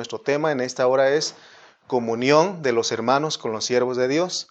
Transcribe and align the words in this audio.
nuestro 0.00 0.18
tema 0.18 0.50
en 0.50 0.62
esta 0.62 0.86
hora 0.86 1.10
es 1.10 1.34
comunión 1.86 2.62
de 2.62 2.72
los 2.72 2.90
hermanos 2.90 3.36
con 3.36 3.52
los 3.52 3.66
siervos 3.66 3.98
de 3.98 4.08
Dios. 4.08 4.48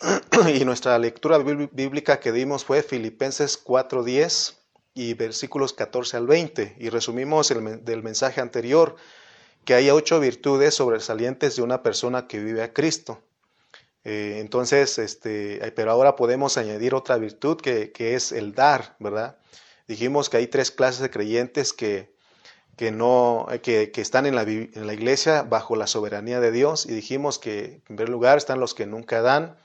y 0.54 0.64
nuestra 0.64 0.96
lectura 1.00 1.38
bíblica 1.38 2.20
que 2.20 2.30
dimos 2.30 2.64
fue 2.64 2.84
Filipenses 2.84 3.64
4.10 3.64 4.54
y 4.94 5.14
versículos 5.14 5.72
14 5.72 6.16
al 6.16 6.28
20. 6.28 6.76
Y 6.78 6.90
resumimos 6.90 7.50
el, 7.50 7.84
del 7.84 8.04
mensaje 8.04 8.40
anterior 8.40 8.94
que 9.64 9.74
hay 9.74 9.90
ocho 9.90 10.20
virtudes 10.20 10.76
sobresalientes 10.76 11.56
de 11.56 11.62
una 11.62 11.82
persona 11.82 12.28
que 12.28 12.38
vive 12.38 12.62
a 12.62 12.72
Cristo. 12.72 13.20
Eh, 14.04 14.36
entonces, 14.38 14.96
este, 14.98 15.72
pero 15.74 15.90
ahora 15.90 16.14
podemos 16.14 16.56
añadir 16.56 16.94
otra 16.94 17.16
virtud 17.16 17.56
que, 17.60 17.90
que, 17.90 18.14
es 18.14 18.30
el 18.30 18.54
dar, 18.54 18.94
¿verdad? 19.00 19.38
Dijimos 19.88 20.30
que 20.30 20.36
hay 20.36 20.46
tres 20.46 20.70
clases 20.70 21.00
de 21.00 21.10
creyentes 21.10 21.72
que, 21.72 22.16
que, 22.78 22.92
no, 22.92 23.48
que, 23.62 23.90
que 23.90 24.00
están 24.00 24.24
en 24.24 24.36
la, 24.36 24.42
en 24.42 24.86
la, 24.86 24.94
iglesia 24.94 25.42
bajo 25.42 25.74
la 25.74 25.88
soberanía 25.88 26.38
de 26.38 26.52
Dios 26.52 26.86
y 26.86 26.94
dijimos 26.94 27.40
que 27.40 27.64
en 27.64 27.80
primer 27.80 28.08
lugar 28.08 28.38
están 28.38 28.60
los 28.60 28.72
que 28.72 28.86
nunca 28.86 29.20
dan, 29.20 29.56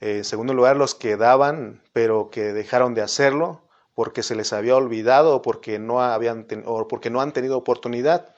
eh, 0.00 0.18
en 0.18 0.24
segundo 0.24 0.52
lugar 0.52 0.76
los 0.76 0.96
que 0.96 1.16
daban 1.16 1.80
pero 1.92 2.28
que 2.28 2.52
dejaron 2.52 2.92
de 2.92 3.02
hacerlo 3.02 3.62
porque 3.94 4.24
se 4.24 4.34
les 4.34 4.52
había 4.52 4.74
olvidado 4.74 5.36
o 5.36 5.42
porque 5.42 5.78
no, 5.78 6.02
habían 6.02 6.46
o 6.66 6.88
porque 6.88 7.08
no 7.08 7.20
han 7.20 7.32
tenido 7.32 7.56
oportunidad. 7.56 8.34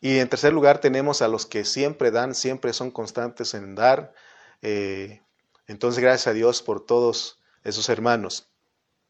Y 0.00 0.18
en 0.20 0.28
tercer 0.28 0.52
lugar 0.52 0.78
tenemos 0.78 1.20
a 1.20 1.28
los 1.28 1.44
que 1.46 1.64
siempre 1.64 2.10
dan, 2.10 2.34
siempre 2.34 2.72
son 2.72 2.90
constantes 2.90 3.52
en 3.52 3.74
dar. 3.74 4.14
Eh, 4.62 5.20
entonces 5.66 6.02
gracias 6.02 6.28
a 6.28 6.32
Dios 6.32 6.62
por 6.62 6.84
todos 6.84 7.40
esos 7.62 7.88
hermanos. 7.90 8.48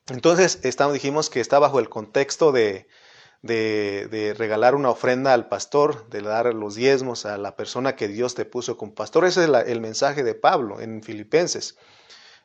Entonces 0.09 0.61
dijimos 0.93 1.31
que 1.31 1.41
está 1.41 1.59
bajo 1.59 1.79
el 1.79 1.89
contexto 1.89 2.51
de, 2.51 2.89
de, 3.45 4.35
regalar 4.39 4.75
una 4.75 4.91
ofrenda 4.91 5.35
al 5.35 5.49
pastor, 5.49 6.09
de 6.09 6.23
dar 6.23 6.55
los 6.55 6.75
diezmos 6.75 7.27
a 7.27 7.37
la 7.37 7.57
persona 7.57 7.95
que 7.95 8.09
Dios 8.09 8.35
te 8.35 8.47
puso 8.47 8.79
como 8.79 8.95
pastor. 8.95 9.27
Ese 9.27 9.45
es 9.45 9.51
el 9.67 9.81
mensaje 9.81 10.23
de 10.23 10.35
Pablo 10.35 10.81
en 10.81 11.03
Filipenses. 11.03 11.77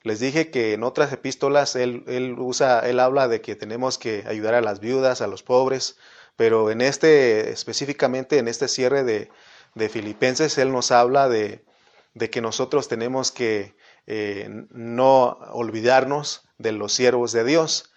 Les 0.03 0.19
dije 0.19 0.51
que 0.51 0.73
en 0.73 0.83
otras 0.83 1.13
epístolas 1.13 1.75
él, 1.77 2.03
él, 2.07 2.35
usa, 2.37 2.81
él 2.81 2.99
habla 2.99 3.29
de 3.29 3.41
que 3.41 3.55
tenemos 3.55 3.97
que 3.97 4.25
ayudar 4.27 4.53
a 4.55 4.61
las 4.61 4.81
viudas, 4.81 5.21
a 5.21 5.27
los 5.27 5.41
pobres, 5.41 5.97
pero 6.35 6.69
en 6.69 6.81
este, 6.81 7.51
específicamente 7.51 8.37
en 8.37 8.49
este 8.49 8.67
cierre 8.67 9.03
de, 9.03 9.29
de 9.75 9.89
Filipenses, 9.89 10.57
él 10.57 10.71
nos 10.71 10.91
habla 10.91 11.29
de, 11.29 11.63
de 12.13 12.29
que 12.29 12.41
nosotros 12.41 12.89
tenemos 12.89 13.31
que 13.31 13.75
eh, 14.07 14.49
no 14.71 15.37
olvidarnos 15.51 16.43
de 16.57 16.73
los 16.73 16.93
siervos 16.93 17.31
de 17.31 17.45
Dios. 17.45 17.91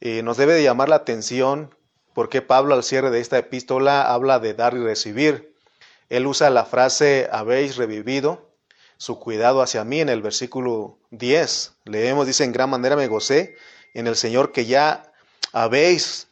y 0.00 0.22
nos 0.22 0.36
debe 0.36 0.54
de 0.54 0.62
llamar 0.62 0.88
la 0.88 0.96
atención 0.96 1.77
porque 2.18 2.42
Pablo 2.42 2.74
al 2.74 2.82
cierre 2.82 3.12
de 3.12 3.20
esta 3.20 3.38
epístola 3.38 4.12
habla 4.12 4.40
de 4.40 4.52
dar 4.52 4.74
y 4.74 4.78
recibir. 4.78 5.54
Él 6.08 6.26
usa 6.26 6.50
la 6.50 6.64
frase 6.64 7.28
habéis 7.30 7.76
revivido 7.76 8.50
su 8.96 9.20
cuidado 9.20 9.62
hacia 9.62 9.84
mí 9.84 10.00
en 10.00 10.08
el 10.08 10.20
versículo 10.20 10.98
10. 11.12 11.74
Leemos, 11.84 12.26
dice, 12.26 12.42
en 12.42 12.50
gran 12.50 12.70
manera 12.70 12.96
me 12.96 13.06
gocé 13.06 13.54
en 13.94 14.08
el 14.08 14.16
Señor 14.16 14.50
que 14.50 14.66
ya 14.66 15.12
habéis 15.52 16.26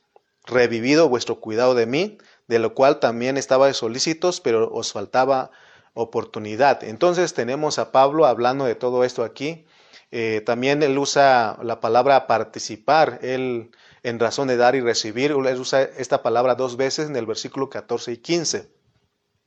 revivido 0.44 1.08
vuestro 1.08 1.38
cuidado 1.38 1.76
de 1.76 1.86
mí, 1.86 2.18
de 2.48 2.58
lo 2.58 2.74
cual 2.74 2.98
también 2.98 3.36
estaba 3.36 3.72
solícitos, 3.72 4.40
pero 4.40 4.68
os 4.72 4.90
faltaba 4.90 5.52
oportunidad. 5.94 6.82
Entonces 6.82 7.32
tenemos 7.32 7.78
a 7.78 7.92
Pablo 7.92 8.26
hablando 8.26 8.64
de 8.64 8.74
todo 8.74 9.04
esto 9.04 9.22
aquí. 9.22 9.64
Eh, 10.10 10.42
también 10.46 10.82
él 10.82 10.96
usa 10.98 11.58
la 11.62 11.80
palabra 11.80 12.26
participar. 12.26 13.18
Él 13.22 13.70
en 14.06 14.20
razón 14.20 14.46
de 14.46 14.56
dar 14.56 14.76
y 14.76 14.80
recibir. 14.80 15.32
Él 15.32 15.60
usa 15.60 15.82
esta 15.82 16.22
palabra 16.22 16.54
dos 16.54 16.76
veces 16.76 17.08
en 17.08 17.16
el 17.16 17.26
versículo 17.26 17.68
14 17.68 18.12
y 18.12 18.16
15. 18.18 18.70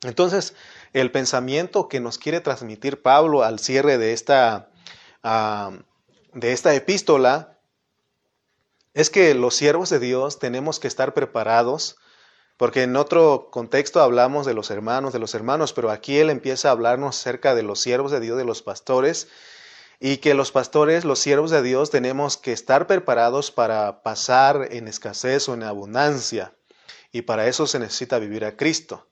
Entonces, 0.02 0.54
el 0.92 1.10
pensamiento 1.10 1.88
que 1.88 2.00
nos 2.00 2.18
quiere 2.18 2.40
transmitir 2.40 3.00
Pablo 3.00 3.42
al 3.42 3.58
cierre 3.58 3.96
de 3.96 4.12
esta, 4.12 4.70
uh, 5.24 5.76
de 6.34 6.52
esta 6.52 6.74
epístola 6.74 7.58
es 8.92 9.08
que 9.08 9.34
los 9.34 9.54
siervos 9.54 9.88
de 9.88 9.98
Dios 9.98 10.38
tenemos 10.38 10.78
que 10.78 10.88
estar 10.88 11.14
preparados, 11.14 11.96
porque 12.58 12.82
en 12.82 12.96
otro 12.96 13.48
contexto 13.50 14.02
hablamos 14.02 14.44
de 14.44 14.52
los 14.52 14.70
hermanos, 14.70 15.14
de 15.14 15.20
los 15.20 15.34
hermanos, 15.34 15.72
pero 15.72 15.90
aquí 15.90 16.18
él 16.18 16.28
empieza 16.28 16.68
a 16.68 16.72
hablarnos 16.72 17.18
acerca 17.18 17.54
de 17.54 17.62
los 17.62 17.80
siervos 17.80 18.10
de 18.10 18.20
Dios, 18.20 18.36
de 18.36 18.44
los 18.44 18.60
pastores, 18.60 19.28
y 20.00 20.16
que 20.16 20.32
los 20.32 20.50
pastores, 20.50 21.04
los 21.04 21.18
siervos 21.18 21.50
de 21.50 21.62
Dios, 21.62 21.90
tenemos 21.90 22.38
que 22.38 22.52
estar 22.52 22.86
preparados 22.86 23.50
para 23.50 24.02
pasar 24.02 24.68
en 24.70 24.88
escasez 24.88 25.46
o 25.50 25.54
en 25.54 25.62
abundancia. 25.62 26.54
Y 27.12 27.22
para 27.22 27.46
eso 27.46 27.66
se 27.66 27.78
necesita 27.78 28.18
vivir 28.18 28.46
a 28.46 28.56
Cristo. 28.56 29.06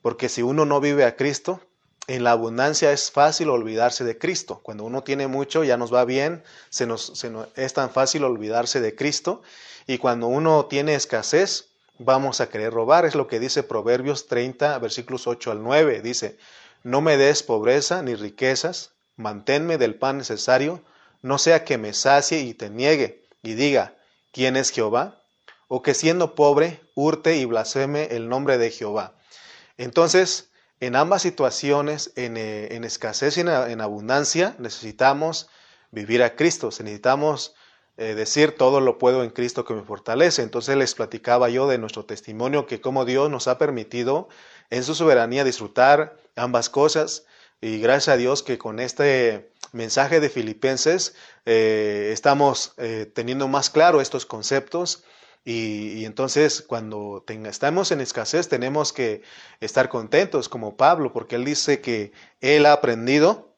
Porque 0.00 0.30
si 0.30 0.40
uno 0.40 0.64
no 0.64 0.80
vive 0.80 1.04
a 1.04 1.16
Cristo, 1.16 1.60
en 2.06 2.24
la 2.24 2.32
abundancia 2.32 2.92
es 2.92 3.10
fácil 3.10 3.50
olvidarse 3.50 4.04
de 4.04 4.16
Cristo. 4.16 4.60
Cuando 4.62 4.84
uno 4.84 5.04
tiene 5.04 5.26
mucho, 5.26 5.64
ya 5.64 5.76
nos 5.76 5.92
va 5.92 6.06
bien, 6.06 6.42
se 6.70 6.86
nos, 6.86 7.24
es 7.54 7.74
tan 7.74 7.90
fácil 7.90 8.24
olvidarse 8.24 8.80
de 8.80 8.94
Cristo. 8.94 9.42
Y 9.86 9.98
cuando 9.98 10.28
uno 10.28 10.64
tiene 10.64 10.94
escasez, 10.94 11.72
vamos 11.98 12.40
a 12.40 12.48
querer 12.48 12.72
robar. 12.72 13.04
Es 13.04 13.14
lo 13.14 13.28
que 13.28 13.38
dice 13.38 13.62
Proverbios 13.62 14.28
30, 14.28 14.78
versículos 14.78 15.26
8 15.26 15.50
al 15.50 15.62
9. 15.62 16.00
Dice, 16.00 16.38
no 16.82 17.02
me 17.02 17.18
des 17.18 17.42
pobreza 17.42 18.02
ni 18.02 18.14
riquezas, 18.14 18.92
manténme 19.16 19.78
del 19.78 19.94
pan 19.94 20.18
necesario, 20.18 20.82
no 21.22 21.38
sea 21.38 21.64
que 21.64 21.78
me 21.78 21.92
sacie 21.92 22.40
y 22.40 22.54
te 22.54 22.70
niegue, 22.70 23.24
y 23.42 23.54
diga, 23.54 23.94
¿quién 24.32 24.56
es 24.56 24.70
Jehová? 24.70 25.22
O 25.68 25.82
que 25.82 25.94
siendo 25.94 26.34
pobre, 26.34 26.80
hurte 26.94 27.36
y 27.36 27.44
blasfeme 27.44 28.08
el 28.10 28.28
nombre 28.28 28.58
de 28.58 28.70
Jehová. 28.70 29.14
Entonces, 29.78 30.50
en 30.80 30.96
ambas 30.96 31.22
situaciones, 31.22 32.12
en, 32.16 32.36
eh, 32.36 32.76
escasez 32.84 33.36
y 33.36 33.40
en, 33.40 33.80
abundancia, 33.80 34.56
necesitamos 34.58 35.48
vivir 35.92 36.22
a 36.22 36.34
Cristo, 36.34 36.66
necesitamos 36.66 37.54
eh, 37.98 38.14
decir 38.14 38.56
todo 38.56 38.80
lo 38.80 38.98
puedo 38.98 39.22
en 39.22 39.30
Cristo 39.30 39.64
que 39.64 39.74
me 39.74 39.82
fortalece. 39.82 40.42
Entonces 40.42 40.76
les 40.76 40.94
platicaba 40.94 41.48
yo 41.50 41.68
de 41.68 41.78
nuestro 41.78 42.04
testimonio 42.04 42.66
que 42.66 42.80
como 42.80 43.04
Dios 43.04 43.30
nos 43.30 43.46
ha 43.48 43.58
permitido 43.58 44.28
en 44.70 44.82
su 44.82 44.94
soberanía 44.94 45.44
disfrutar 45.44 46.16
ambas 46.34 46.68
cosas 46.68 47.26
y 47.62 47.78
gracias 47.78 48.08
a 48.08 48.16
Dios 48.16 48.42
que 48.42 48.58
con 48.58 48.80
este 48.80 49.52
mensaje 49.70 50.18
de 50.18 50.28
Filipenses 50.28 51.14
eh, 51.46 52.10
estamos 52.12 52.74
eh, 52.76 53.10
teniendo 53.14 53.46
más 53.46 53.70
claro 53.70 54.00
estos 54.00 54.26
conceptos. 54.26 55.04
Y, 55.44 56.04
entonces 56.04 56.62
cuando 56.62 57.24
estamos 57.28 57.90
en 57.92 58.00
escasez 58.00 58.48
tenemos 58.48 58.92
que 58.92 59.22
estar 59.60 59.88
contentos 59.88 60.48
como 60.48 60.76
Pablo, 60.76 61.12
porque 61.12 61.36
él 61.36 61.44
dice 61.44 61.80
que 61.80 62.12
él 62.40 62.66
ha 62.66 62.72
aprendido 62.72 63.56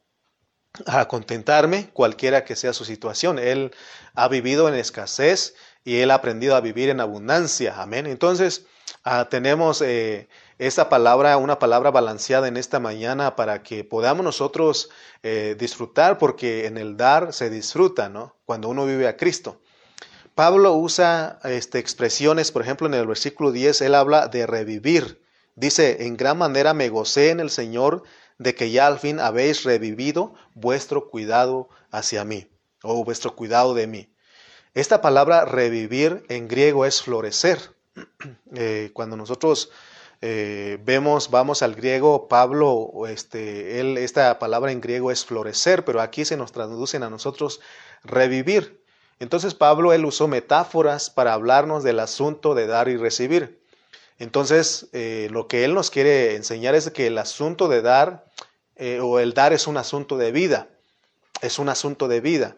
a 0.85 1.07
contentarme 1.07 1.89
cualquiera 1.91 2.45
que 2.45 2.55
sea 2.55 2.73
su 2.73 2.85
situación. 2.85 3.39
Él 3.39 3.71
ha 4.13 4.27
vivido 4.27 4.69
en 4.69 4.75
escasez 4.75 5.55
y 5.83 5.97
él 5.97 6.11
ha 6.11 6.15
aprendido 6.15 6.55
a 6.55 6.61
vivir 6.61 6.89
en 6.89 6.99
abundancia. 6.99 7.81
Amén. 7.81 8.05
Entonces 8.05 8.67
ah, 9.05 9.29
tenemos 9.29 9.81
eh, 9.81 10.27
esta 10.59 10.89
palabra, 10.89 11.37
una 11.37 11.59
palabra 11.59 11.91
balanceada 11.91 12.49
en 12.49 12.57
esta 12.57 12.81
mañana 12.81 13.37
para 13.37 13.63
que 13.63 13.83
podamos 13.83 14.25
nosotros 14.25 14.89
eh, 15.23 15.55
disfrutar, 15.57 16.17
porque 16.17 16.65
en 16.65 16.77
el 16.77 16.97
dar 16.97 17.31
se 17.31 17.49
disfruta, 17.49 18.09
¿no? 18.09 18.35
Cuando 18.45 18.67
uno 18.67 18.85
vive 18.85 19.07
a 19.07 19.15
Cristo. 19.15 19.61
Pablo 20.35 20.73
usa 20.73 21.39
este, 21.45 21.79
expresiones, 21.79 22.51
por 22.51 22.61
ejemplo, 22.61 22.87
en 22.87 22.93
el 22.93 23.07
versículo 23.07 23.53
10, 23.53 23.79
él 23.81 23.95
habla 23.95 24.27
de 24.27 24.45
revivir. 24.45 25.21
Dice, 25.55 26.05
en 26.05 26.17
gran 26.17 26.37
manera 26.37 26.73
me 26.73 26.89
gocé 26.89 27.29
en 27.29 27.39
el 27.39 27.49
Señor 27.49 28.03
de 28.37 28.53
que 28.53 28.69
ya 28.71 28.87
al 28.87 28.99
fin 28.99 29.21
habéis 29.21 29.63
revivido 29.63 30.33
vuestro 30.53 31.09
cuidado 31.09 31.69
hacia 31.89 32.25
mí, 32.25 32.49
o 32.83 33.05
vuestro 33.05 33.35
cuidado 33.35 33.73
de 33.73 33.87
mí. 33.87 34.13
Esta 34.73 35.01
palabra 35.01 35.45
revivir 35.45 36.25
en 36.27 36.49
griego 36.49 36.85
es 36.85 37.01
florecer. 37.01 37.59
Eh, 38.57 38.91
cuando 38.93 39.17
nosotros 39.17 39.69
eh, 40.21 40.79
vemos, 40.83 41.29
vamos 41.29 41.61
al 41.61 41.75
griego, 41.75 42.27
Pablo, 42.27 42.89
este, 43.07 44.03
esta 44.03 44.39
palabra 44.39 44.71
en 44.71 44.81
griego 44.81 45.11
es 45.11 45.25
florecer, 45.25 45.83
pero 45.83 46.01
aquí 46.01 46.23
se 46.25 46.37
nos 46.37 46.51
traducen 46.51 47.03
a 47.03 47.09
nosotros 47.09 47.59
revivir. 48.03 48.81
Entonces 49.19 49.53
Pablo, 49.53 49.93
él 49.93 50.05
usó 50.05 50.27
metáforas 50.27 51.09
para 51.09 51.33
hablarnos 51.33 51.83
del 51.83 51.99
asunto 51.99 52.55
de 52.55 52.67
dar 52.67 52.87
y 52.87 52.97
recibir. 52.97 53.59
Entonces, 54.17 54.87
eh, 54.93 55.27
lo 55.31 55.47
que 55.47 55.65
él 55.65 55.73
nos 55.73 55.89
quiere 55.89 56.35
enseñar 56.35 56.75
es 56.75 56.89
que 56.91 57.07
el 57.07 57.17
asunto 57.17 57.67
de 57.67 57.81
dar 57.81 58.25
o 59.01 59.19
el 59.19 59.33
dar 59.33 59.53
es 59.53 59.67
un 59.67 59.77
asunto 59.77 60.17
de 60.17 60.33
vida, 60.33 60.67
es 61.41 61.59
un 61.59 61.69
asunto 61.69 62.09
de 62.09 62.19
vida. 62.19 62.57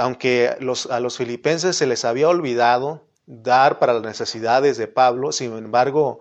aunque 0.00 0.48
a 0.48 1.00
los 1.00 1.16
filipenses 1.16 1.76
se 1.76 1.86
les 1.86 2.04
había 2.04 2.28
olvidado 2.28 3.02
dar 3.26 3.78
para 3.78 3.94
las 3.94 4.02
necesidades 4.02 4.76
de 4.76 4.88
Pablo, 4.88 5.32
sin 5.32 5.56
embargo, 5.56 6.20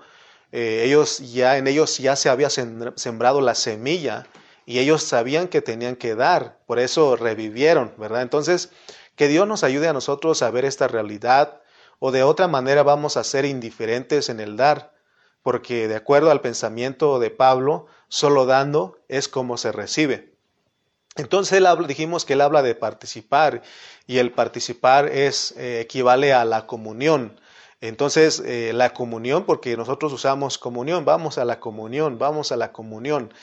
eh, 0.51 0.83
ellos 0.85 1.19
ya, 1.33 1.57
en 1.57 1.67
ellos 1.67 1.97
ya 1.97 2.15
se 2.15 2.29
había 2.29 2.49
sembrado 2.49 3.41
la 3.41 3.55
semilla 3.55 4.27
y 4.65 4.79
ellos 4.79 5.03
sabían 5.03 5.47
que 5.47 5.61
tenían 5.61 5.95
que 5.95 6.15
dar, 6.15 6.59
por 6.65 6.79
eso 6.79 7.15
revivieron, 7.15 7.93
¿verdad? 7.97 8.21
Entonces, 8.21 8.69
que 9.15 9.27
Dios 9.27 9.47
nos 9.47 9.63
ayude 9.63 9.87
a 9.87 9.93
nosotros 9.93 10.41
a 10.41 10.51
ver 10.51 10.65
esta 10.65 10.87
realidad 10.87 11.61
o 11.99 12.11
de 12.11 12.23
otra 12.23 12.47
manera 12.47 12.83
vamos 12.83 13.17
a 13.17 13.23
ser 13.23 13.45
indiferentes 13.45 14.29
en 14.29 14.39
el 14.39 14.57
dar, 14.57 14.93
porque 15.41 15.87
de 15.87 15.95
acuerdo 15.95 16.31
al 16.31 16.41
pensamiento 16.41 17.19
de 17.19 17.29
Pablo, 17.29 17.87
solo 18.07 18.45
dando 18.45 18.97
es 19.07 19.27
como 19.27 19.57
se 19.57 19.71
recibe. 19.71 20.32
Entonces 21.15 21.59
él 21.59 21.67
dijimos 21.87 22.25
que 22.25 22.33
él 22.33 22.41
habla 22.41 22.63
de 22.63 22.75
participar 22.75 23.61
y 24.07 24.17
el 24.17 24.31
participar 24.31 25.07
es 25.07 25.53
eh, 25.57 25.81
equivale 25.81 26.33
a 26.33 26.43
la 26.45 26.65
comunión. 26.65 27.39
Entonces 27.81 28.41
eh, 28.45 28.71
la 28.73 28.93
comunión, 28.93 29.45
porque 29.45 29.77
nosotros 29.77 30.13
usamos 30.13 30.57
comunión, 30.57 31.05
vamos 31.05 31.37
a 31.37 31.45
la 31.45 31.59
comunión, 31.59 32.17
vamos 32.17 32.51
a 32.51 32.57
la 32.57 32.71
comunión. 32.71 33.33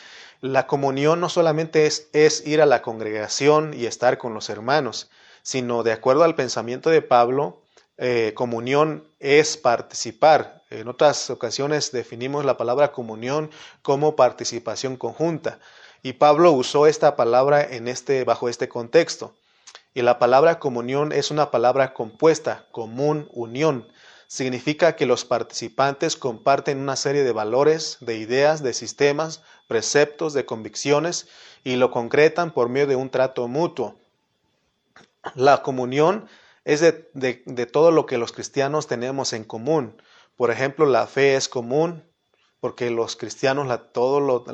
La 0.40 0.66
comunión 0.66 1.20
no 1.20 1.28
solamente 1.28 1.86
es, 1.86 2.08
es 2.12 2.46
ir 2.46 2.62
a 2.62 2.66
la 2.66 2.82
congregación 2.82 3.74
y 3.74 3.86
estar 3.86 4.18
con 4.18 4.34
los 4.34 4.48
hermanos, 4.48 5.10
sino 5.42 5.82
de 5.82 5.92
acuerdo 5.92 6.24
al 6.24 6.34
pensamiento 6.34 6.90
de 6.90 7.02
Pablo, 7.02 7.62
eh, 7.98 8.32
comunión 8.34 9.04
es 9.18 9.58
participar. 9.58 10.62
En 10.70 10.88
otras 10.88 11.28
ocasiones 11.28 11.92
definimos 11.92 12.46
la 12.46 12.56
palabra 12.56 12.92
comunión 12.92 13.50
como 13.82 14.16
participación 14.16 14.96
conjunta. 14.96 15.58
Y 16.02 16.14
Pablo 16.14 16.52
usó 16.52 16.86
esta 16.86 17.16
palabra 17.16 17.62
en 17.62 17.88
este, 17.88 18.24
bajo 18.24 18.48
este 18.48 18.68
contexto. 18.68 19.34
Y 19.92 20.02
la 20.02 20.18
palabra 20.18 20.58
comunión 20.58 21.12
es 21.12 21.30
una 21.30 21.50
palabra 21.50 21.92
compuesta, 21.94 22.66
común, 22.70 23.28
unión. 23.32 23.86
Significa 24.28 24.94
que 24.94 25.06
los 25.06 25.24
participantes 25.24 26.16
comparten 26.16 26.78
una 26.78 26.96
serie 26.96 27.24
de 27.24 27.32
valores, 27.32 27.98
de 28.00 28.16
ideas, 28.16 28.62
de 28.62 28.72
sistemas, 28.72 29.42
preceptos, 29.66 30.32
de 30.32 30.46
convicciones 30.46 31.28
y 31.64 31.76
lo 31.76 31.90
concretan 31.90 32.52
por 32.52 32.68
medio 32.68 32.86
de 32.86 32.96
un 32.96 33.10
trato 33.10 33.48
mutuo. 33.48 33.96
La 35.34 35.62
comunión 35.62 36.28
es 36.64 36.80
de, 36.80 37.66
todo 37.66 37.90
lo 37.90 38.06
que 38.06 38.18
los 38.18 38.32
cristianos 38.32 38.86
tenemos 38.86 39.32
en 39.32 39.44
común. 39.44 40.00
Por 40.36 40.50
ejemplo, 40.50 40.86
la 40.86 41.06
fe 41.06 41.34
es 41.34 41.48
común, 41.48 42.04
porque 42.60 42.90
los 42.90 43.16
cristianos 43.16 43.66
la, 43.66 43.78
todo 43.78 44.20
lo, 44.20 44.44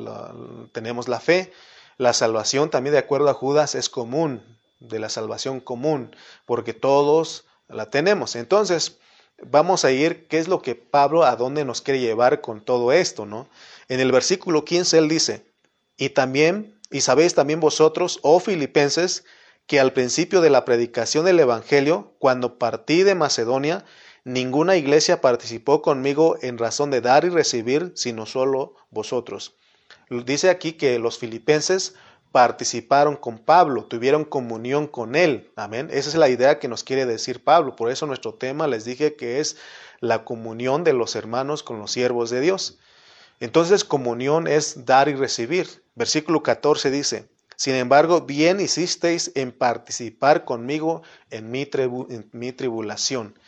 tenemos 0.72 1.08
la 1.08 1.20
fe. 1.20 1.52
La 1.98 2.12
salvación 2.12 2.70
también 2.70 2.92
de 2.92 2.98
acuerdo 2.98 3.28
a 3.28 3.34
Judas 3.34 3.74
es 3.74 3.88
común, 3.88 4.42
de 4.80 4.98
la 4.98 5.08
salvación 5.08 5.60
común, 5.60 6.14
porque 6.44 6.74
todos 6.74 7.44
la 7.68 7.90
tenemos. 7.90 8.36
Entonces, 8.36 8.98
vamos 9.42 9.84
a 9.84 9.90
ir 9.90 10.26
qué 10.28 10.38
es 10.38 10.48
lo 10.48 10.62
que 10.62 10.74
Pablo 10.74 11.24
a 11.24 11.36
dónde 11.36 11.64
nos 11.64 11.80
quiere 11.82 12.00
llevar 12.00 12.40
con 12.40 12.60
todo 12.60 12.92
esto, 12.92 13.26
¿no? 13.26 13.48
En 13.88 14.00
el 14.00 14.12
versículo 14.12 14.64
15 14.64 14.98
él 14.98 15.08
dice, 15.08 15.46
"Y 15.96 16.10
también 16.10 16.76
y 16.90 17.00
sabéis 17.00 17.34
también 17.34 17.60
vosotros, 17.60 18.18
oh 18.22 18.40
filipenses, 18.40 19.24
que 19.66 19.80
al 19.80 19.92
principio 19.92 20.40
de 20.40 20.50
la 20.50 20.64
predicación 20.64 21.24
del 21.24 21.40
Evangelio, 21.40 22.12
cuando 22.18 22.58
partí 22.58 23.02
de 23.02 23.16
Macedonia, 23.16 23.84
ninguna 24.26 24.76
iglesia 24.76 25.20
participó 25.20 25.82
conmigo 25.82 26.36
en 26.42 26.58
razón 26.58 26.90
de 26.90 27.00
dar 27.00 27.24
y 27.24 27.28
recibir, 27.28 27.92
sino 27.94 28.26
solo 28.26 28.74
vosotros. 28.90 29.54
Dice 30.10 30.50
aquí 30.50 30.72
que 30.72 30.98
los 30.98 31.16
filipenses 31.16 31.94
participaron 32.32 33.14
con 33.14 33.38
Pablo, 33.38 33.84
tuvieron 33.84 34.24
comunión 34.24 34.88
con 34.88 35.14
él. 35.14 35.52
Amén. 35.54 35.88
Esa 35.92 36.08
es 36.08 36.16
la 36.16 36.28
idea 36.28 36.58
que 36.58 36.66
nos 36.66 36.82
quiere 36.82 37.06
decir 37.06 37.44
Pablo. 37.44 37.76
Por 37.76 37.88
eso 37.88 38.06
nuestro 38.06 38.34
tema 38.34 38.66
les 38.66 38.84
dije 38.84 39.14
que 39.14 39.38
es 39.38 39.56
la 40.00 40.24
comunión 40.24 40.82
de 40.82 40.92
los 40.92 41.14
hermanos 41.14 41.62
con 41.62 41.78
los 41.78 41.92
siervos 41.92 42.28
de 42.28 42.40
Dios. 42.40 42.78
Entonces 43.38 43.84
comunión 43.84 44.48
es 44.48 44.86
dar 44.86 45.08
y 45.08 45.14
recibir. 45.14 45.84
Versículo 45.94 46.42
14 46.42 46.90
dice, 46.90 47.28
sin 47.56 47.74
embargo, 47.74 48.20
bien 48.20 48.60
hicisteis 48.60 49.32
en 49.34 49.50
participar 49.50 50.44
conmigo 50.44 51.02
en 51.30 51.50
mi, 51.50 51.64
tribulación. 52.52 53.38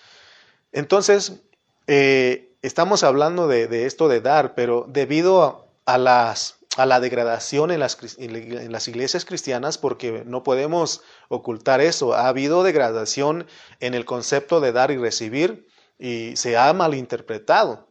Entonces, 0.73 1.41
eh, 1.87 2.53
estamos 2.63 3.03
hablando 3.03 3.49
de, 3.49 3.87
esto 3.87 4.09
de 4.09 4.21
dar, 4.21 4.55
pero 4.55 4.85
debido 4.89 5.67
a, 5.87 5.99
las, 5.99 6.59
a 6.77 6.85
la 6.87 7.01
degradación 7.01 7.71
en 7.71 7.81
las, 7.81 8.89
iglesias 8.89 9.25
cristianas, 9.25 9.79
porque 9.79 10.23
no 10.27 10.43
podemos 10.43 11.03
ocultar 11.29 11.81
eso, 11.81 12.13
ha 12.15 12.29
habido 12.29 12.63
degradación 12.63 13.47
en 13.81 13.95
el 13.95 14.05
concepto 14.05 14.61
de 14.61 14.73
dar 14.73 14.91
y 14.91 14.99
recibir 14.99 15.67
y 15.99 16.37
se 16.37 16.57
ha 16.57 16.73
malinterpretado. 16.73 17.89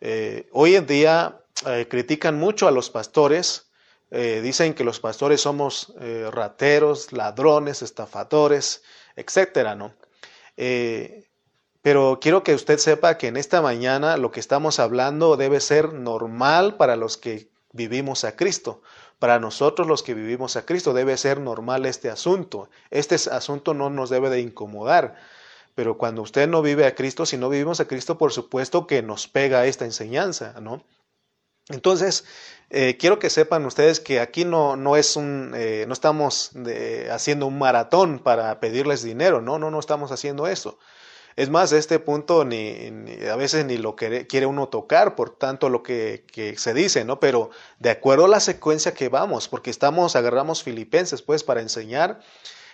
Eh, 0.00 0.48
hoy 0.52 0.74
en 0.74 0.86
día 0.86 1.40
eh, 1.66 1.86
critican 1.88 2.36
mucho 2.38 2.68
a 2.68 2.72
los 2.72 2.90
pastores 2.90 3.62
dicen 4.08 4.72
que 4.72 4.84
los 4.84 5.00
pastores 5.00 5.40
somos 5.40 5.92
rateros, 6.30 7.12
ladrones, 7.12 7.82
estafadores, 7.82 8.82
etcétera, 9.16 9.74
¿no? 9.74 9.94
Pero 11.86 12.18
quiero 12.20 12.42
que 12.42 12.52
usted 12.52 12.78
sepa 12.78 13.16
que 13.16 13.28
en 13.28 13.36
esta 13.36 13.62
mañana 13.62 14.16
lo 14.16 14.32
que 14.32 14.40
estamos 14.40 14.80
hablando 14.80 15.36
debe 15.36 15.60
ser 15.60 15.92
normal 15.92 16.76
para 16.76 16.96
los 16.96 17.16
que 17.16 17.48
vivimos 17.70 18.24
a 18.24 18.34
Cristo. 18.34 18.82
Para 19.20 19.38
nosotros 19.38 19.86
los 19.86 20.02
que 20.02 20.12
vivimos 20.12 20.56
a 20.56 20.66
Cristo 20.66 20.94
debe 20.94 21.16
ser 21.16 21.38
normal 21.38 21.86
este 21.86 22.10
asunto. 22.10 22.68
Este 22.90 23.14
asunto 23.30 23.72
no 23.72 23.88
nos 23.88 24.10
debe 24.10 24.30
de 24.30 24.40
incomodar. 24.40 25.14
Pero 25.76 25.96
cuando 25.96 26.22
usted 26.22 26.48
no 26.48 26.60
vive 26.60 26.86
a 26.86 26.96
Cristo, 26.96 27.24
si 27.24 27.36
no 27.36 27.48
vivimos 27.48 27.78
a 27.78 27.86
Cristo, 27.86 28.18
por 28.18 28.32
supuesto 28.32 28.88
que 28.88 29.00
nos 29.04 29.28
pega 29.28 29.64
esta 29.66 29.84
enseñanza, 29.84 30.58
¿no? 30.60 30.82
Entonces, 31.68 32.24
eh, 32.68 32.96
quiero 32.98 33.20
que 33.20 33.30
sepan 33.30 33.64
ustedes 33.64 34.00
que 34.00 34.18
aquí 34.18 34.44
no, 34.44 34.74
no 34.74 34.96
es 34.96 35.14
un, 35.14 35.52
eh, 35.54 35.84
no 35.86 35.92
estamos 35.92 36.50
haciendo 37.12 37.46
un 37.46 37.60
maratón 37.60 38.18
para 38.18 38.58
pedirles 38.58 39.04
dinero, 39.04 39.40
no, 39.40 39.60
no, 39.60 39.70
no 39.70 39.78
estamos 39.78 40.10
haciendo 40.10 40.48
eso. 40.48 40.80
Es 41.36 41.50
más, 41.50 41.72
este 41.72 41.98
punto 41.98 42.46
ni, 42.46 42.90
a 43.30 43.36
veces 43.36 43.66
ni 43.66 43.76
lo 43.76 43.94
quiere, 43.94 44.26
quiere 44.26 44.46
uno 44.46 44.68
tocar 44.68 45.14
por 45.14 45.30
tanto 45.30 45.68
lo 45.68 45.82
que, 45.82 46.24
que, 46.32 46.56
se 46.56 46.72
dice, 46.72 47.04
¿no? 47.04 47.20
Pero 47.20 47.50
de 47.78 47.90
acuerdo 47.90 48.24
a 48.24 48.28
la 48.28 48.40
secuencia 48.40 48.94
que 48.94 49.10
vamos, 49.10 49.46
porque 49.46 49.70
estamos, 49.70 50.16
agarramos 50.16 50.62
Filipenses 50.62 51.20
pues 51.20 51.44
para 51.44 51.60
enseñar, 51.60 52.20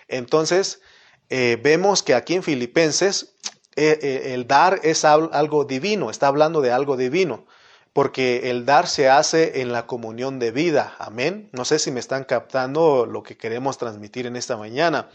entonces 0.07 0.81
eh, 1.29 1.59
vemos 1.61 2.03
que 2.03 2.15
aquí 2.15 2.35
en 2.35 2.43
Filipenses 2.43 3.35
el 3.75 4.47
dar 4.47 4.79
es 4.83 5.03
algo 5.03 5.65
divino, 5.65 6.09
está 6.11 6.27
hablando 6.27 6.61
de 6.61 6.71
algo 6.71 6.95
divino 6.95 7.47
porque 7.93 8.49
el 8.49 8.65
dar 8.65 8.87
se 8.87 9.07
hace 9.07 9.61
en 9.61 9.71
la 9.71 9.85
comunión 9.85 10.39
de 10.39 10.51
vida. 10.51 10.95
Amén. 10.97 11.49
No 11.51 11.63
sé 11.63 11.77
si 11.77 11.91
me 11.91 11.99
están 11.99 12.23
captando 12.23 13.05
lo 13.05 13.21
que 13.21 13.37
queremos 13.37 13.77
transmitir 13.77 14.25
en 14.25 14.35
esta 14.35 14.57
mañana. 14.57 15.09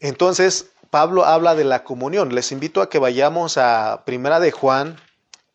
Entonces, 0.00 0.72
Pablo 0.90 1.24
habla 1.24 1.54
de 1.54 1.64
la 1.64 1.84
comunión. 1.84 2.34
Les 2.34 2.52
invito 2.52 2.80
a 2.82 2.88
que 2.88 2.98
vayamos 2.98 3.58
a 3.58 4.04
Primera 4.04 4.40
de 4.40 4.52
Juan, 4.52 4.96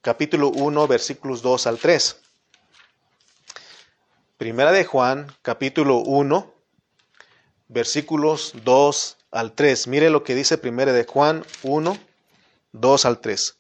capítulo 0.02 0.50
1, 0.50 0.88
versículos 0.88 1.42
2 1.42 1.68
al 1.68 1.78
3. 1.78 2.18
Primera 4.38 4.72
de 4.72 4.86
Juan, 4.86 5.28
capítulo 5.42 5.98
1, 5.98 6.54
versículos 7.68 8.54
2 8.64 9.18
al 9.32 9.54
3. 9.54 9.88
Mire 9.88 10.10
lo 10.10 10.24
que 10.24 10.36
dice 10.36 10.58
Primera 10.58 10.94
de 10.94 11.06
Juan 11.06 11.46
1, 11.64 11.98
2 12.74 13.06
al 13.06 13.20
3 13.20 13.58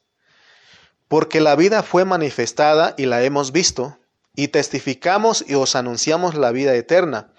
porque 1.13 1.41
la 1.41 1.55
vida 1.55 1.83
fue 1.83 2.05
manifestada 2.05 2.95
y 2.97 3.05
la 3.05 3.21
hemos 3.21 3.51
visto, 3.51 3.99
y 4.35 4.47
testificamos 4.47 5.45
y 5.47 5.53
os 5.53 5.75
anunciamos 5.75 6.33
la 6.33 6.51
vida 6.51 6.73
eterna, 6.73 7.31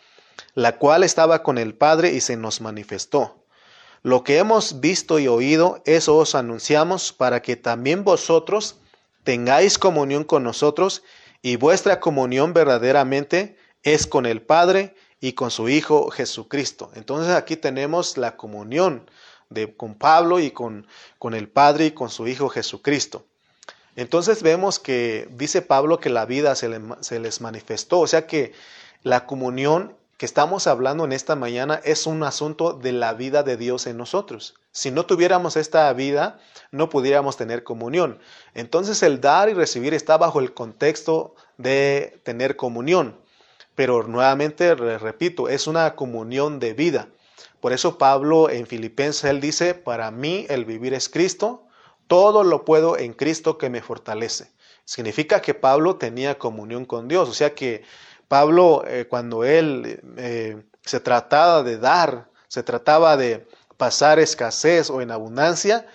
la 0.55 0.79
cual 0.79 1.03
estaba 1.03 1.43
con 1.43 1.59
el 1.59 1.75
Padre 1.75 2.13
y 2.13 2.21
se 2.21 2.37
nos 2.37 2.61
manifestó. 2.61 3.44
Lo 4.05 4.23
que 4.23 4.37
hemos 4.37 4.81
visto 4.81 5.19
y 5.19 5.29
oído, 5.29 5.83
eso 5.87 6.19
os 6.19 6.35
anunciamos 6.35 7.15
para 7.15 7.41
que 7.41 7.57
también 7.57 8.05
vosotros 8.05 8.77
tengáis 9.23 9.79
comunión 9.79 10.25
con 10.25 10.43
nosotros, 10.45 11.03
y 11.41 11.57
vuestra 11.57 12.01
comunión 12.01 12.53
verdaderamente 12.53 13.57
es 13.83 14.07
con 14.07 14.27
el 14.27 14.43
Padre 14.43 14.95
y 15.21 15.33
con 15.33 15.51
su 15.51 15.71
Hijo 15.71 16.11
Jesucristo. 16.11 16.91
Entonces 16.95 17.35
aquí 17.35 17.57
tenemos 17.57 18.19
la 18.19 18.37
comunión 18.37 19.11
con 19.79 19.95
Pablo 19.95 20.39
y 20.39 20.51
con, 20.51 20.87
con 21.19 21.33
el 21.33 21.49
Padre 21.49 21.87
y 21.87 21.91
con 21.93 22.11
su 22.11 22.29
Hijo 22.29 22.51
Jesucristo. 22.51 23.25
Entonces 23.97 24.43
vemos 24.43 24.79
que 24.79 25.29
dice 25.31 25.63
Pablo 25.63 25.99
que 25.99 26.11
la 26.11 26.27
vida 26.27 26.55
se, 26.55 26.69
les 26.69 27.41
manifestó, 27.41 28.01
o 28.01 28.07
sea 28.07 28.27
que 28.27 28.53
la 29.03 29.25
comunión 29.25 29.97
que 30.17 30.27
estamos 30.27 30.67
hablando 30.67 31.05
en 31.05 31.13
esta 31.13 31.37
mañana 31.37 31.81
es 31.85 32.07
un 32.07 32.23
asunto 32.23 32.73
de 32.73 32.93
la 32.93 33.15
vida 33.15 33.43
de 33.43 33.57
Dios 33.57 33.87
en 33.87 33.97
nosotros. 33.97 34.55
Si 34.73 34.91
no 34.91 35.07
tuviéramos 35.07 35.57
esta 35.57 35.93
vida, 35.93 36.39
no 36.71 36.89
pudiéramos 36.89 37.37
tener 37.37 37.65
comunión. 37.65 38.19
Entonces 38.55 39.03
el 39.03 39.21
dar 39.21 39.49
y 39.49 39.55
recibir 39.55 39.95
está 39.95 40.17
bajo 40.17 40.41
el 40.41 40.55
contexto 40.55 41.35
de 41.59 42.21
tener 42.23 42.57
comunión. 42.57 43.19
Pero 43.75 44.05
nuevamente, 44.05 44.75
repito, 44.75 45.49
es 45.49 45.67
una 45.67 45.95
comunión 45.97 46.61
de 46.61 46.75
vida. 46.75 47.09
Por 47.61 47.73
eso 47.73 47.99
Pablo 47.99 48.51
en 48.51 48.67
Filipenses, 48.67 49.25
él 49.25 49.41
dice, 49.41 49.75
para 49.75 50.11
mí 50.11 50.47
el 50.49 50.65
vivir 50.65 50.95
es 50.95 51.09
Cristo 51.09 51.65
todo 52.07 52.45
lo 52.45 52.65
puedo 52.65 52.99
en 52.99 53.13
Cristo 53.13 53.59
que 53.59 53.71
me 53.71 53.83
fortalece. 53.83 54.51
Significa 54.85 55.41
que 55.41 55.55
Pablo 55.55 55.97
tenía 55.97 56.39
comunión 56.39 56.85
con 56.85 57.09
Dios. 57.09 57.29
O 57.29 57.33
sea 57.33 57.55
que 57.55 57.83
Pablo, 58.29 58.85
eh, 58.87 59.07
cuando 59.09 59.45
él 59.45 60.01
eh, 60.17 60.63
se 60.83 61.01
trataba 61.01 61.63
de 61.63 61.79
dar, 61.79 62.29
se 62.49 62.63
trataba 62.63 63.17
de 63.17 63.47
pasar 63.77 64.19
escasez 64.19 64.91
o 64.91 65.01
en 65.01 65.11
abundancia, 65.11 65.87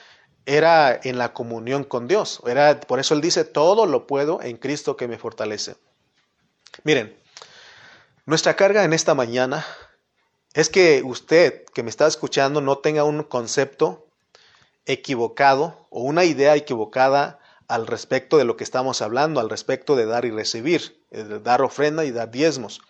era 0.45 0.99
en 1.03 1.17
la 1.17 1.33
comunión 1.33 1.83
con 1.83 2.07
Dios. 2.07 2.41
Era, 2.45 2.79
por 2.79 2.99
eso 2.99 3.13
él 3.13 3.21
dice, 3.21 3.45
todo 3.45 3.85
lo 3.85 4.07
puedo 4.07 4.41
en 4.41 4.57
Cristo 4.57 4.97
que 4.97 5.07
me 5.07 5.17
fortalece. 5.17 5.75
Miren, 6.83 7.15
nuestra 8.25 8.55
carga 8.55 8.83
en 8.83 8.93
esta 8.93 9.13
mañana 9.15 9.65
es 10.53 10.69
que 10.69 11.01
usted 11.03 11.65
que 11.73 11.83
me 11.83 11.89
está 11.89 12.07
escuchando 12.07 12.61
no 12.61 12.79
tenga 12.79 13.03
un 13.03 13.23
concepto 13.23 14.07
equivocado 14.85 15.87
o 15.89 16.01
una 16.01 16.25
idea 16.25 16.55
equivocada 16.55 17.39
al 17.69 17.87
respecto 17.87 18.37
de 18.37 18.43
lo 18.43 18.57
que 18.57 18.63
estamos 18.65 19.01
hablando, 19.01 19.39
al 19.39 19.49
respecto 19.49 19.95
de 19.95 20.07
dar 20.07 20.25
y 20.25 20.31
recibir, 20.31 21.01
eh, 21.11 21.23
de 21.23 21.39
dar 21.39 21.61
ofrenda 21.61 22.03
y 22.03 22.11
dar 22.11 22.31
diezmos. 22.31 22.81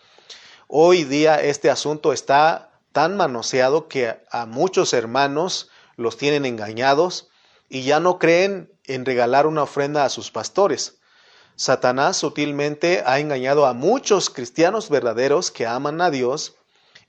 Hoy 0.66 1.04
día 1.04 1.40
este 1.40 1.70
asunto 1.70 2.12
está 2.12 2.70
tan 2.90 3.16
manoseado 3.16 3.88
que 3.88 4.16
a 4.30 4.46
muchos 4.46 4.94
hermanos 4.94 5.68
los 5.96 6.16
tienen 6.16 6.46
engañados 6.46 7.28
y 7.68 7.82
ya 7.82 8.00
no 8.00 8.18
creen 8.18 8.72
en 8.84 9.04
regalar 9.04 9.46
una 9.46 9.62
ofrenda 9.62 10.04
a 10.04 10.08
sus 10.08 10.30
pastores. 10.30 10.98
Satanás 11.56 12.16
sutilmente 12.16 13.02
ha 13.04 13.20
engañado 13.20 13.66
a 13.66 13.74
muchos 13.74 14.30
cristianos 14.30 14.88
verdaderos 14.88 15.50
que 15.50 15.66
aman 15.66 16.00
a 16.00 16.10
Dios 16.10 16.56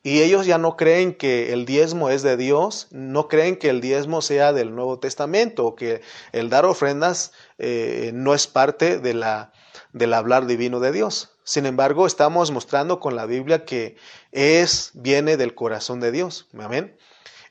y 0.04 0.22
ellos 0.24 0.48
ya 0.48 0.58
no 0.58 0.78
creen 0.78 1.14
que 1.14 1.54
el 1.54 1.66
diezmo 1.66 2.10
es 2.10 2.24
de 2.24 2.36
Dios, 2.36 2.88
no 2.90 3.28
creen 3.28 3.56
que 3.56 3.70
el 3.70 3.82
diezmo 3.82 4.24
sea 4.24 4.52
del 4.52 4.74
Nuevo 4.74 4.98
Testamento 4.98 5.66
o 5.66 5.76
que 5.76 6.02
el 6.32 6.50
dar 6.50 6.66
ofrendas 6.66 7.34
eh, 7.64 8.10
no 8.16 8.34
es 8.34 8.48
parte 8.48 8.98
de 8.98 9.14
la, 9.14 9.54
del 9.94 10.16
hablar 10.16 10.48
divino 10.48 10.80
de 10.80 10.92
Dios. 10.92 11.38
Sin 11.44 11.68
embargo, 11.68 12.08
estamos 12.08 12.50
mostrando 12.50 13.00
con 13.00 13.16
la 13.16 13.28
Biblia 13.28 13.66
que 13.66 13.98
es, 14.32 14.90
viene 14.96 15.38
del 15.38 15.54
corazón 15.54 16.00
de 16.00 16.12
Dios. 16.12 16.48
Amén. 16.60 16.98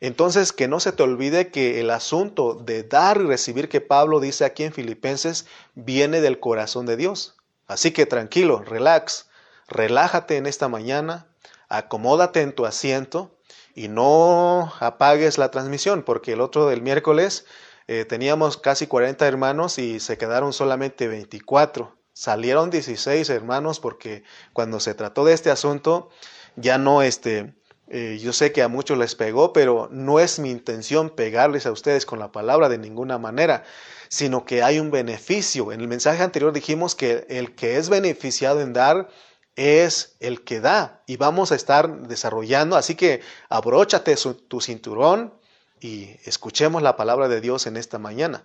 Entonces, 0.00 0.52
que 0.52 0.66
no 0.66 0.80
se 0.80 0.90
te 0.90 1.04
olvide 1.04 1.52
que 1.52 1.78
el 1.78 1.90
asunto 1.90 2.54
de 2.54 2.82
dar 2.82 3.20
y 3.20 3.26
recibir 3.26 3.68
que 3.68 3.80
Pablo 3.80 4.18
dice 4.18 4.44
aquí 4.44 4.64
en 4.64 4.72
Filipenses 4.72 5.46
viene 5.76 6.20
del 6.20 6.40
corazón 6.40 6.86
de 6.86 6.96
Dios. 6.96 7.36
Así 7.68 7.92
que 7.92 8.04
tranquilo, 8.04 8.64
relax, 8.64 9.28
relájate 9.68 10.38
en 10.38 10.46
esta 10.46 10.66
mañana, 10.66 11.28
acomódate 11.68 12.40
en 12.40 12.52
tu 12.52 12.66
asiento 12.66 13.38
y 13.76 13.86
no 13.86 14.72
apagues 14.80 15.38
la 15.38 15.52
transmisión, 15.52 16.02
porque 16.02 16.32
el 16.32 16.40
otro 16.40 16.66
del 16.66 16.82
miércoles 16.82 17.46
eh, 17.86 18.04
teníamos 18.04 18.56
casi 18.56 18.86
40 18.86 19.26
hermanos 19.26 19.78
y 19.78 20.00
se 20.00 20.18
quedaron 20.18 20.52
solamente 20.52 21.08
24. 21.08 21.96
Salieron 22.12 22.70
16 22.70 23.28
hermanos 23.30 23.80
porque 23.80 24.24
cuando 24.52 24.80
se 24.80 24.94
trató 24.94 25.24
de 25.24 25.32
este 25.32 25.50
asunto 25.50 26.10
ya 26.56 26.78
no, 26.78 27.02
este, 27.02 27.54
eh, 27.88 28.18
yo 28.20 28.32
sé 28.32 28.52
que 28.52 28.62
a 28.62 28.68
muchos 28.68 28.98
les 28.98 29.14
pegó, 29.14 29.52
pero 29.52 29.88
no 29.90 30.20
es 30.20 30.38
mi 30.38 30.50
intención 30.50 31.10
pegarles 31.10 31.66
a 31.66 31.72
ustedes 31.72 32.06
con 32.06 32.18
la 32.18 32.32
palabra 32.32 32.68
de 32.68 32.78
ninguna 32.78 33.18
manera, 33.18 33.64
sino 34.08 34.44
que 34.44 34.62
hay 34.62 34.78
un 34.78 34.90
beneficio. 34.90 35.72
En 35.72 35.80
el 35.80 35.88
mensaje 35.88 36.22
anterior 36.22 36.52
dijimos 36.52 36.94
que 36.94 37.26
el 37.28 37.54
que 37.54 37.78
es 37.78 37.88
beneficiado 37.88 38.60
en 38.60 38.72
dar, 38.72 39.08
es 39.56 40.16
el 40.20 40.42
que 40.42 40.60
da 40.60 41.02
y 41.06 41.16
vamos 41.16 41.52
a 41.52 41.54
estar 41.54 42.02
desarrollando. 42.08 42.76
Así 42.76 42.94
que 42.94 43.20
abróchate 43.48 44.14
tu 44.48 44.60
cinturón 44.60 45.34
y 45.80 46.16
escuchemos 46.24 46.82
la 46.82 46.96
palabra 46.96 47.28
de 47.28 47.40
Dios 47.40 47.66
en 47.66 47.76
esta 47.76 47.98
mañana. 47.98 48.44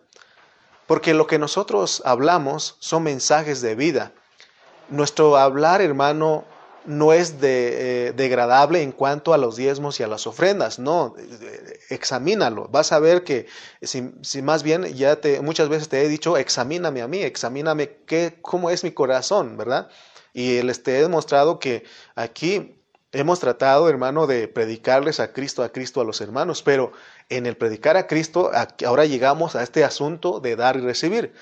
Porque 0.88 1.14
lo 1.14 1.28
que 1.28 1.40
nosotros 1.40 2.02
hablamos 2.06 2.78
son 2.80 3.04
mensajes 3.04 3.62
de 3.62 3.76
vida. 3.76 4.14
Nuestro 4.90 5.36
hablar, 5.38 5.82
hermano, 5.82 6.46
no 6.86 7.14
es 7.14 7.42
de, 7.42 8.08
eh, 8.08 8.14
degradable 8.14 8.82
en 8.82 8.92
cuanto 8.92 9.34
a 9.34 9.38
los 9.38 9.56
diezmos 9.56 10.00
y 10.00 10.04
a 10.04 10.08
las 10.08 10.28
ofrendas. 10.28 10.80
No, 10.80 11.16
examínalo. 11.90 12.68
Vas 12.70 12.92
a 12.92 13.00
ver 13.00 13.24
que 13.24 13.48
si, 13.82 14.12
si, 14.22 14.42
más 14.42 14.64
bien 14.64 14.86
ya 14.94 15.16
te, 15.18 15.42
muchas 15.42 15.70
veces 15.70 15.90
te 15.90 16.04
he 16.04 16.08
dicho, 16.08 16.38
examíname 16.38 17.02
a 17.02 17.08
mí, 17.08 17.22
examíname 17.22 17.98
qué, 18.06 18.38
cómo 18.42 18.70
es 18.70 18.84
mi 18.84 18.92
corazón, 18.92 19.58
¿verdad? 19.58 19.90
Y 20.34 20.62
les 20.62 20.84
te 20.84 20.98
he 20.98 21.02
demostrado 21.02 21.60
que 21.60 21.84
aquí 22.16 22.76
hemos 23.16 23.40
tratado, 23.40 23.90
hermano, 23.90 24.28
de 24.28 24.48
predicarles 24.48 25.20
a 25.20 25.32
Cristo, 25.32 25.64
a 25.64 25.70
Cristo 25.70 26.02
a 26.02 26.04
los 26.04 26.20
hermanos, 26.22 26.62
pero 26.62 26.92
en 27.30 27.46
el 27.46 27.58
predicar 27.58 27.98
a 27.98 28.08
Cristo, 28.08 28.52
ahora 28.86 29.06
llegamos 29.06 29.56
a 29.56 29.64
este 29.64 29.84
asunto 29.84 30.40
de 30.40 30.56
dar 30.56 30.78
y 30.78 30.82
recibir. 30.82 31.34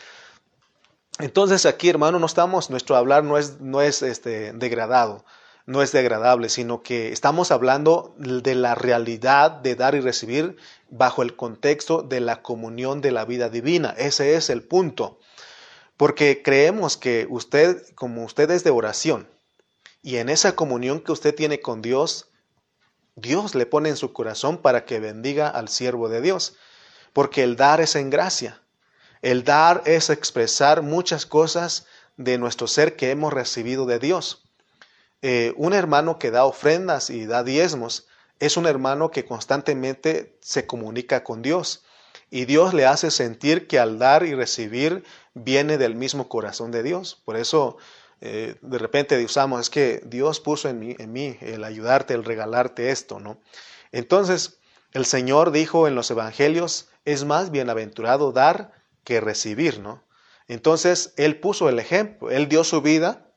Entonces 1.19 1.65
aquí, 1.65 1.89
hermano, 1.89 2.19
no 2.19 2.25
estamos, 2.25 2.69
nuestro 2.69 2.95
hablar 2.95 3.23
no 3.23 3.37
es, 3.37 3.59
no 3.59 3.81
es 3.81 4.01
este, 4.01 4.53
degradado, 4.53 5.23
no 5.65 5.81
es 5.81 5.91
degradable, 5.91 6.49
sino 6.49 6.81
que 6.81 7.11
estamos 7.11 7.51
hablando 7.51 8.15
de 8.17 8.55
la 8.55 8.75
realidad 8.75 9.51
de 9.51 9.75
dar 9.75 9.95
y 9.95 9.99
recibir 9.99 10.57
bajo 10.89 11.21
el 11.21 11.35
contexto 11.35 12.01
de 12.01 12.19
la 12.19 12.41
comunión 12.41 13.01
de 13.01 13.11
la 13.11 13.25
vida 13.25 13.49
divina. 13.49 13.93
Ese 13.97 14.35
es 14.35 14.49
el 14.49 14.63
punto. 14.63 15.19
Porque 15.97 16.41
creemos 16.43 16.97
que 16.97 17.27
usted, 17.29 17.83
como 17.95 18.23
usted 18.23 18.49
es 18.49 18.63
de 18.63 18.71
oración, 18.71 19.27
y 20.01 20.17
en 20.17 20.29
esa 20.29 20.55
comunión 20.55 20.99
que 20.99 21.13
usted 21.13 21.33
tiene 21.33 21.61
con 21.61 21.81
Dios, 21.81 22.32
Dios 23.15 23.55
le 23.55 23.65
pone 23.65 23.89
en 23.89 23.97
su 23.97 24.13
corazón 24.13 24.57
para 24.57 24.85
que 24.85 24.99
bendiga 24.99 25.47
al 25.47 25.69
siervo 25.69 26.09
de 26.09 26.21
Dios. 26.21 26.55
Porque 27.13 27.43
el 27.43 27.55
dar 27.55 27.79
es 27.79 27.95
en 27.95 28.09
gracia. 28.09 28.61
El 29.21 29.43
dar 29.43 29.83
es 29.85 30.09
expresar 30.09 30.81
muchas 30.81 31.25
cosas 31.25 31.85
de 32.17 32.37
nuestro 32.37 32.67
ser 32.67 32.95
que 32.95 33.11
hemos 33.11 33.31
recibido 33.31 33.85
de 33.85 33.99
Dios. 33.99 34.43
Eh, 35.21 35.53
un 35.55 35.73
hermano 35.73 36.19
que 36.19 36.31
da 36.31 36.45
ofrendas 36.45 37.09
y 37.09 37.25
da 37.25 37.43
diezmos 37.43 38.07
es 38.39 38.57
un 38.57 38.65
hermano 38.65 39.09
que 39.11 39.25
constantemente 39.25 40.37
se 40.41 40.67
comunica 40.67 41.23
con 41.23 41.41
Dios. 41.41 41.85
Y 42.29 42.45
Dios 42.45 42.73
le 42.73 42.85
hace 42.85 43.11
sentir 43.11 43.67
que 43.67 43.79
al 43.79 43.99
dar 43.99 44.25
y 44.25 44.33
recibir 44.33 45.03
viene 45.33 45.77
del 45.77 45.95
mismo 45.95 46.27
corazón 46.27 46.71
de 46.71 46.83
Dios. 46.83 47.21
Por 47.23 47.37
eso 47.37 47.77
eh, 48.25 48.55
de 48.61 48.77
repente 48.77 49.21
usamos, 49.21 49.59
es 49.59 49.69
que 49.69 50.01
Dios 50.05 50.39
puso 50.39 50.69
en 50.69 50.79
mí, 50.79 50.95
en 50.97 51.11
mí 51.11 51.37
el 51.41 51.65
ayudarte, 51.65 52.13
el 52.13 52.23
regalarte 52.23 52.89
esto, 52.89 53.19
¿no? 53.19 53.37
Entonces, 53.91 54.59
el 54.93 55.03
Señor 55.05 55.51
dijo 55.51 55.89
en 55.89 55.95
los 55.95 56.09
evangelios, 56.09 56.87
es 57.03 57.25
más 57.25 57.51
bienaventurado 57.51 58.31
dar 58.31 58.71
que 59.03 59.19
recibir, 59.19 59.79
¿no? 59.79 60.05
Entonces, 60.47 61.13
Él 61.17 61.41
puso 61.41 61.67
el 61.67 61.79
ejemplo, 61.79 62.31
Él 62.31 62.47
dio 62.47 62.63
su 62.63 62.81
vida, 62.81 63.27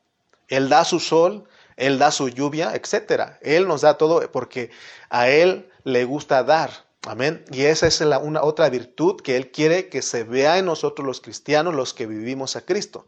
Él 0.47 0.69
da 0.69 0.85
su 0.85 1.01
sol, 1.01 1.49
Él 1.75 1.99
da 1.99 2.11
su 2.11 2.29
lluvia, 2.29 2.73
etc. 2.73 3.33
Él 3.41 3.67
nos 3.67 3.81
da 3.81 3.97
todo 3.97 4.31
porque 4.31 4.71
a 5.09 5.27
Él 5.27 5.69
le 5.83 6.05
gusta 6.05 6.45
dar. 6.45 6.71
Amén. 7.05 7.43
Y 7.51 7.63
esa 7.63 7.87
es 7.87 7.99
la, 7.99 8.19
una 8.19 8.41
otra 8.41 8.69
virtud 8.69 9.19
que 9.19 9.35
Él 9.35 9.51
quiere 9.51 9.89
que 9.89 10.01
se 10.01 10.23
vea 10.23 10.57
en 10.57 10.65
nosotros 10.65 11.05
los 11.05 11.19
cristianos, 11.19 11.75
los 11.75 11.93
que 11.93 12.05
vivimos 12.05 12.55
a 12.55 12.61
Cristo. 12.61 13.05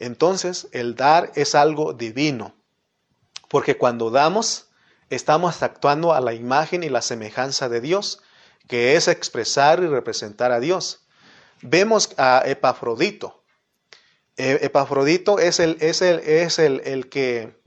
Entonces, 0.00 0.66
el 0.72 0.96
dar 0.96 1.30
es 1.34 1.54
algo 1.54 1.92
divino, 1.92 2.54
porque 3.48 3.76
cuando 3.76 4.10
damos, 4.10 4.70
estamos 5.10 5.62
actuando 5.62 6.14
a 6.14 6.20
la 6.20 6.32
imagen 6.32 6.82
y 6.82 6.88
la 6.88 7.02
semejanza 7.02 7.68
de 7.68 7.82
Dios, 7.82 8.22
que 8.66 8.96
es 8.96 9.08
expresar 9.08 9.82
y 9.82 9.86
representar 9.86 10.52
a 10.52 10.60
Dios. 10.60 11.06
Vemos 11.60 12.10
a 12.16 12.42
Epafrodito. 12.46 13.44
E, 14.38 14.60
Epafrodito 14.62 15.38
es 15.38 15.60
el, 15.60 15.76
es 15.80 16.00
el, 16.00 16.20
es 16.20 16.58
el, 16.58 16.80
el 16.86 17.10
que, 17.10 17.60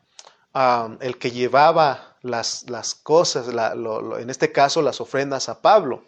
ah, 0.56 0.98
el 1.02 1.20
que 1.20 1.30
llevaba 1.30 2.18
las, 2.22 2.68
las 2.68 2.96
cosas, 2.96 3.48
en 3.48 4.30
este 4.32 4.52
caso 4.52 4.82
las 4.82 5.00
ofrendas 5.02 5.50
a 5.50 5.62
Pablo. 5.62 6.08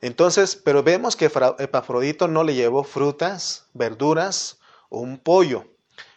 Entonces, 0.00 0.56
pero 0.56 0.82
vemos 0.82 1.16
que 1.16 1.26
Epafrodito 1.26 2.28
no 2.28 2.44
le 2.44 2.54
llevó 2.54 2.82
frutas, 2.82 3.66
verduras 3.74 4.59
o 4.90 5.00
un 5.00 5.18
pollo. 5.18 5.64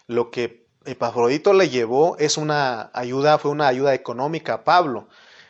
Lo 0.07 0.29
que 0.31 0.67
Epafrodito 0.85 1.53
le 1.53 1.69
llevó 1.69 2.17
es 2.19 2.37
una 2.37 2.91
ayuda, 2.93 3.37
fue 3.37 3.51
una 3.51 3.67
ayuda 3.67 3.93
económica 3.93 4.55
a 4.55 4.63
Pablo. 4.65 5.07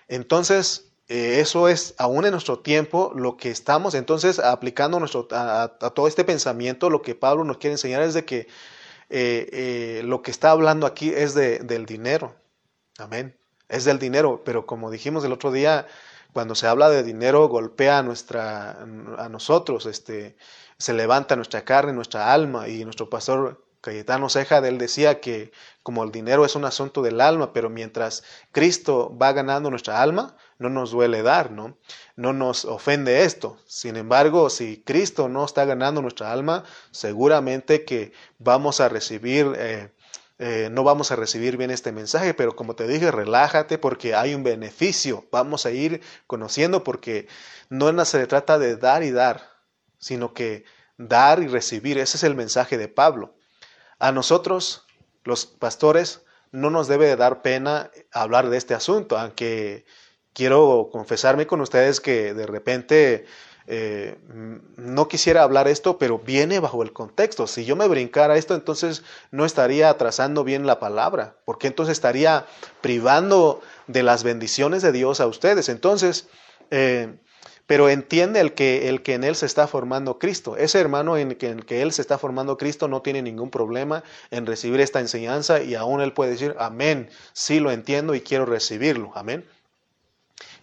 Entonces, 0.08 0.92
eh, 1.08 1.40
eso 1.40 1.68
es 1.68 1.96
aún 1.98 2.26
en 2.26 2.32
nuestro 2.32 2.60
tiempo 2.60 3.12
lo 3.16 3.36
que 3.36 3.50
estamos 3.50 3.96
entonces 3.96 4.38
aplicando 4.38 5.00
nuestro, 5.00 5.28
a, 5.32 5.70
todo 5.96 6.08
este 6.08 6.24
pensamiento. 6.24 6.92
Lo 6.92 7.02
que 7.02 7.16
Pablo 7.16 7.44
nos 7.44 7.58
quiere 7.58 7.74
enseñar 7.74 8.04
es 8.04 8.14
de 8.14 8.26
que 8.26 8.48
eh, 9.10 9.50
eh, 9.52 10.02
lo 10.06 10.22
que 10.22 10.32
está 10.32 10.52
hablando 10.52 10.86
aquí 10.86 11.10
es 11.10 11.34
de, 11.34 11.60
del 11.60 11.88
dinero. 11.88 12.36
Amén 13.00 13.43
es 13.70 13.86
del 13.86 14.00
dinero, 14.00 14.42
pero 14.46 14.66
como 14.66 14.92
dijimos 14.92 15.24
el 15.24 15.32
otro 15.32 15.52
día, 15.52 15.88
cuando 16.34 16.56
se 16.56 16.68
habla 16.68 16.90
de 16.90 17.04
dinero 17.04 17.48
golpea 17.48 18.00
a, 18.00 18.04
nuestra, 18.04 18.72
a 19.18 19.30
nosotros, 19.30 19.86
este, 19.86 20.36
se 20.78 20.94
levanta 20.94 21.36
nuestra 21.36 21.64
carne, 21.64 21.94
nuestra 21.94 22.34
alma, 22.34 22.68
y 22.68 22.84
nuestro 22.84 23.10
pastor 23.10 23.64
Cayetano 23.84 24.30
Ceja, 24.30 24.60
él 24.60 24.78
decía 24.78 25.20
que 25.20 25.52
como 25.84 26.06
el 26.06 26.12
dinero 26.12 26.46
es 26.46 26.56
un 26.56 26.64
asunto 26.64 27.02
del 27.02 27.20
alma, 27.20 27.52
pero 27.52 27.70
mientras 27.70 28.24
Cristo 28.54 29.16
va 29.22 29.34
ganando 29.34 29.70
nuestra 29.70 30.02
alma, 30.02 30.38
no 30.58 30.70
nos 30.70 30.92
duele 30.92 31.22
dar, 31.22 31.52
¿no? 31.52 31.78
No 32.16 32.32
nos 32.32 32.64
ofende 32.64 33.24
esto. 33.26 33.58
Sin 33.68 33.98
embargo, 33.98 34.50
si 34.50 34.82
Cristo 34.86 35.28
no 35.28 35.44
está 35.44 35.66
ganando 35.66 36.02
nuestra 36.02 36.32
alma, 36.32 36.64
seguramente 36.92 37.84
que 37.84 38.14
vamos 38.40 38.80
a 38.80 38.88
recibir 38.88 39.54
eh, 39.58 39.92
eh, 40.46 40.68
no 40.70 40.84
vamos 40.84 41.10
a 41.10 41.16
recibir 41.16 41.56
bien 41.56 41.72
este 41.72 41.94
mensaje, 41.94 42.34
pero 42.34 42.54
como 42.54 42.76
te 42.76 42.86
dije, 42.86 43.12
relájate 43.12 43.78
porque 43.78 44.14
hay 44.14 44.36
un 44.36 44.44
beneficio. 44.44 45.26
Vamos 45.32 45.66
a 45.66 45.72
ir 45.72 46.02
conociendo 46.28 46.84
porque 46.84 47.30
no 47.70 48.04
se 48.04 48.28
trata 48.28 48.60
de 48.60 48.76
dar 48.76 49.04
y 49.04 49.12
dar, 49.12 49.50
sino 50.00 50.34
que 50.34 50.66
dar 50.98 51.42
y 51.42 51.48
recibir. 51.48 51.98
Ese 51.98 52.18
es 52.18 52.24
el 52.24 52.36
mensaje 52.36 52.78
de 52.78 52.90
Pablo. 52.90 53.38
A 54.00 54.12
nosotros, 54.12 54.86
los 55.24 55.46
pastores, 55.46 56.26
no 56.52 56.70
nos 56.70 56.90
debe 56.90 57.06
de 57.06 57.16
dar 57.16 57.42
pena 57.42 57.90
hablar 58.12 58.50
de 58.50 58.58
este 58.58 58.74
asunto, 58.74 59.18
aunque 59.18 59.86
quiero 60.34 60.90
confesarme 60.92 61.48
con 61.48 61.62
ustedes 61.62 62.02
que 62.02 62.34
de 62.34 62.46
repente 62.46 63.26
eh, 63.68 64.18
no 64.76 65.08
quisiera 65.08 65.44
hablar 65.44 65.68
esto, 65.68 65.98
pero 65.98 66.20
viene 66.20 66.60
bajo 66.60 66.84
el 66.84 66.92
contexto. 66.92 67.48
Si 67.48 67.66
yo 67.66 67.76
me 67.76 67.88
brincara 67.88 68.38
esto, 68.38 68.56
entonces 68.56 69.04
no 69.32 69.46
estaría 69.46 69.96
trazando 69.98 70.44
bien 70.44 70.68
la 70.68 70.80
palabra, 70.80 71.36
porque 71.46 71.68
entonces 71.68 71.94
estaría 71.94 72.46
privando 72.82 73.62
de 73.88 74.04
las 74.04 74.24
bendiciones 74.24 74.82
de 74.82 74.92
Dios 74.92 75.22
a 75.22 75.28
ustedes. 75.28 75.70
Entonces, 75.70 76.28
eh, 76.72 77.16
pero 77.66 77.90
entiende 77.90 78.42
el 78.42 78.54
que, 78.54 78.90
el 78.90 79.02
que 79.02 79.14
en 79.14 79.24
él 79.24 79.36
se 79.36 79.46
está 79.46 79.68
formando 79.68 80.20
Cristo. 80.20 80.58
Ese 80.58 80.80
hermano 80.80 81.18
en 81.18 81.36
que, 81.36 81.56
que 81.56 81.82
él 81.82 81.94
se 81.94 82.02
está 82.02 82.18
formando 82.18 82.58
Cristo 82.58 82.90
no 82.90 83.02
tiene 83.02 83.22
ningún 83.22 83.50
problema 83.50 84.04
en 84.32 84.46
recibir 84.46 84.82
esta 84.82 85.00
enseñanza 85.00 85.62
y 85.62 85.76
aún 85.76 86.02
él 86.02 86.12
puede 86.12 86.32
decir, 86.32 86.56
amén, 86.60 87.10
sí 87.32 87.62
lo 87.62 87.72
entiendo 87.72 88.16
y 88.16 88.22
quiero 88.22 88.46
recibirlo, 88.46 89.12
amén. 89.16 89.46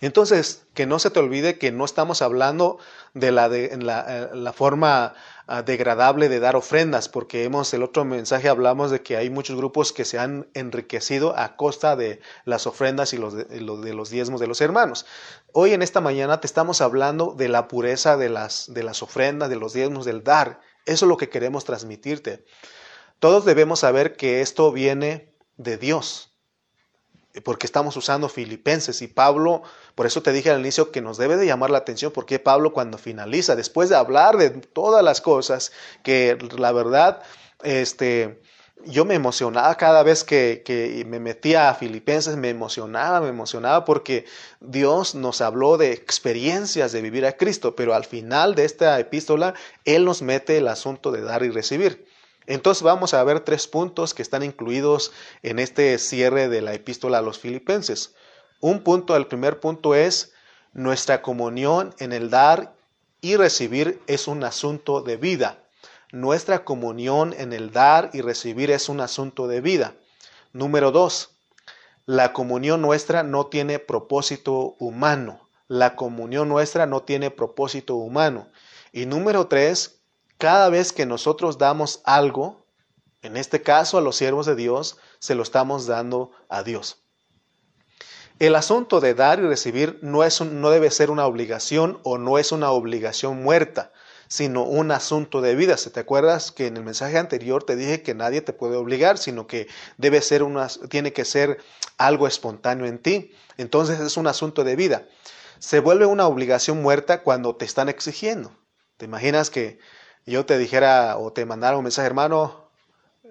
Entonces, 0.01 0.67
que 0.75 0.87
no 0.87 0.99
se 0.99 1.11
te 1.11 1.21
olvide 1.21 1.59
que 1.59 1.73
no 1.73 1.85
estamos 1.85 2.23
hablando 2.23 2.79
de 3.15 3.33
la, 3.33 3.49
de, 3.49 3.77
la, 3.77 4.05
eh, 4.09 4.29
la 4.35 4.53
forma 4.53 5.15
uh, 5.47 5.63
degradable 5.63 6.29
de 6.29 6.41
dar 6.41 6.57
ofrendas, 6.57 7.09
porque 7.09 7.45
hemos, 7.45 7.73
el 7.75 7.83
otro 7.83 8.05
mensaje 8.05 8.49
hablamos 8.49 8.91
de 8.91 9.03
que 9.03 9.17
hay 9.17 9.29
muchos 9.29 9.57
grupos 9.57 9.93
que 9.93 10.05
se 10.05 10.19
han 10.19 10.49
enriquecido 10.55 11.37
a 11.37 11.57
costa 11.57 11.97
de 11.97 12.21
las 12.45 12.67
ofrendas 12.67 13.13
y 13.13 13.19
los 13.19 13.35
de, 13.35 13.45
de 13.45 13.95
los 13.95 14.11
diezmos 14.11 14.41
de 14.41 14.47
los 14.47 14.61
hermanos. 14.61 15.07
Hoy 15.53 15.73
en 15.73 15.83
esta 15.83 16.01
mañana 16.01 16.41
te 16.41 16.47
estamos 16.47 16.81
hablando 16.81 17.35
de 17.37 17.49
la 17.49 17.69
pureza 17.69 18.17
de 18.17 18.31
las, 18.31 18.73
de 18.73 18.83
las 18.83 19.03
ofrendas, 19.03 19.51
de 19.51 19.57
los 19.57 19.73
diezmos, 19.73 20.07
del 20.07 20.25
dar. 20.25 20.61
Eso 20.87 21.05
es 21.05 21.09
lo 21.09 21.17
que 21.17 21.29
queremos 21.29 21.65
transmitirte. 21.65 22.45
Todos 23.19 23.45
debemos 23.45 23.81
saber 23.81 24.17
que 24.17 24.41
esto 24.41 24.73
viene 24.73 25.35
de 25.59 25.77
Dios, 25.77 26.30
porque 27.45 27.67
estamos 27.67 27.97
usando 27.97 28.29
Filipenses 28.29 29.03
y 29.03 29.07
Pablo, 29.07 29.63
por 29.95 30.07
eso 30.07 30.23
te 30.23 30.33
dije 30.33 30.51
al 30.51 30.61
inicio 30.61 30.91
que 30.91 31.01
nos 31.01 31.17
debe 31.17 31.37
de 31.37 31.47
llamar 31.47 31.71
la 31.71 31.79
atención 31.79 32.13
porque 32.13 32.39
Pablo 32.39 32.73
cuando 32.73 32.99
finaliza, 32.99 33.55
después 33.55 33.89
de 33.89 33.97
hablar 33.97 34.37
de 34.37 34.51
todas 34.51 35.05
las 35.05 35.21
cosas, 35.21 35.71
que 36.03 36.37
la 36.59 36.73
verdad, 36.73 37.23
este, 37.63 38.41
yo 38.85 39.05
me 39.05 39.15
emocionaba 39.15 39.77
cada 39.77 40.03
vez 40.03 40.25
que, 40.25 40.63
que, 40.65 41.05
me 41.07 41.21
metía 41.21 41.69
a 41.69 41.75
Filipenses, 41.75 42.37
me 42.37 42.49
emocionaba, 42.49 43.21
me 43.21 43.29
emocionaba 43.29 43.85
porque 43.85 44.25
Dios 44.61 45.15
nos 45.15 45.41
habló 45.41 45.77
de 45.77 45.93
experiencias 45.93 46.91
de 46.91 47.03
vivir 47.03 47.27
a 47.27 47.37
Cristo, 47.37 47.77
pero 47.77 47.95
al 47.95 48.05
final 48.05 48.55
de 48.57 48.65
esta 48.65 48.99
epístola, 48.99 49.55
Él 49.85 50.05
nos 50.05 50.23
mete 50.23 50.57
el 50.57 50.67
asunto 50.67 51.13
de 51.13 51.23
dar 51.23 51.45
y 51.45 51.51
recibir. 51.51 52.10
Entonces 52.47 52.83
vamos 52.83 53.15
a 53.15 53.23
ver 53.25 53.41
tres 53.41 53.67
puntos 53.67 54.15
que 54.15 54.23
están 54.23 54.43
incluidos 54.43 55.13
en 55.43 55.59
este 55.59 55.99
cierre 55.99 56.49
de 56.49 56.63
la 56.63 56.75
epístola 56.75 57.19
a 57.19 57.23
los 57.23 57.39
filipenses. 57.39 58.15
Un 58.61 58.83
punto, 58.83 59.17
el 59.17 59.27
primer 59.27 59.61
punto 59.61 59.95
es 59.95 60.33
nuestra 60.73 61.23
comunión 61.23 61.95
en 61.99 62.13
el 62.13 62.31
dar 62.31 62.75
y 63.21 63.37
recibir 63.37 64.01
es 64.07 64.29
un 64.29 64.45
asunto 64.45 65.03
de 65.03 65.17
vida. 65.17 65.59
Nuestra 66.13 66.65
comunión 66.65 67.35
en 67.39 67.53
el 67.53 67.71
dar 67.71 68.11
y 68.13 68.21
recibir 68.21 68.71
es 68.71 68.89
un 68.89 69.01
asunto 69.01 69.47
de 69.47 69.61
vida. 69.61 69.95
Número 70.53 70.91
dos, 70.91 71.31
la 72.07 72.33
comunión 72.33 72.83
nuestra 72.83 73.23
no 73.23 73.47
tiene 73.47 73.79
propósito 73.79 74.75
humano. 74.81 75.49
La 75.69 75.95
comunión 75.95 76.49
nuestra 76.49 76.87
no 76.87 77.03
tiene 77.03 77.31
propósito 77.31 77.95
humano. 77.95 78.49
Y 78.93 79.07
número 79.07 79.47
tres, 79.47 80.00
cada 80.41 80.71
vez 80.71 80.93
que 80.93 81.07
nosotros 81.07 81.59
damos 81.59 82.01
algo, 82.05 82.67
en 83.23 83.37
este 83.37 83.63
caso 83.63 83.99
a 83.99 84.01
los 84.01 84.17
siervos 84.17 84.47
de 84.47 84.57
Dios, 84.57 84.97
se 85.19 85.35
lo 85.35 85.43
estamos 85.43 85.87
dando 85.87 86.33
a 86.49 86.63
Dios. 86.63 87.05
El 88.39 88.55
asunto 88.55 89.01
de 89.01 89.13
dar 89.13 89.39
y 89.39 89.43
recibir 89.43 89.99
no, 90.01 90.25
es 90.25 90.41
no 90.41 90.71
debe 90.71 90.91
ser 90.91 91.11
una 91.11 91.27
obligación 91.27 92.01
o 92.05 92.17
no 92.17 92.39
es 92.39 92.53
una 92.53 92.71
obligación 92.71 93.43
muerta, 93.43 93.93
sino 94.29 94.65
un 94.65 94.91
asunto 94.93 95.43
de 95.43 95.55
vida. 95.55 95.77
¿Se 95.77 95.91
te 95.91 96.01
acuerdas 96.01 96.53
que 96.53 96.69
en 96.69 96.79
el 96.79 96.85
mensaje 96.85 97.19
anterior 97.19 97.63
te 97.63 97.77
dije 97.77 98.03
que 98.03 98.15
nadie 98.15 98.41
te 98.41 98.55
puede 98.55 98.77
obligar, 98.77 99.19
sino 99.19 99.47
que 99.47 99.69
debe 99.99 100.23
ser 100.23 100.43
una, 100.43 100.69
tiene 100.89 101.13
que 101.13 101.27
ser 101.27 101.59
algo 101.99 102.27
espontáneo 102.27 102.87
en 102.87 102.99
ti? 102.99 103.33
Entonces 103.59 104.01
es 104.01 104.17
un 104.17 104.27
asunto 104.27 104.65
de 104.65 104.75
vida. 104.75 105.07
Se 105.59 105.81
vuelve 105.81 106.07
una 106.07 106.27
obligación 106.27 106.81
muerta 106.81 107.23
cuando 107.23 107.57
te 107.57 107.67
están 107.67 107.91
exigiendo. 107.91 108.57
¿Te 108.97 109.05
imaginas 109.05 109.51
que 109.51 109.79
yo 110.27 110.47
te 110.47 110.59
dijera 110.59 111.17
o 111.19 111.33
te 111.33 111.45
mandara 111.45 111.77
un 111.77 111.85
mensaje, 111.85 112.07
hermano, 112.07 112.71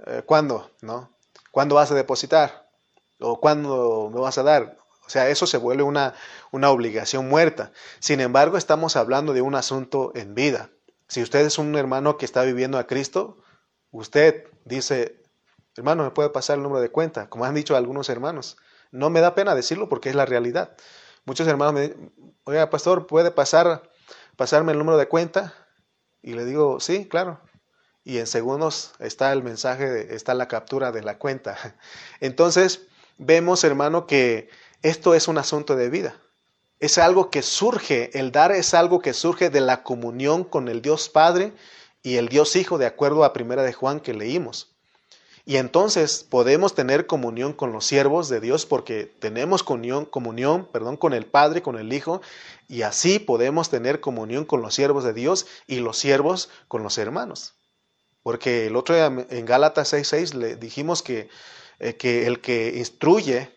eh, 0.07 0.23
¿cuándo? 0.25 0.71
¿No? 0.81 1.11
¿Cuándo 1.51 1.75
vas 1.75 1.91
a 1.91 1.95
depositar? 1.95 2.69
¿O 3.19 3.39
cuándo 3.39 4.09
me 4.13 4.19
vas 4.19 4.37
a 4.37 4.43
dar? 4.43 4.77
O 5.05 5.09
sea, 5.09 5.29
eso 5.29 5.47
se 5.47 5.57
vuelve 5.57 5.83
una, 5.83 6.13
una 6.51 6.69
obligación 6.69 7.27
muerta. 7.27 7.71
Sin 7.99 8.21
embargo, 8.21 8.57
estamos 8.57 8.95
hablando 8.95 9.33
de 9.33 9.41
un 9.41 9.55
asunto 9.55 10.11
en 10.15 10.35
vida. 10.35 10.69
Si 11.07 11.23
usted 11.23 11.45
es 11.45 11.57
un 11.57 11.75
hermano 11.75 12.17
que 12.17 12.25
está 12.25 12.43
viviendo 12.43 12.77
a 12.77 12.85
Cristo, 12.85 13.37
usted 13.91 14.45
dice, 14.65 15.23
hermano, 15.75 16.03
¿me 16.03 16.11
puede 16.11 16.29
pasar 16.29 16.57
el 16.57 16.63
número 16.63 16.81
de 16.81 16.91
cuenta? 16.91 17.27
Como 17.27 17.45
han 17.45 17.55
dicho 17.55 17.75
algunos 17.75 18.09
hermanos. 18.09 18.57
No 18.91 19.09
me 19.09 19.19
da 19.19 19.33
pena 19.33 19.55
decirlo 19.55 19.89
porque 19.89 20.09
es 20.09 20.15
la 20.15 20.25
realidad. 20.25 20.75
Muchos 21.25 21.47
hermanos 21.47 21.73
me 21.73 21.81
dicen, 21.81 22.13
oiga, 22.43 22.69
pastor, 22.69 23.07
¿puede 23.07 23.31
pasar, 23.31 23.89
pasarme 24.35 24.71
el 24.73 24.77
número 24.77 24.97
de 24.97 25.07
cuenta? 25.07 25.53
Y 26.21 26.33
le 26.33 26.45
digo, 26.45 26.79
sí, 26.79 27.07
claro. 27.07 27.39
Y 28.03 28.17
en 28.17 28.27
segundos 28.27 28.93
está 28.99 29.31
el 29.33 29.43
mensaje, 29.43 30.15
está 30.15 30.33
la 30.33 30.47
captura 30.47 30.91
de 30.91 31.03
la 31.03 31.17
cuenta. 31.17 31.57
Entonces, 32.19 32.87
vemos, 33.17 33.63
hermano, 33.63 34.07
que 34.07 34.49
esto 34.81 35.13
es 35.13 35.27
un 35.27 35.37
asunto 35.37 35.75
de 35.75 35.89
vida. 35.89 36.15
Es 36.79 36.97
algo 36.97 37.29
que 37.29 37.41
surge, 37.41 38.17
el 38.17 38.31
dar 38.31 38.51
es 38.51 38.73
algo 38.73 39.01
que 39.01 39.13
surge 39.13 39.49
de 39.49 39.59
la 39.59 39.83
comunión 39.83 40.45
con 40.45 40.69
el 40.69 40.81
Dios 40.81 41.09
Padre 41.09 41.53
y 42.01 42.15
el 42.15 42.29
Dios 42.29 42.55
Hijo, 42.55 42.77
de 42.77 42.85
acuerdo 42.85 43.25
a 43.25 43.33
Primera 43.33 43.63
de 43.63 43.73
Juan 43.73 43.99
que 43.99 44.13
leímos. 44.13 44.78
Y 45.45 45.57
entonces 45.57 46.25
podemos 46.29 46.75
tener 46.75 47.07
comunión 47.07 47.53
con 47.53 47.71
los 47.71 47.85
siervos 47.85 48.29
de 48.29 48.39
Dios 48.39 48.65
porque 48.65 49.05
tenemos 49.05 49.63
comunión, 49.63 50.05
comunión 50.05 50.65
perdón, 50.71 50.97
con 50.97 51.13
el 51.13 51.25
Padre, 51.25 51.61
con 51.61 51.77
el 51.77 51.91
Hijo, 51.93 52.21
y 52.67 52.83
así 52.83 53.19
podemos 53.19 53.69
tener 53.69 53.99
comunión 53.99 54.45
con 54.45 54.61
los 54.61 54.75
siervos 54.75 55.03
de 55.03 55.13
Dios 55.13 55.47
y 55.65 55.79
los 55.79 55.97
siervos 55.97 56.49
con 56.67 56.83
los 56.83 56.97
hermanos. 56.97 57.55
Porque 58.21 58.67
el 58.67 58.75
otro 58.75 58.95
día 58.95 59.05
en 59.29 59.45
Gálatas 59.45 59.93
6.6 59.93 60.33
le 60.33 60.55
dijimos 60.55 61.01
que, 61.01 61.29
eh, 61.79 61.95
que 61.95 62.27
el 62.27 62.41
que 62.41 62.73
instruye 62.77 63.51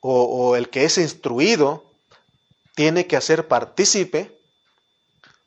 o, 0.00 0.24
o 0.24 0.56
el 0.56 0.68
que 0.68 0.84
es 0.84 0.98
instruido 0.98 1.84
tiene 2.74 3.06
que 3.06 3.16
hacer 3.16 3.48
partícipe 3.48 4.38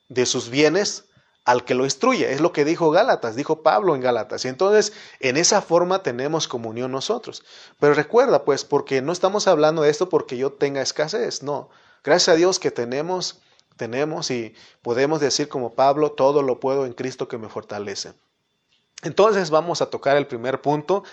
de 0.09 0.25
sus 0.25 0.49
bienes 0.49 1.05
al 1.45 1.65
que 1.65 1.73
lo 1.73 1.85
instruye. 1.85 2.33
Es 2.33 2.41
lo 2.41 2.51
que 2.51 2.65
dijo 2.65 2.91
Gálatas, 2.91 3.35
dijo 3.35 3.63
Pablo 3.63 3.95
en 3.95 4.01
Gálatas. 4.01 4.45
Y 4.45 4.47
entonces, 4.47 4.93
en 5.19 5.37
esa 5.37 5.61
forma 5.61 6.03
tenemos 6.03 6.47
comunión 6.47 6.91
nosotros. 6.91 7.43
Pero 7.79 7.93
recuerda, 7.93 8.45
pues, 8.45 8.63
porque 8.63 9.01
no 9.01 9.11
estamos 9.11 9.47
hablando 9.47 9.81
de 9.81 9.89
esto 9.89 10.09
porque 10.09 10.37
yo 10.37 10.53
tenga 10.53 10.81
escasez, 10.81 11.43
no. 11.43 11.69
Gracias 12.03 12.29
a 12.29 12.37
Dios 12.37 12.59
que 12.59 12.71
tenemos, 12.71 13.41
tenemos 13.77 14.31
y 14.31 14.53
podemos 14.81 15.19
decir 15.19 15.47
como 15.47 15.73
Pablo, 15.73 16.11
todo 16.11 16.41
lo 16.41 16.59
puedo 16.59 16.85
en 16.85 16.93
Cristo 16.93 17.27
que 17.27 17.37
me 17.37 17.49
fortalece. 17.49 18.13
Entonces 19.03 19.49
vamos 19.49 19.81
a 19.81 19.89
tocar 19.89 20.17
el 20.17 20.27
primer 20.27 20.61
punto, 20.61 21.03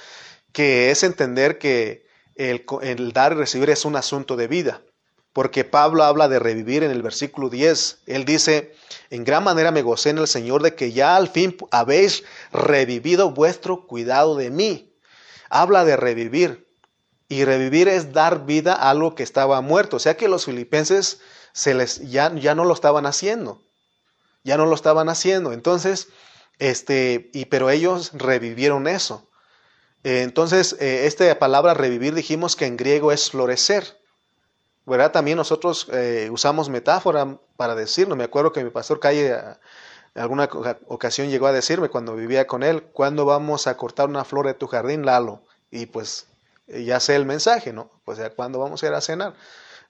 que 0.52 0.90
es 0.90 1.02
entender 1.02 1.58
que 1.58 2.06
el, 2.34 2.64
el 2.82 3.12
dar 3.12 3.32
y 3.32 3.36
recibir 3.36 3.70
es 3.70 3.84
un 3.84 3.96
asunto 3.96 4.36
de 4.36 4.48
vida 4.48 4.82
porque 5.32 5.64
Pablo 5.64 6.04
habla 6.04 6.28
de 6.28 6.38
revivir 6.38 6.82
en 6.82 6.90
el 6.90 7.02
versículo 7.02 7.48
10. 7.48 7.98
Él 8.06 8.24
dice, 8.24 8.74
en 9.10 9.24
gran 9.24 9.44
manera 9.44 9.70
me 9.70 9.82
gocé 9.82 10.10
en 10.10 10.18
el 10.18 10.26
Señor 10.26 10.62
de 10.62 10.74
que 10.74 10.92
ya 10.92 11.16
al 11.16 11.28
fin 11.28 11.56
habéis 11.70 12.24
revivido 12.52 13.30
vuestro 13.30 13.86
cuidado 13.86 14.36
de 14.36 14.50
mí. 14.50 14.96
Habla 15.50 15.84
de 15.84 15.96
revivir. 15.96 16.66
Y 17.28 17.44
revivir 17.44 17.88
es 17.88 18.12
dar 18.12 18.46
vida 18.46 18.72
a 18.74 18.90
algo 18.90 19.14
que 19.14 19.22
estaba 19.22 19.60
muerto. 19.60 19.96
O 19.96 20.00
sea 20.00 20.16
que 20.16 20.28
los 20.28 20.46
filipenses 20.46 21.20
se 21.52 21.74
les, 21.74 22.10
ya, 22.10 22.34
ya 22.34 22.54
no 22.54 22.64
lo 22.64 22.72
estaban 22.72 23.06
haciendo. 23.06 23.62
Ya 24.44 24.56
no 24.56 24.64
lo 24.64 24.74
estaban 24.74 25.08
haciendo. 25.08 25.52
Entonces, 25.52 26.08
este, 26.58 27.30
y, 27.34 27.44
pero 27.46 27.70
ellos 27.70 28.12
revivieron 28.14 28.86
eso. 28.88 29.28
entonces, 30.04 30.76
eh, 30.80 31.06
esta 31.06 31.38
palabra 31.38 31.74
revivir 31.74 32.14
dijimos 32.14 32.56
que 32.56 32.66
en 32.66 32.76
griego 32.76 33.12
es 33.12 33.30
florecer. 33.30 33.97
¿Verdad? 34.88 35.12
También 35.12 35.36
nosotros 35.36 35.88
eh, 35.92 36.28
usamos 36.32 36.68
metáfora 36.68 37.38
para 37.56 37.74
decirlo. 37.74 38.16
Me 38.16 38.24
acuerdo 38.24 38.52
que 38.52 38.64
mi 38.64 38.70
pastor 38.70 39.00
Calle 39.00 39.34
en 40.14 40.22
alguna 40.22 40.48
ocasión 40.88 41.28
llegó 41.28 41.46
a 41.46 41.52
decirme 41.52 41.88
cuando 41.88 42.16
vivía 42.16 42.46
con 42.46 42.62
él, 42.62 42.82
¿cuándo 42.92 43.24
vamos 43.24 43.66
a 43.66 43.76
cortar 43.76 44.08
una 44.08 44.24
flor 44.24 44.46
de 44.46 44.54
tu 44.54 44.66
jardín, 44.66 45.06
Lalo? 45.06 45.42
Y 45.70 45.86
pues 45.86 46.26
eh, 46.66 46.84
ya 46.84 47.00
sé 47.00 47.14
el 47.14 47.26
mensaje, 47.26 47.72
¿no? 47.72 47.90
Pues 48.04 48.18
¿cuándo 48.34 48.58
vamos 48.58 48.82
a 48.82 48.86
ir 48.86 48.94
a 48.94 49.00
cenar? 49.00 49.34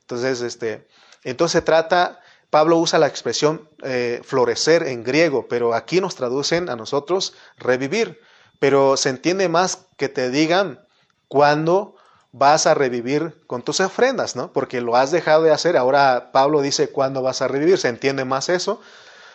Entonces, 0.00 0.40
este, 0.42 0.86
entonces 1.24 1.64
trata 1.64 2.20
Pablo 2.50 2.78
usa 2.78 2.98
la 2.98 3.06
expresión 3.06 3.68
eh, 3.82 4.20
florecer 4.24 4.84
en 4.84 5.04
griego, 5.04 5.46
pero 5.48 5.74
aquí 5.74 6.00
nos 6.00 6.16
traducen 6.16 6.70
a 6.70 6.76
nosotros 6.76 7.34
revivir. 7.56 8.20
Pero 8.58 8.96
se 8.96 9.10
entiende 9.10 9.48
más 9.48 9.86
que 9.96 10.08
te 10.08 10.30
digan 10.30 10.80
cuándo 11.28 11.94
vas 12.32 12.66
a 12.66 12.74
revivir 12.74 13.42
con 13.46 13.62
tus 13.62 13.80
ofrendas, 13.80 14.36
¿no? 14.36 14.52
Porque 14.52 14.80
lo 14.80 14.96
has 14.96 15.10
dejado 15.10 15.42
de 15.42 15.52
hacer. 15.52 15.76
Ahora 15.76 16.30
Pablo 16.32 16.60
dice 16.60 16.90
cuándo 16.90 17.22
vas 17.22 17.42
a 17.42 17.48
revivir. 17.48 17.78
Se 17.78 17.88
entiende 17.88 18.24
más 18.24 18.48
eso 18.48 18.80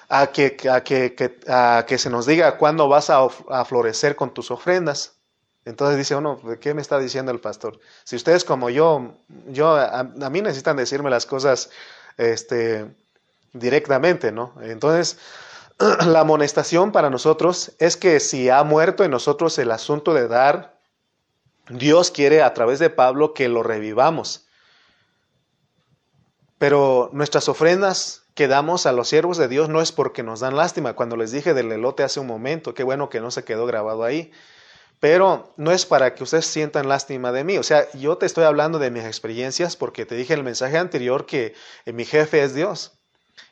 a 0.10 0.27
que, 0.27 0.58
a 0.71 0.84
que, 0.84 1.39
a 1.47 1.86
que 1.88 1.97
se 1.97 2.10
nos 2.10 2.25
diga 2.25 2.58
cuándo 2.58 2.88
vas 2.88 3.10
a, 3.10 3.27
florecer 3.65 4.15
con 4.15 4.34
tus 4.34 4.51
ofrendas. 4.51 5.13
Entonces 5.65 5.97
dice 5.97 6.15
uno, 6.15 6.39
¿qué 6.60 6.73
me 6.73 6.82
está 6.82 6.99
diciendo 6.99 7.32
el 7.32 7.39
pastor? 7.39 7.79
Si 8.03 8.15
ustedes 8.15 8.43
como 8.43 8.69
yo, 8.69 9.15
yo 9.47 9.75
a, 9.75 9.99
a 9.99 10.29
mí 10.29 10.41
necesitan 10.41 10.75
decirme 10.75 11.10
las 11.10 11.25
cosas 11.25 11.69
este, 12.17 12.93
directamente, 13.53 14.32
¿no? 14.32 14.53
Entonces, 14.62 15.17
la 16.06 16.19
amonestación 16.19 16.91
para 16.91 17.10
nosotros 17.10 17.71
es 17.79 17.97
que 17.97 18.19
si 18.19 18.49
ha 18.49 18.63
muerto 18.63 19.03
en 19.03 19.12
nosotros 19.12 19.58
el 19.58 19.71
asunto 19.71 20.13
de 20.13 20.27
dar, 20.27 20.72
Dios 21.69 22.12
quiere 22.12 22.41
a 22.41 22.54
través 22.54 22.80
de 22.80 22.89
Pablo 22.89 23.34
que 23.34 23.47
lo 23.49 23.63
revivamos. 23.63 24.47
Pero 26.58 27.10
nuestras 27.13 27.49
ofrendas 27.49 28.23
que 28.36 28.47
damos 28.47 28.86
a 28.86 28.91
los 28.91 29.10
siervos 29.10 29.38
de 29.38 29.47
Dios 29.47 29.69
no 29.69 29.82
es 29.82 29.91
porque 29.91 30.23
nos 30.23 30.39
dan 30.39 30.56
lástima. 30.56 30.93
Cuando 30.93 31.17
les 31.17 31.32
dije 31.32 31.54
del 31.54 31.71
elote 31.71 32.04
hace 32.04 32.19
un 32.19 32.28
momento, 32.28 32.73
qué 32.73 32.84
bueno 32.84 33.10
que 33.10 33.19
no 33.19 33.32
se 33.32 33.43
quedó 33.43 33.65
grabado 33.65 34.04
ahí. 34.04 34.32
Pero 34.99 35.54
no 35.58 35.71
es 35.71 35.86
para 35.86 36.15
que 36.15 36.23
ustedes 36.23 36.45
sientan 36.45 36.88
lástima 36.88 37.32
de 37.32 37.43
mí. 37.43 37.58
O 37.58 37.63
sea, 37.63 37.91
yo 37.91 38.17
te 38.17 38.26
estoy 38.26 38.45
hablando 38.45 38.80
de 38.80 38.91
mis 38.91 39.04
experiencias 39.04 39.76
porque 39.76 40.06
te 40.06 40.15
dije 40.15 40.34
en 40.34 40.39
el 40.39 40.45
mensaje 40.45 40.78
anterior 40.78 41.26
que 41.26 41.54
mi 41.86 42.06
jefe 42.06 42.41
es 42.41 42.54
Dios. 42.54 42.93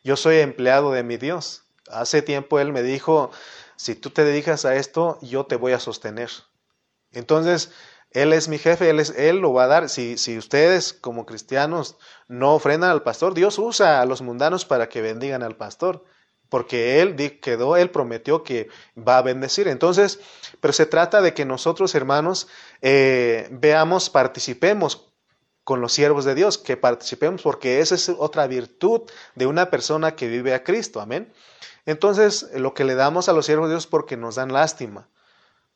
Yo 0.04 0.16
soy 0.16 0.38
empleado 0.38 0.92
de 0.92 1.04
mi 1.04 1.18
Dios. 1.18 1.64
Hace 1.90 2.22
tiempo 2.22 2.60
Él 2.60 2.72
me 2.72 2.84
dijo, 2.84 3.32
si 3.76 3.96
tú 3.96 4.10
te 4.10 4.24
dedicas 4.24 4.64
a 4.64 4.76
esto, 4.76 5.20
yo 5.22 5.46
te 5.46 5.58
voy 5.58 5.74
a 5.74 5.80
sostener. 5.80 6.30
Entonces, 7.12 7.72
Él 8.12 8.34
es 8.34 8.48
mi 8.48 8.58
jefe, 8.58 8.90
Él, 8.90 9.00
es, 9.00 9.12
él 9.12 9.38
lo 9.38 9.54
va 9.54 9.64
a 9.64 9.68
dar. 9.68 9.90
Si, 9.90 10.18
si 10.18 10.38
ustedes 10.38 10.94
como 10.94 11.26
cristianos 11.26 11.98
no 12.28 12.54
ofrendan 12.54 12.92
al 12.92 13.04
pastor, 13.04 13.34
Dios 13.34 13.58
usa 13.58 14.02
a 14.02 14.06
los 14.06 14.22
mundanos 14.22 14.66
para 14.66 14.90
que 14.90 15.02
bendigan 15.02 15.44
al 15.44 15.56
pastor 15.56 16.04
porque 16.52 17.00
Él 17.00 17.40
quedó, 17.40 17.78
Él 17.78 17.92
prometió 17.92 18.44
que 18.44 18.68
va 18.98 19.18
a 19.18 19.22
bendecir. 19.22 19.70
Entonces, 19.70 20.20
pero 20.60 20.74
se 20.74 20.86
trata 20.86 21.22
de 21.22 21.34
que 21.34 21.46
nosotros, 21.46 21.96
hermanos, 21.96 22.50
eh, 22.82 23.48
veamos, 23.52 24.10
participemos 24.10 25.14
con 25.64 25.80
los 25.80 25.94
siervos 25.94 26.26
de 26.26 26.36
Dios, 26.36 26.58
que 26.58 26.76
participemos, 26.76 27.42
porque 27.42 27.80
esa 27.80 27.96
es 27.96 28.10
otra 28.10 28.48
virtud 28.48 29.04
de 29.36 29.46
una 29.46 29.70
persona 29.70 30.18
que 30.18 30.28
vive 30.28 30.54
a 30.54 30.66
Cristo. 30.66 31.00
Amén. 31.00 31.32
Entonces, 31.86 32.50
lo 32.54 32.74
que 32.74 32.84
le 32.84 32.96
damos 32.96 33.30
a 33.30 33.34
los 33.34 33.46
siervos 33.46 33.70
de 33.70 33.76
Dios 33.76 33.88
porque 33.88 34.18
nos 34.18 34.36
dan 34.36 34.52
lástima, 34.52 35.08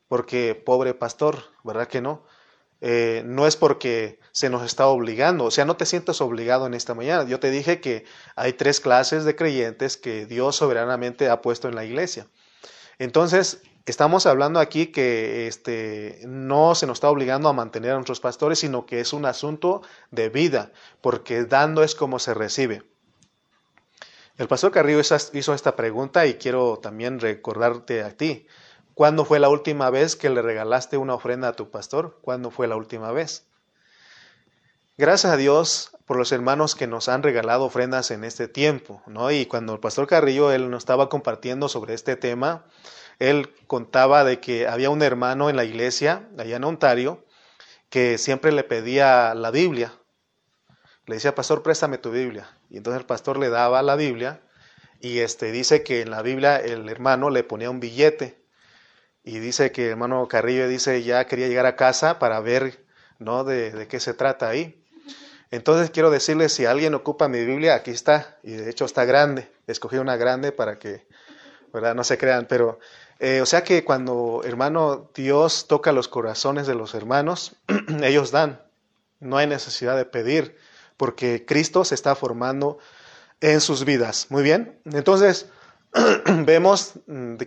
porque 0.07 0.55
pobre 0.55 0.93
pastor, 0.93 1.43
¿verdad 1.63 1.87
que 1.87 2.01
no? 2.01 2.25
Eh, 2.81 3.23
no 3.25 3.47
es 3.47 3.55
porque 3.55 4.19
se 4.31 4.49
nos 4.49 4.63
está 4.63 4.87
obligando, 4.87 5.45
o 5.45 5.51
sea, 5.51 5.65
no 5.65 5.77
te 5.77 5.85
sientas 5.85 6.21
obligado 6.21 6.67
en 6.67 6.73
esta 6.73 6.93
mañana. 6.93 7.23
Yo 7.27 7.39
te 7.39 7.49
dije 7.49 7.79
que 7.79 8.05
hay 8.35 8.53
tres 8.53 8.79
clases 8.79 9.23
de 9.25 9.35
creyentes 9.35 9.97
que 9.97 10.25
Dios 10.25 10.57
soberanamente 10.57 11.29
ha 11.29 11.41
puesto 11.41 11.67
en 11.67 11.75
la 11.75 11.85
iglesia. 11.85 12.27
Entonces, 12.99 13.61
estamos 13.85 14.25
hablando 14.25 14.59
aquí 14.59 14.87
que 14.87 15.47
este, 15.47 16.19
no 16.25 16.75
se 16.75 16.85
nos 16.85 16.97
está 16.97 17.09
obligando 17.09 17.49
a 17.49 17.53
mantener 17.53 17.91
a 17.91 17.95
nuestros 17.95 18.19
pastores, 18.19 18.59
sino 18.59 18.85
que 18.85 18.99
es 18.99 19.13
un 19.13 19.25
asunto 19.25 19.81
de 20.11 20.29
vida, 20.29 20.71
porque 21.01 21.45
dando 21.45 21.83
es 21.83 21.95
como 21.95 22.19
se 22.19 22.33
recibe. 22.33 22.83
El 24.37 24.47
pastor 24.47 24.71
Carrillo 24.71 24.99
hizo 24.99 25.53
esta 25.53 25.75
pregunta 25.77 26.25
y 26.25 26.33
quiero 26.33 26.77
también 26.79 27.21
recordarte 27.21 28.03
a 28.03 28.11
ti. 28.11 28.47
¿Cuándo 28.95 29.25
fue 29.25 29.41
la 29.41 29.49
última 29.49 29.89
vez 29.89 30.15
que 30.15 30.29
le 30.29 30.41
regalaste 30.41 30.95
una 30.95 31.15
ofrenda 31.15 31.49
a 31.49 31.53
tu 31.53 31.69
pastor? 31.69 32.17
¿Cuándo 32.21 32.49
fue 32.49 32.65
la 32.65 32.77
última 32.77 33.11
vez? 33.11 33.45
Gracias 34.97 35.33
a 35.33 35.35
Dios 35.35 35.91
por 36.05 36.15
los 36.15 36.31
hermanos 36.31 36.75
que 36.75 36.87
nos 36.87 37.09
han 37.09 37.21
regalado 37.21 37.65
ofrendas 37.65 38.09
en 38.11 38.23
este 38.23 38.47
tiempo, 38.47 39.03
¿no? 39.05 39.31
Y 39.31 39.47
cuando 39.47 39.73
el 39.73 39.81
pastor 39.81 40.07
Carrillo 40.07 40.53
él 40.53 40.69
nos 40.69 40.83
estaba 40.83 41.09
compartiendo 41.09 41.67
sobre 41.67 41.93
este 41.93 42.15
tema, 42.15 42.67
él 43.19 43.53
contaba 43.67 44.23
de 44.23 44.39
que 44.39 44.65
había 44.65 44.89
un 44.89 45.01
hermano 45.01 45.49
en 45.49 45.57
la 45.57 45.65
iglesia 45.65 46.29
allá 46.37 46.55
en 46.55 46.63
Ontario 46.63 47.25
que 47.89 48.17
siempre 48.17 48.53
le 48.53 48.63
pedía 48.63 49.35
la 49.35 49.51
Biblia. 49.51 49.91
Le 51.05 51.15
decía, 51.15 51.35
"Pastor, 51.35 51.63
préstame 51.63 51.97
tu 51.97 52.11
Biblia." 52.11 52.47
Y 52.69 52.77
entonces 52.77 53.01
el 53.01 53.05
pastor 53.05 53.37
le 53.39 53.49
daba 53.49 53.83
la 53.83 53.97
Biblia 53.97 54.39
y 55.01 55.19
este 55.19 55.51
dice 55.51 55.83
que 55.83 55.99
en 55.99 56.11
la 56.11 56.21
Biblia 56.21 56.55
el 56.55 56.87
hermano 56.87 57.29
le 57.29 57.43
ponía 57.43 57.69
un 57.69 57.81
billete 57.81 58.44
y 59.25 59.39
dice 59.39 59.71
que 59.71 59.89
hermano 59.89 60.27
Carrillo 60.27 60.67
dice 60.67 61.01
ya 61.03 61.25
quería 61.25 61.47
llegar 61.47 61.65
a 61.65 61.75
casa 61.75 62.19
para 62.19 62.39
ver 62.39 62.85
¿no? 63.17 63.43
de, 63.43 63.87
qué 63.89 63.99
se 63.99 64.13
trata 64.13 64.47
ahí. 64.47 64.81
Entonces 65.51 65.89
quiero 65.89 66.11
decirles, 66.11 66.53
si 66.53 66.65
alguien 66.65 66.93
ocupa 66.93 67.27
mi 67.27 67.43
Biblia, 67.43 67.75
aquí 67.75 67.91
está, 67.91 68.37
y 68.43 68.51
de 68.51 68.69
hecho 68.69 68.85
está 68.85 69.05
grande, 69.05 69.49
escogí 69.67 69.97
una 69.97 70.15
grande 70.15 70.51
para 70.51 70.77
que 70.77 71.07
¿verdad? 71.73 71.95
no 71.95 72.03
se 72.03 72.17
crean, 72.17 72.45
pero 72.47 72.79
eh, 73.19 73.41
o 73.41 73.45
sea 73.45 73.63
que 73.63 73.83
cuando 73.83 74.41
hermano 74.45 75.09
Dios 75.15 75.67
toca 75.67 75.91
los 75.91 76.07
corazones 76.07 76.67
de 76.67 76.75
los 76.75 76.93
hermanos, 76.93 77.55
ellos 78.03 78.31
dan, 78.31 78.61
no 79.19 79.37
hay 79.37 79.47
necesidad 79.47 79.97
de 79.97 80.05
pedir, 80.05 80.57
porque 80.97 81.45
Cristo 81.45 81.83
se 81.83 81.95
está 81.95 82.15
formando 82.15 82.77
en 83.41 83.59
sus 83.59 83.85
vidas. 83.85 84.27
Muy 84.29 84.43
bien, 84.43 84.79
entonces 84.85 85.47
vemos 86.45 86.93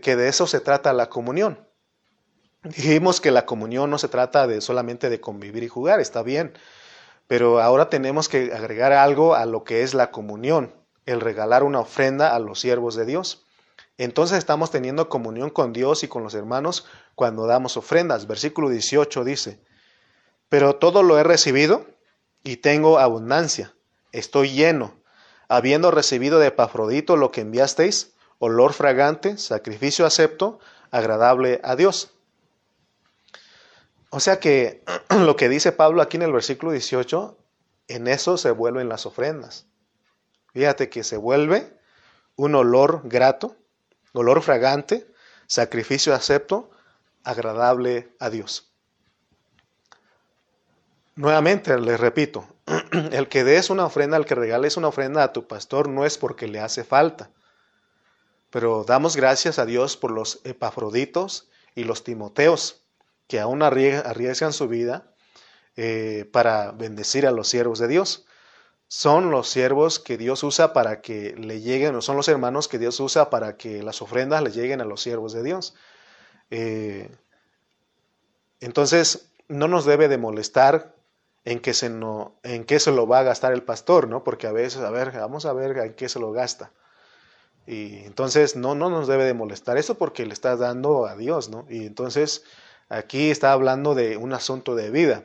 que 0.03 0.17
de 0.17 0.29
eso 0.29 0.47
se 0.47 0.61
trata 0.61 0.93
la 0.93 1.09
comunión. 1.09 1.68
Dijimos 2.77 3.21
que 3.23 3.31
la 3.31 3.47
comunión 3.47 3.89
no 3.89 3.97
se 3.99 4.09
trata 4.09 4.47
de 4.47 4.61
solamente 4.61 5.09
de 5.09 5.21
convivir 5.21 5.63
y 5.63 5.69
jugar, 5.69 6.01
está 6.01 6.23
bien, 6.23 6.53
pero 7.27 7.61
ahora 7.61 7.89
tenemos 7.89 8.29
que 8.29 8.53
agregar 8.53 8.93
algo 8.93 9.35
a 9.35 9.47
lo 9.47 9.65
que 9.65 9.83
es 9.83 9.95
la 9.95 10.11
comunión, 10.11 10.75
el 11.07 11.23
regalar 11.23 11.63
una 11.63 11.81
ofrenda 11.81 12.35
a 12.35 12.39
los 12.39 12.61
siervos 12.61 12.95
de 12.95 13.07
Dios. 13.07 13.47
Entonces 13.97 14.37
estamos 14.37 14.71
teniendo 14.71 15.09
comunión 15.09 15.49
con 15.49 15.73
Dios 15.73 16.05
y 16.05 16.09
con 16.09 16.23
los 16.23 16.35
hermanos 16.35 16.85
cuando 17.15 17.47
damos 17.47 17.79
ofrendas. 17.79 18.27
Versículo 18.27 18.69
18 18.69 19.25
dice, 19.25 19.61
pero 20.51 20.77
todo 20.77 21.03
lo 21.03 21.19
he 21.19 21.23
recibido 21.23 21.87
y 22.45 22.59
tengo 22.59 22.99
abundancia, 22.99 23.75
estoy 24.13 24.51
lleno, 24.51 24.95
habiendo 25.49 25.91
recibido 25.91 26.39
de 26.39 26.49
Epafrodito 26.49 27.17
lo 27.17 27.31
que 27.31 27.41
enviasteis, 27.41 28.13
olor 28.39 28.75
fragante, 28.75 29.39
sacrificio 29.39 30.05
acepto, 30.05 30.59
agradable 30.91 31.61
a 31.65 31.75
Dios. 31.75 32.18
O 34.11 34.21
sea 34.21 34.41
que 34.41 34.83
lo 35.11 35.37
que 35.37 35.49
dice 35.49 35.73
Pablo 35.73 36.03
aquí 36.03 36.17
en 36.17 36.23
el 36.23 36.33
versículo 36.33 36.73
18, 36.73 37.37
en 37.89 38.07
eso 38.09 38.37
se 38.37 38.51
vuelven 38.51 38.89
las 38.89 39.07
ofrendas. 39.07 39.67
Fíjate 40.53 40.89
que 40.89 41.05
se 41.05 41.17
vuelve 41.17 41.79
un 42.37 42.55
olor 42.55 43.03
grato, 43.05 43.57
olor 44.13 44.43
fragante, 44.43 45.07
sacrificio 45.47 46.15
acepto, 46.15 46.71
agradable 47.25 48.15
a 48.19 48.31
Dios. 48.31 48.73
Nuevamente 51.17 51.79
les 51.79 51.99
repito, 51.99 52.47
el 52.93 53.29
que 53.29 53.45
des 53.45 53.71
una 53.71 53.87
ofrenda, 53.87 54.17
el 54.17 54.25
que 54.25 54.35
regales 54.35 54.77
una 54.77 54.89
ofrenda 54.89 55.25
a 55.25 55.33
tu 55.33 55.47
pastor 55.47 55.89
no 55.89 56.05
es 56.05 56.17
porque 56.17 56.47
le 56.47 56.61
hace 56.61 56.85
falta, 56.85 57.31
pero 58.51 58.85
damos 58.85 59.17
gracias 59.17 59.59
a 59.59 59.67
Dios 59.67 59.97
por 59.97 60.13
los 60.13 60.41
epafroditos 60.45 61.51
y 61.75 61.85
los 61.85 62.05
timoteos 62.05 62.88
que 63.29 63.39
aún 63.39 63.63
arriesgan 63.63 64.53
su 64.53 64.67
vida 64.67 65.15
eh, 65.77 66.29
para 66.33 66.73
bendecir 66.73 67.27
a 67.27 67.31
los 67.31 67.49
siervos 67.49 67.79
de 67.79 67.87
Dios. 67.87 68.27
Son 68.89 69.31
los 69.31 69.49
siervos 69.49 69.99
que 69.99 70.17
Dios 70.17 70.43
usa 70.43 70.73
para 70.73 71.03
que 71.03 71.37
le 71.37 71.61
lleguen, 71.61 71.95
o 71.95 72.01
son 72.01 72.17
los 72.17 72.27
hermanos 72.27 72.69
que 72.69 72.79
Dios 72.79 72.99
usa 73.01 73.31
para 73.31 73.57
que 73.59 73.83
las 73.83 74.01
ofrendas 74.01 74.43
le 74.43 74.51
lleguen 74.51 74.81
a 74.81 74.87
los 74.87 75.03
siervos 75.03 75.35
de 75.35 75.43
Dios. 75.43 75.75
Eh, 76.51 77.15
entonces, 78.61 79.31
no 79.47 79.69
nos 79.69 79.85
debe 79.85 80.09
de 80.09 80.19
molestar 80.19 80.95
en 81.45 81.61
qué 81.61 81.75
se, 81.75 81.91
no, 81.91 82.39
en 82.43 82.65
qué 82.65 82.81
se 82.81 82.91
lo 82.91 83.07
va 83.07 83.21
a 83.21 83.25
gastar 83.25 83.53
el 83.53 83.63
pastor, 83.63 84.09
¿no? 84.09 84.25
Porque 84.25 84.47
a 84.47 84.53
veces, 84.53 84.83
a 84.83 84.91
ver, 84.91 85.13
vamos 85.13 85.45
a 85.47 85.53
ver 85.53 85.77
en 85.77 85.95
qué 85.95 86.09
se 86.09 86.19
lo 86.19 86.33
gasta. 86.33 86.73
Y 87.67 87.99
entonces 87.99 88.57
no, 88.57 88.75
no 88.75 88.89
nos 88.89 89.07
debe 89.07 89.25
de 89.25 89.35
molestar 89.35 89.77
eso 89.77 89.97
porque 89.99 90.25
le 90.25 90.33
estás 90.33 90.59
dando 90.59 91.07
a 91.07 91.15
Dios, 91.15 91.51
¿no? 91.51 91.67
Y 91.69 91.85
entonces 91.87 92.43
Aquí 92.89 93.31
está 93.31 93.53
hablando 93.53 93.95
de 93.95 94.17
un 94.17 94.33
asunto 94.33 94.75
de 94.75 94.91
vida. 94.91 95.25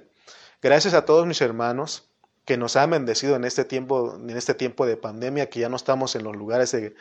Gracias 0.61 0.93
a 0.93 1.05
todos 1.05 1.25
mis 1.25 1.41
hermanos 1.41 2.09
que 2.45 2.57
nos 2.57 2.75
han 2.75 2.89
bendecido 2.89 3.35
en 3.37 3.45
este 3.45 3.63
tiempo, 3.63 4.15
en 4.15 4.29
este 4.31 4.53
tiempo 4.53 4.85
de 4.85 4.97
pandemia, 4.97 5.49
que 5.49 5.61
ya 5.61 5.69
no 5.69 5.77
estamos 5.77 6.15
en 6.15 6.23
los 6.23 6.35
lugares 6.35 6.71
de, 6.71 6.93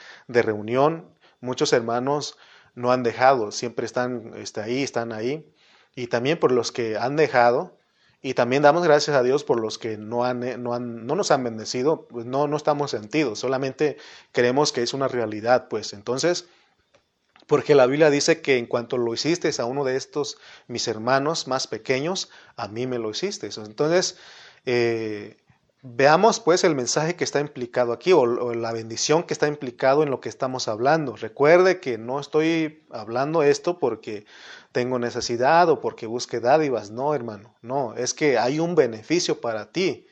reunión. 0.42 1.08
Muchos 1.40 1.72
hermanos 1.72 2.38
no 2.74 2.92
han 2.92 3.02
dejado, 3.02 3.50
siempre 3.50 3.86
están 3.86 4.34
está 4.36 4.64
ahí, 4.64 4.82
están 4.82 5.12
ahí. 5.12 5.52
Y 5.96 6.06
también 6.06 6.38
por 6.38 6.52
los 6.52 6.72
que 6.72 6.96
han 6.96 7.16
dejado 7.16 7.76
Y 8.22 8.34
también 8.34 8.62
damos 8.62 8.84
gracias 8.84 9.16
a 9.16 9.22
Dios 9.24 9.44
por 9.44 9.60
los 9.60 9.78
que 9.78 9.98
no, 9.98 10.24
han, 10.24 10.62
no, 10.62 10.74
han, 10.74 11.06
no 11.06 11.16
nos 11.16 11.32
han 11.32 11.42
bendecido, 11.44 12.06
pues 12.08 12.24
no, 12.24 12.46
no 12.46 12.56
estamos 12.56 12.92
sentidos, 12.92 13.40
solamente 13.40 13.96
creemos 14.32 14.72
que 14.72 14.82
es 14.82 14.94
una 14.94 15.08
realidad, 15.08 15.66
pues 15.68 15.92
entonces, 15.92 16.46
porque 17.46 17.74
la 17.74 17.86
Biblia 17.86 18.10
dice 18.10 18.40
que 18.40 18.58
en 18.58 18.66
cuanto 18.66 18.98
lo 18.98 19.12
hiciste 19.14 19.50
a 19.58 19.64
uno 19.64 19.84
de 19.84 19.96
estos 19.96 20.38
mis 20.68 20.88
hermanos 20.88 21.48
más 21.48 21.66
pequeños, 21.66 22.30
a 22.56 22.68
mí 22.68 22.86
me 22.86 22.98
lo 22.98 23.10
hiciste. 23.10 23.48
Entonces, 23.56 24.16
eh, 24.64 25.36
Veamos 25.84 26.38
pues 26.38 26.62
el 26.62 26.76
mensaje 26.76 27.16
que 27.16 27.24
está 27.24 27.40
implicado 27.40 27.92
aquí 27.92 28.12
o, 28.12 28.54
la 28.54 28.70
bendición 28.70 29.24
que 29.24 29.34
está 29.34 29.48
implicado 29.48 30.04
en 30.04 30.10
lo 30.10 30.20
que 30.20 30.28
estamos 30.28 30.68
hablando. 30.68 31.16
Recuerde 31.16 31.80
que 31.80 31.98
no 31.98 32.20
estoy 32.20 32.84
hablando 32.92 33.42
esto 33.42 33.80
porque 33.80 34.24
tengo 34.70 35.00
necesidad 35.00 35.68
o 35.70 35.80
porque 35.80 36.06
busque 36.06 36.38
dádivas, 36.38 36.92
no 36.92 37.16
hermano, 37.16 37.56
no, 37.62 37.96
es 37.96 38.14
que 38.14 38.38
hay 38.38 38.60
un 38.60 38.76
beneficio 38.76 39.40
para 39.40 39.72
ti. 39.72 40.06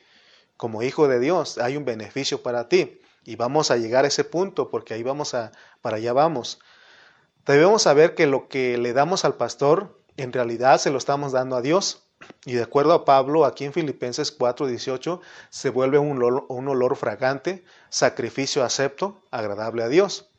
Como 0.57 0.83
hijo 0.83 1.07
de 1.07 1.21
Dios, 1.21 1.57
hay 1.57 1.77
un 1.77 1.85
beneficio 1.85 2.43
para 2.43 2.67
ti. 2.67 2.99
Y 3.23 3.37
vamos 3.37 3.71
a 3.71 3.77
llegar 3.77 4.03
a 4.03 4.09
ese 4.09 4.25
punto 4.25 4.69
porque 4.69 4.93
ahí 4.93 5.03
vamos 5.03 5.33
a, 5.33 5.53
para 5.81 5.97
allá 5.97 6.11
vamos. 6.11 6.59
Debemos 7.45 7.81
saber 7.83 8.13
que 8.13 8.27
lo 8.27 8.47
que 8.47 8.77
le 8.77 8.93
damos 8.93 9.25
al 9.25 9.35
pastor, 9.35 9.99
en 10.17 10.31
realidad 10.31 10.79
se 10.79 10.91
lo 10.91 10.97
estamos 10.97 11.31
dando 11.31 11.55
a 11.55 11.61
Dios. 11.61 12.03
Y 12.45 12.53
de 12.53 12.63
acuerdo 12.63 12.93
a 12.93 13.03
Pablo, 13.03 13.45
aquí 13.45 13.65
en 13.65 13.73
Filipenses 13.73 14.31
4:18, 14.31 15.21
se 15.49 15.69
vuelve 15.69 15.97
un 15.97 16.21
olor, 16.21 16.45
un 16.49 16.67
olor 16.67 16.95
fragante, 16.95 17.63
sacrificio 17.89 18.63
acepto, 18.63 19.23
agradable 19.31 19.83
a 19.83 19.87
Dios. 19.87 20.29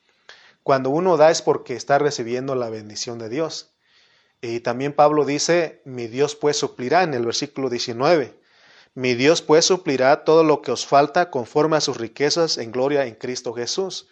Cuando 0.62 0.90
uno 0.90 1.16
da 1.16 1.32
es 1.32 1.42
porque 1.42 1.74
está 1.74 1.98
recibiendo 1.98 2.54
la 2.54 2.70
bendición 2.70 3.18
de 3.18 3.28
Dios. 3.28 3.70
Y 4.40 4.60
también 4.60 4.92
Pablo 4.92 5.24
dice, 5.24 5.82
mi 5.84 6.06
Dios 6.06 6.36
pues 6.36 6.56
suplirá 6.56 7.02
en 7.02 7.14
el 7.14 7.24
versículo 7.24 7.68
19. 7.68 8.34
Mi 8.94 9.14
Dios 9.14 9.42
pues 9.42 9.64
suplirá 9.64 10.24
todo 10.24 10.44
lo 10.44 10.62
que 10.62 10.70
os 10.70 10.86
falta 10.86 11.30
conforme 11.30 11.76
a 11.76 11.80
sus 11.80 11.96
riquezas 11.96 12.58
en 12.58 12.70
gloria 12.70 13.06
en 13.06 13.14
Cristo 13.14 13.54
Jesús. 13.54 14.08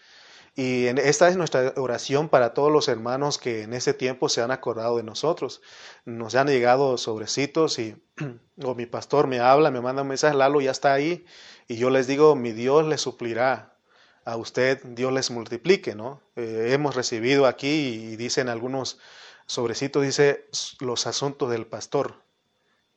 Y 0.57 0.87
esta 0.87 1.29
es 1.29 1.37
nuestra 1.37 1.73
oración 1.77 2.29
para 2.29 2.55
todos 2.55 2.73
los 2.73 2.89
hermanos 2.89 3.39
que 3.39 3.63
en 3.63 3.73
ese 3.73 3.95
tiempo 3.95 4.29
se 4.29 4.43
han 4.43 4.51
acordado 4.51 4.97
de 4.97 5.03
nosotros. 5.03 5.63
Nos 6.05 6.35
han 6.35 6.49
llegado 6.49 6.99
sobrecitos 6.99 7.79
y 7.79 7.97
o 8.65 8.75
mi 8.75 8.87
pastor 8.87 9.27
me 9.27 9.41
habla, 9.41 9.71
me 9.71 9.81
manda 9.81 10.03
un 10.03 10.09
mensaje, 10.09 10.37
Lalo 10.37 10.61
ya 10.61 10.71
está 10.71 10.93
ahí, 10.93 11.25
y 11.69 11.77
yo 11.77 11.91
les 11.91 12.07
digo, 12.07 12.35
mi 12.35 12.53
Dios 12.53 12.87
les 12.87 13.01
suplirá 13.01 13.79
a 14.25 14.37
usted, 14.37 14.83
Dios 14.85 15.13
les 15.13 15.31
multiplique, 15.31 15.95
¿no? 15.95 16.23
Eh, 16.37 16.71
hemos 16.73 16.95
recibido 16.95 17.47
aquí 17.47 18.11
y 18.11 18.17
dicen 18.17 18.49
algunos 18.49 18.99
sobrecitos, 19.47 20.03
dice 20.03 20.49
los 20.81 21.07
asuntos 21.07 21.51
del 21.51 21.67
pastor, 21.67 22.25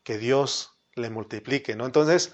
que 0.04 0.18
Dios 0.18 0.73
le 0.96 1.10
multiplique, 1.10 1.76
¿no? 1.76 1.86
Entonces, 1.86 2.34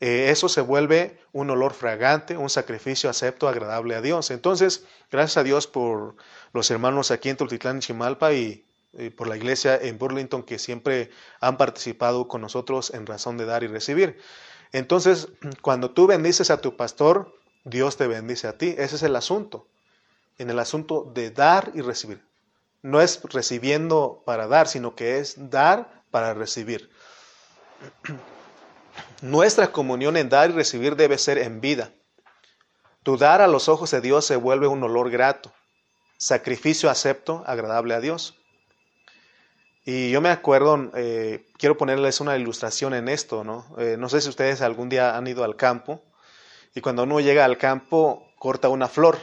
eh, 0.00 0.28
eso 0.30 0.48
se 0.48 0.60
vuelve 0.60 1.18
un 1.32 1.50
olor 1.50 1.74
fragante, 1.74 2.36
un 2.36 2.50
sacrificio 2.50 3.10
acepto, 3.10 3.48
agradable 3.48 3.94
a 3.94 4.00
Dios. 4.00 4.30
Entonces, 4.30 4.84
gracias 5.10 5.38
a 5.38 5.42
Dios 5.42 5.66
por 5.66 6.16
los 6.52 6.70
hermanos 6.70 7.10
aquí 7.10 7.28
en 7.28 7.36
Tultitlán 7.36 7.80
Chimalpa 7.80 8.32
y, 8.32 8.64
por 9.16 9.28
la 9.28 9.36
iglesia 9.36 9.76
en 9.76 9.98
Burlington 9.98 10.42
que 10.42 10.58
siempre 10.58 11.10
han 11.40 11.56
participado 11.58 12.26
con 12.26 12.40
nosotros 12.40 12.92
en 12.94 13.06
razón 13.06 13.36
de 13.36 13.44
dar 13.44 13.62
y 13.62 13.66
recibir. 13.66 14.18
Entonces, 14.72 15.28
cuando 15.62 15.90
tú 15.90 16.06
bendices 16.06 16.50
a 16.50 16.60
tu 16.60 16.76
pastor, 16.76 17.38
Dios 17.64 17.96
te 17.96 18.06
bendice 18.06 18.48
a 18.48 18.56
ti. 18.56 18.74
Ese 18.78 18.96
es 18.96 19.02
el 19.02 19.14
asunto. 19.14 19.68
En 20.38 20.50
el 20.50 20.58
asunto 20.58 21.10
de 21.14 21.30
dar 21.30 21.70
y 21.74 21.82
recibir. 21.82 22.22
No 22.82 23.00
es 23.00 23.20
recibiendo 23.24 24.22
para 24.24 24.46
dar, 24.46 24.68
sino 24.68 24.94
que 24.94 25.18
es 25.18 25.50
dar 25.50 26.02
para 26.10 26.34
recibir. 26.34 26.90
Nuestra 29.22 29.72
comunión 29.72 30.16
en 30.16 30.28
dar 30.28 30.50
y 30.50 30.52
recibir 30.52 30.96
debe 30.96 31.18
ser 31.18 31.38
en 31.38 31.60
vida. 31.60 31.92
Tu 33.02 33.16
dar 33.16 33.40
a 33.40 33.46
los 33.46 33.68
ojos 33.68 33.90
de 33.90 34.00
Dios 34.00 34.24
se 34.24 34.36
vuelve 34.36 34.66
un 34.66 34.82
olor 34.82 35.10
grato, 35.10 35.52
sacrificio 36.18 36.90
acepto, 36.90 37.42
agradable 37.46 37.94
a 37.94 38.00
Dios. 38.00 38.34
Y 39.84 40.10
yo 40.10 40.20
me 40.20 40.28
acuerdo, 40.28 40.90
eh, 40.94 41.46
quiero 41.56 41.78
ponerles 41.78 42.20
una 42.20 42.36
ilustración 42.36 42.92
en 42.92 43.08
esto, 43.08 43.44
¿no? 43.44 43.66
Eh, 43.78 43.96
no 43.98 44.08
sé 44.08 44.20
si 44.20 44.28
ustedes 44.28 44.60
algún 44.60 44.88
día 44.90 45.16
han 45.16 45.26
ido 45.26 45.44
al 45.44 45.56
campo 45.56 46.02
y 46.74 46.82
cuando 46.82 47.04
uno 47.04 47.20
llega 47.20 47.44
al 47.44 47.56
campo 47.56 48.28
corta 48.38 48.68
una 48.68 48.88
flor 48.88 49.18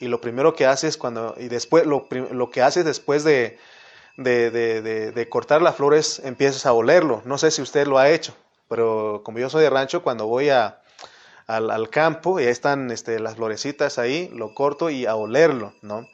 y 0.00 0.08
lo 0.08 0.20
primero 0.20 0.54
que 0.54 0.66
haces 0.66 0.96
cuando, 0.96 1.36
y 1.38 1.48
después, 1.48 1.86
lo, 1.86 2.08
lo 2.10 2.50
que 2.50 2.62
haces 2.62 2.84
después 2.84 3.22
de, 3.22 3.58
de, 4.16 4.50
de, 4.50 5.12
de, 5.12 5.28
cortar 5.28 5.62
la 5.62 5.72
flor 5.72 5.94
es 5.94 6.20
empiezas 6.20 6.66
a 6.66 6.72
olerlo. 6.72 7.22
No 7.24 7.38
sé 7.38 7.50
si 7.50 7.62
usted 7.62 7.86
lo 7.86 7.98
ha 7.98 8.10
hecho 8.10 8.34
pero 8.70 9.22
como 9.24 9.40
yo 9.40 9.50
soy 9.50 9.64
de 9.64 9.70
rancho, 9.70 10.04
cuando 10.04 10.28
voy 10.28 10.48
a, 10.48 10.80
al, 11.48 11.90
campo 11.90 12.38
y 12.38 12.44
ahí 12.44 12.50
están 12.50 12.92
este, 12.92 13.18
las 13.18 13.34
florecitas 13.34 13.98
ahí, 13.98 14.30
lo 14.32 14.54
corto 14.54 14.90
y 14.90 15.06
a 15.06 15.16
olerlo, 15.16 15.74
¿no? 15.82 16.08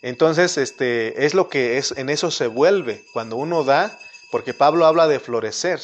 Entonces, 0.00 0.56
este, 0.56 1.26
es 1.26 1.34
lo 1.34 1.50
que 1.50 1.76
es, 1.76 1.92
en 1.92 2.08
eso 2.08 2.30
se 2.30 2.46
vuelve, 2.46 3.04
cuando 3.12 3.36
uno 3.36 3.64
da, 3.64 3.98
porque 4.32 4.54
Pablo 4.54 4.86
habla 4.86 5.08
de 5.08 5.20
florecer. 5.20 5.78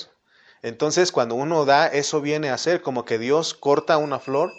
Entonces, 0.62 1.12
cuando 1.12 1.34
uno 1.34 1.66
da, 1.66 1.86
eso 1.86 2.22
viene 2.22 2.48
a 2.48 2.56
ser 2.56 2.80
como 2.80 3.04
que 3.04 3.18
Dios 3.18 3.52
corta 3.52 3.98
una 3.98 4.18
flor, 4.18 4.54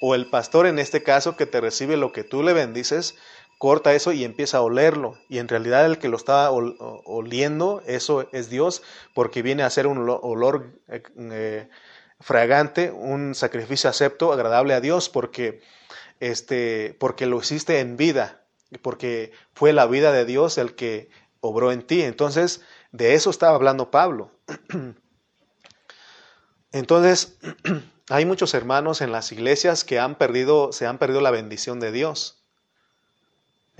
o 0.00 0.14
el 0.14 0.24
pastor 0.24 0.66
en 0.66 0.78
este 0.78 1.02
caso 1.02 1.36
que 1.36 1.44
te 1.44 1.60
recibe 1.60 1.98
lo 1.98 2.12
que 2.12 2.24
tú 2.24 2.42
le 2.42 2.54
bendices, 2.54 3.14
corta 3.58 3.92
eso 3.92 4.12
y 4.12 4.24
empieza 4.24 4.58
a 4.58 4.62
olerlo. 4.62 5.18
Y 5.28 5.38
en 5.38 5.48
realidad 5.48 5.84
el 5.84 5.98
que 5.98 6.08
lo 6.08 6.16
está 6.16 6.50
oliendo, 6.50 7.82
eso 7.86 8.28
es 8.32 8.48
Dios, 8.48 8.82
porque 9.14 9.42
viene 9.42 9.64
a 9.64 9.70
ser 9.70 9.88
un 9.88 10.08
olor 10.08 10.72
eh, 10.88 11.02
eh, 11.16 11.68
fragante, 12.20 12.92
un 12.92 13.34
sacrificio 13.34 13.90
acepto, 13.90 14.32
agradable 14.32 14.74
a 14.74 14.80
Dios, 14.80 15.08
porque, 15.08 15.60
este, 16.20 16.96
porque 17.00 17.26
lo 17.26 17.38
hiciste 17.38 17.80
en 17.80 17.96
vida, 17.96 18.44
porque 18.80 19.32
fue 19.52 19.72
la 19.72 19.86
vida 19.86 20.12
de 20.12 20.24
Dios 20.24 20.56
el 20.56 20.76
que 20.76 21.10
obró 21.40 21.72
en 21.72 21.82
ti. 21.82 22.02
Entonces, 22.02 22.62
de 22.92 23.14
eso 23.14 23.30
estaba 23.30 23.56
hablando 23.56 23.90
Pablo. 23.90 24.30
Entonces, 26.72 27.38
hay 28.08 28.24
muchos 28.24 28.54
hermanos 28.54 29.00
en 29.00 29.10
las 29.10 29.32
iglesias 29.32 29.82
que 29.82 29.98
han 29.98 30.14
perdido, 30.14 30.72
se 30.72 30.86
han 30.86 30.98
perdido 30.98 31.20
la 31.20 31.32
bendición 31.32 31.80
de 31.80 31.90
Dios 31.90 32.37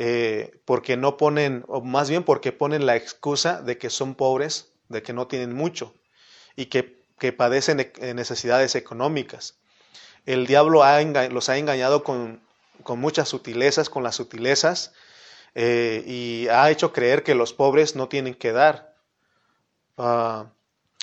eh, 0.01 0.61
porque 0.65 0.97
no 0.97 1.17
ponen, 1.17 1.65
o 1.67 1.81
más 1.81 2.09
bien 2.09 2.23
porque 2.23 2.53
ponen 2.53 2.87
la 2.87 2.95
excusa 2.95 3.61
de 3.61 3.79
que 3.79 3.91
son 3.91 4.15
pobres, 4.15 4.71
de 4.89 5.03
que 5.03 5.13
no 5.13 5.27
tienen 5.27 5.53
mucho 5.53 5.93
y 6.55 6.67
que, 6.67 7.03
que 7.19 7.33
padecen 7.33 7.93
necesidades 8.15 8.77
económicas. 8.77 9.59
El 10.25 10.47
diablo 10.47 10.85
los 11.31 11.49
ha 11.49 11.59
engañado 11.59 12.05
con, 12.05 12.41
con, 12.85 13.01
muchas 13.01 13.29
sutilezas, 13.29 13.91
con 13.91 14.05
las 14.05 14.15
sutilezas, 14.15 14.93
eh, 15.57 16.05
y 16.07 16.47
ha 16.49 16.71
hecho 16.71 16.93
creer 16.93 17.25
que 17.25 17.35
los 17.35 17.53
pobres 17.53 17.97
no 17.97 18.09
tienen 18.09 18.35
que 18.35 18.53
dar. 18.53 18.95
Ah, 19.97 20.47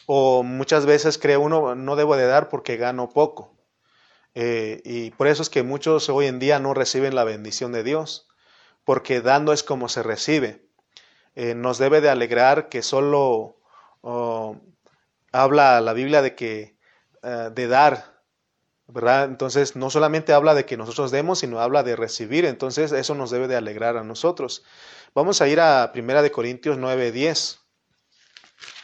o 0.05 0.43
muchas 0.43 0.85
veces 0.85 1.17
cree 1.17 1.35
uno, 1.35 1.75
no 1.75 1.97
debo 1.97 2.15
de 2.15 2.27
dar 2.27 2.47
porque 2.47 2.77
gano 2.77 3.09
poco. 3.09 3.51
Eh, 4.35 4.81
y 4.85 5.11
por 5.11 5.27
eso 5.27 5.41
es 5.41 5.49
que 5.49 5.63
muchos 5.63 6.07
hoy 6.07 6.27
en 6.27 6.39
día 6.39 6.59
no 6.59 6.73
reciben 6.73 7.15
la 7.15 7.25
bendición 7.25 7.73
de 7.73 7.83
Dios 7.83 8.27
porque 8.85 9.21
dando 9.21 9.51
es 9.51 9.63
como 9.63 9.89
se 9.89 10.03
recibe. 10.03 10.65
Eh, 11.35 11.53
nos 11.53 11.77
debe 11.77 11.99
de 11.99 12.09
alegrar 12.09 12.69
que 12.69 12.81
solo 12.81 13.57
oh, 14.01 14.57
habla 15.33 15.81
la 15.81 15.91
Biblia 15.91 16.21
de 16.21 16.35
que 16.35 16.77
eh, 17.23 17.49
de 17.53 17.67
dar, 17.67 18.21
¿verdad? 18.87 19.25
Entonces 19.25 19.75
no 19.75 19.89
solamente 19.89 20.31
habla 20.31 20.53
de 20.53 20.65
que 20.65 20.77
nosotros 20.77 21.11
demos, 21.11 21.39
sino 21.39 21.59
habla 21.59 21.83
de 21.83 21.95
recibir. 21.95 22.45
Entonces 22.45 22.91
eso 22.91 23.15
nos 23.15 23.31
debe 23.31 23.47
de 23.47 23.57
alegrar 23.57 23.97
a 23.97 24.03
nosotros. 24.03 24.63
Vamos 25.13 25.41
a 25.41 25.47
ir 25.47 25.59
a 25.59 25.91
Primera 25.91 26.21
de 26.21 26.31
Corintios 26.31 26.77
9:10. 26.77 27.59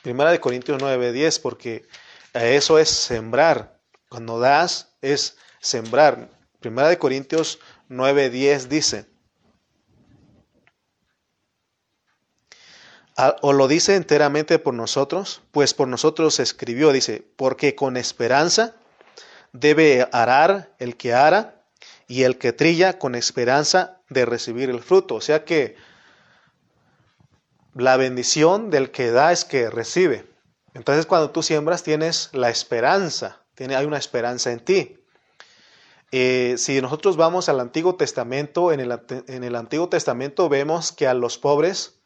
Primera 0.02 0.32
de 0.32 0.40
Corintios 0.40 0.82
9:10 0.82 1.40
porque 1.40 1.86
eso 2.34 2.80
es 2.80 2.90
sembrar. 2.90 3.80
Cuando 4.10 4.40
das 4.40 4.98
es 5.02 5.38
sembrar. 5.62 6.30
Primera 6.60 6.90
de 6.90 6.98
Corintios 6.98 7.60
9:10 7.88 8.68
dice, 8.68 9.06
¿O 13.42 13.54
lo 13.54 13.68
dice 13.68 13.96
enteramente 13.96 14.58
por 14.58 14.74
nosotros? 14.74 15.42
Pues 15.52 15.74
por 15.74 15.88
nosotros 15.88 16.40
escribió, 16.40 16.92
dice, 16.92 17.24
porque 17.36 17.76
con 17.76 17.98
esperanza 17.98 18.76
debe 19.54 20.08
arar 20.12 20.74
el 20.80 20.98
que 20.98 21.14
ara 21.14 21.64
y 22.08 22.24
el 22.24 22.38
que 22.38 22.52
trilla 22.52 22.98
con 22.98 23.16
esperanza 23.16 24.02
de 24.10 24.26
recibir 24.26 24.70
el 24.70 24.82
fruto. 24.82 25.16
O 25.16 25.22
sea 25.22 25.46
que 25.46 25.76
la 27.76 27.96
bendición 27.98 28.70
del 28.70 28.92
que 28.92 29.12
da 29.12 29.32
es 29.32 29.46
que 29.46 29.70
recibe. 29.70 30.26
Entonces 30.74 31.06
cuando 31.06 31.32
tú 31.32 31.44
siembras 31.44 31.84
tienes 31.84 32.30
la 32.34 32.50
esperanza, 32.50 33.44
tiene, 33.56 33.76
hay 33.76 33.86
una 33.86 33.98
esperanza 33.98 34.52
en 34.52 34.62
ti. 34.62 34.98
Eh, 36.12 36.56
si 36.58 36.82
nosotros 36.82 37.18
vamos 37.18 37.50
al 37.50 37.60
Antiguo 37.60 37.96
Testamento, 37.96 38.72
en 38.72 38.80
el, 38.80 39.00
en 39.28 39.44
el 39.44 39.56
Antiguo 39.56 39.88
Testamento 39.90 40.50
vemos 40.50 40.92
que 40.92 41.08
a 41.08 41.14
los 41.14 41.38
pobres 41.38 42.01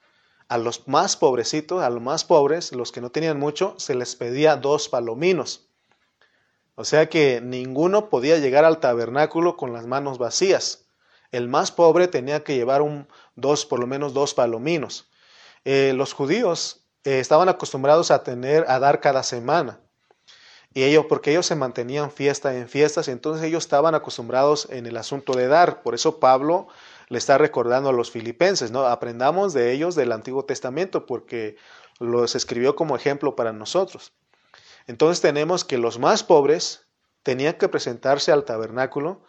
a 0.48 0.58
los 0.58 0.88
más 0.88 1.18
pobrecitos, 1.18 1.82
a 1.82 1.90
los 1.90 2.02
más 2.02 2.24
pobres, 2.24 2.72
los 2.72 2.92
que 2.92 3.02
no 3.02 3.10
tenían 3.10 3.40
mucho, 3.40 3.76
se 3.78 3.96
les 3.96 4.16
pedía 4.16 4.56
dos 4.56 4.90
palominos. 4.90 5.68
O 6.76 6.84
sea 6.84 7.08
que 7.10 7.42
ninguno 7.42 8.10
podía 8.10 8.38
llegar 8.38 8.66
al 8.66 8.80
tabernáculo 8.80 9.58
con 9.58 9.74
las 9.74 9.88
manos 9.88 10.18
vacías. 10.18 10.86
El 11.32 11.48
más 11.48 11.72
pobre 11.72 12.08
tenía 12.08 12.44
que 12.44 12.56
llevar 12.56 12.82
un, 12.82 13.08
dos, 13.36 13.66
por 13.66 13.80
lo 13.80 13.88
menos 13.88 14.14
dos 14.14 14.34
palominos. 14.34 15.10
Eh, 15.64 15.94
los 15.96 16.14
judíos 16.14 16.86
eh, 17.06 17.20
estaban 17.20 17.50
acostumbrados 17.50 18.12
a 18.12 18.24
tener, 18.24 18.66
a 18.68 18.80
dar 18.80 19.00
cada 19.00 19.24
semana. 19.24 19.80
Y 20.74 20.84
ellos, 20.84 21.06
porque 21.08 21.32
ellos 21.32 21.46
se 21.46 21.56
mantenían 21.56 22.12
fiesta 22.12 22.54
en 22.58 22.68
fiestas, 22.68 23.08
entonces 23.08 23.46
ellos 23.46 23.64
estaban 23.64 23.96
acostumbrados 23.96 24.68
en 24.70 24.86
el 24.86 24.98
asunto 24.98 25.34
de 25.34 25.48
dar. 25.48 25.82
Por 25.82 25.96
eso 25.96 26.20
Pablo 26.20 26.68
le 27.08 27.18
está 27.18 27.38
recordando 27.38 27.90
a 27.90 27.94
los 27.94 28.12
filipenses, 28.12 28.72
¿no? 28.72 28.86
Aprendamos 28.86 29.54
de 29.54 29.72
ellos 29.72 29.96
del 29.96 30.12
Antiguo 30.12 30.46
Testamento, 30.46 31.06
porque 31.06 31.58
los 32.00 32.36
escribió 32.36 32.76
como 32.76 32.96
ejemplo 32.96 33.36
para 33.36 33.54
nosotros. 33.54 34.14
Entonces 34.88 35.22
tenemos 35.22 35.66
que 35.66 35.78
los 35.78 36.00
más 36.00 36.24
pobres 36.24 36.88
tenían 37.24 37.56
que 37.56 37.70
presentarse 37.70 38.32
al 38.32 38.46
tabernáculo 38.46 39.24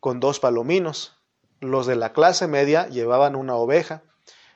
con 0.00 0.20
dos 0.20 0.40
palominos. 0.40 1.18
Los 1.60 1.86
de 1.86 1.96
la 1.96 2.12
clase 2.12 2.46
media 2.46 2.88
llevaban 2.88 3.36
una 3.36 3.54
oveja 3.54 4.02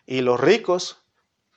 y 0.06 0.20
los 0.20 0.40
ricos, 0.40 1.02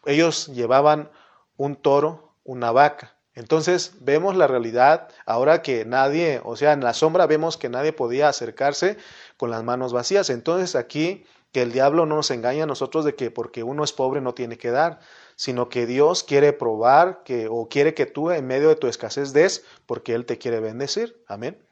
ellos 0.05 0.47
llevaban 0.47 1.11
un 1.57 1.75
toro, 1.75 2.33
una 2.43 2.71
vaca. 2.71 3.18
Entonces 3.39 3.93
vemos 4.01 4.35
la 4.35 4.47
realidad 4.47 5.07
ahora 5.25 5.61
que 5.61 5.85
nadie, 5.85 6.41
o 6.43 6.57
sea, 6.57 6.73
en 6.73 6.83
la 6.83 6.93
sombra 6.93 7.25
vemos 7.25 7.55
que 7.55 7.69
nadie 7.69 7.93
podía 7.93 8.27
acercarse 8.27 8.97
con 9.37 9.49
las 9.49 9.63
manos 9.63 9.93
vacías. 9.93 10.29
Entonces 10.29 10.75
aquí 10.75 11.23
que 11.53 11.61
el 11.61 11.71
diablo 11.71 12.05
no 12.05 12.17
nos 12.17 12.31
engaña 12.31 12.63
a 12.63 12.67
nosotros 12.67 13.05
de 13.05 13.15
que 13.15 13.31
porque 13.31 13.63
uno 13.63 13.85
es 13.85 13.93
pobre 13.93 14.19
no 14.19 14.33
tiene 14.33 14.57
que 14.57 14.71
dar, 14.71 14.99
sino 15.37 15.69
que 15.69 15.85
Dios 15.85 16.25
quiere 16.25 16.51
probar 16.51 17.23
que 17.23 17.47
o 17.49 17.69
quiere 17.69 17.93
que 17.93 18.05
tú 18.05 18.29
en 18.29 18.45
medio 18.45 18.67
de 18.67 18.75
tu 18.75 18.87
escasez 18.87 19.31
des 19.31 19.63
porque 19.85 20.15
él 20.15 20.25
te 20.25 20.37
quiere 20.37 20.59
bendecir. 20.59 21.23
Amén. 21.25 21.65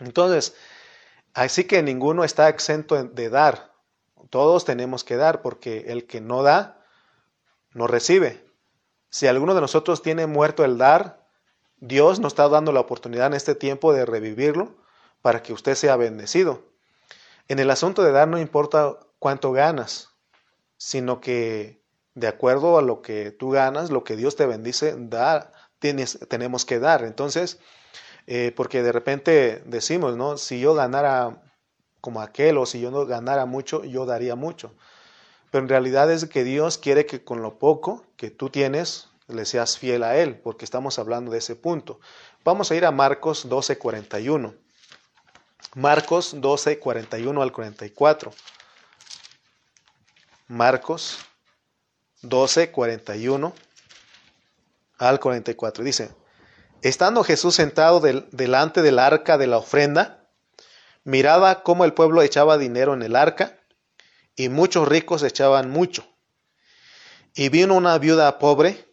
Entonces, 0.00 0.56
así 1.34 1.68
que 1.68 1.84
ninguno 1.84 2.24
está 2.24 2.48
exento 2.48 3.00
de 3.00 3.30
dar. 3.30 3.74
Todos 4.28 4.64
tenemos 4.64 5.04
que 5.04 5.14
dar 5.14 5.40
porque 5.40 5.84
el 5.86 6.08
que 6.08 6.20
no 6.20 6.42
da 6.42 6.84
no 7.74 7.86
recibe. 7.86 8.49
Si 9.10 9.26
alguno 9.26 9.54
de 9.54 9.60
nosotros 9.60 10.02
tiene 10.02 10.26
muerto 10.26 10.64
el 10.64 10.78
dar, 10.78 11.26
Dios 11.78 12.20
nos 12.20 12.32
está 12.32 12.48
dando 12.48 12.72
la 12.72 12.80
oportunidad 12.80 13.26
en 13.26 13.34
este 13.34 13.54
tiempo 13.54 13.92
de 13.92 14.06
revivirlo 14.06 14.76
para 15.22 15.42
que 15.42 15.52
usted 15.52 15.74
sea 15.74 15.96
bendecido. 15.96 16.62
En 17.48 17.58
el 17.58 17.70
asunto 17.70 18.02
de 18.02 18.12
dar 18.12 18.28
no 18.28 18.38
importa 18.38 18.96
cuánto 19.18 19.52
ganas, 19.52 20.10
sino 20.76 21.20
que 21.20 21.82
de 22.14 22.28
acuerdo 22.28 22.78
a 22.78 22.82
lo 22.82 23.02
que 23.02 23.30
tú 23.32 23.50
ganas, 23.50 23.90
lo 23.90 24.04
que 24.04 24.16
Dios 24.16 24.36
te 24.36 24.46
bendice, 24.46 24.94
da, 24.96 25.52
tienes, 25.78 26.18
tenemos 26.28 26.64
que 26.64 26.78
dar. 26.78 27.02
Entonces, 27.02 27.58
eh, 28.26 28.52
porque 28.54 28.82
de 28.82 28.92
repente 28.92 29.62
decimos, 29.66 30.16
¿no? 30.16 30.36
Si 30.36 30.60
yo 30.60 30.74
ganara 30.74 31.42
como 32.00 32.20
aquel 32.20 32.58
o 32.58 32.66
si 32.66 32.80
yo 32.80 32.90
no 32.90 33.06
ganara 33.06 33.46
mucho, 33.46 33.84
yo 33.84 34.06
daría 34.06 34.36
mucho. 34.36 34.74
Pero 35.50 35.64
en 35.64 35.68
realidad 35.68 36.10
es 36.10 36.26
que 36.26 36.44
Dios 36.44 36.78
quiere 36.78 37.06
que 37.06 37.24
con 37.24 37.42
lo 37.42 37.58
poco 37.58 38.04
que 38.16 38.30
tú 38.30 38.50
tienes 38.50 39.08
le 39.26 39.44
seas 39.44 39.78
fiel 39.78 40.02
a 40.02 40.16
Él, 40.16 40.36
porque 40.36 40.64
estamos 40.64 40.98
hablando 40.98 41.30
de 41.30 41.38
ese 41.38 41.56
punto. 41.56 42.00
Vamos 42.44 42.70
a 42.70 42.74
ir 42.74 42.84
a 42.84 42.90
Marcos 42.90 43.48
12, 43.48 43.78
41. 43.78 44.54
Marcos 45.74 46.40
12, 46.40 46.78
41 46.78 47.42
al 47.42 47.52
44. 47.52 48.32
Marcos 50.48 51.18
12, 52.22 52.70
41 52.70 53.54
al 54.98 55.20
44. 55.20 55.84
Dice, 55.84 56.10
estando 56.82 57.22
Jesús 57.22 57.54
sentado 57.54 58.00
delante 58.00 58.82
del 58.82 58.98
arca 58.98 59.38
de 59.38 59.46
la 59.46 59.58
ofrenda, 59.58 60.28
miraba 61.04 61.62
cómo 61.62 61.84
el 61.84 61.94
pueblo 61.94 62.22
echaba 62.22 62.58
dinero 62.58 62.94
en 62.94 63.02
el 63.02 63.14
arca 63.14 63.59
y 64.36 64.48
muchos 64.48 64.88
ricos 64.88 65.22
echaban 65.22 65.70
mucho. 65.70 66.06
Y 67.34 67.48
vino 67.48 67.74
una 67.74 67.98
viuda 67.98 68.38
pobre 68.38 68.86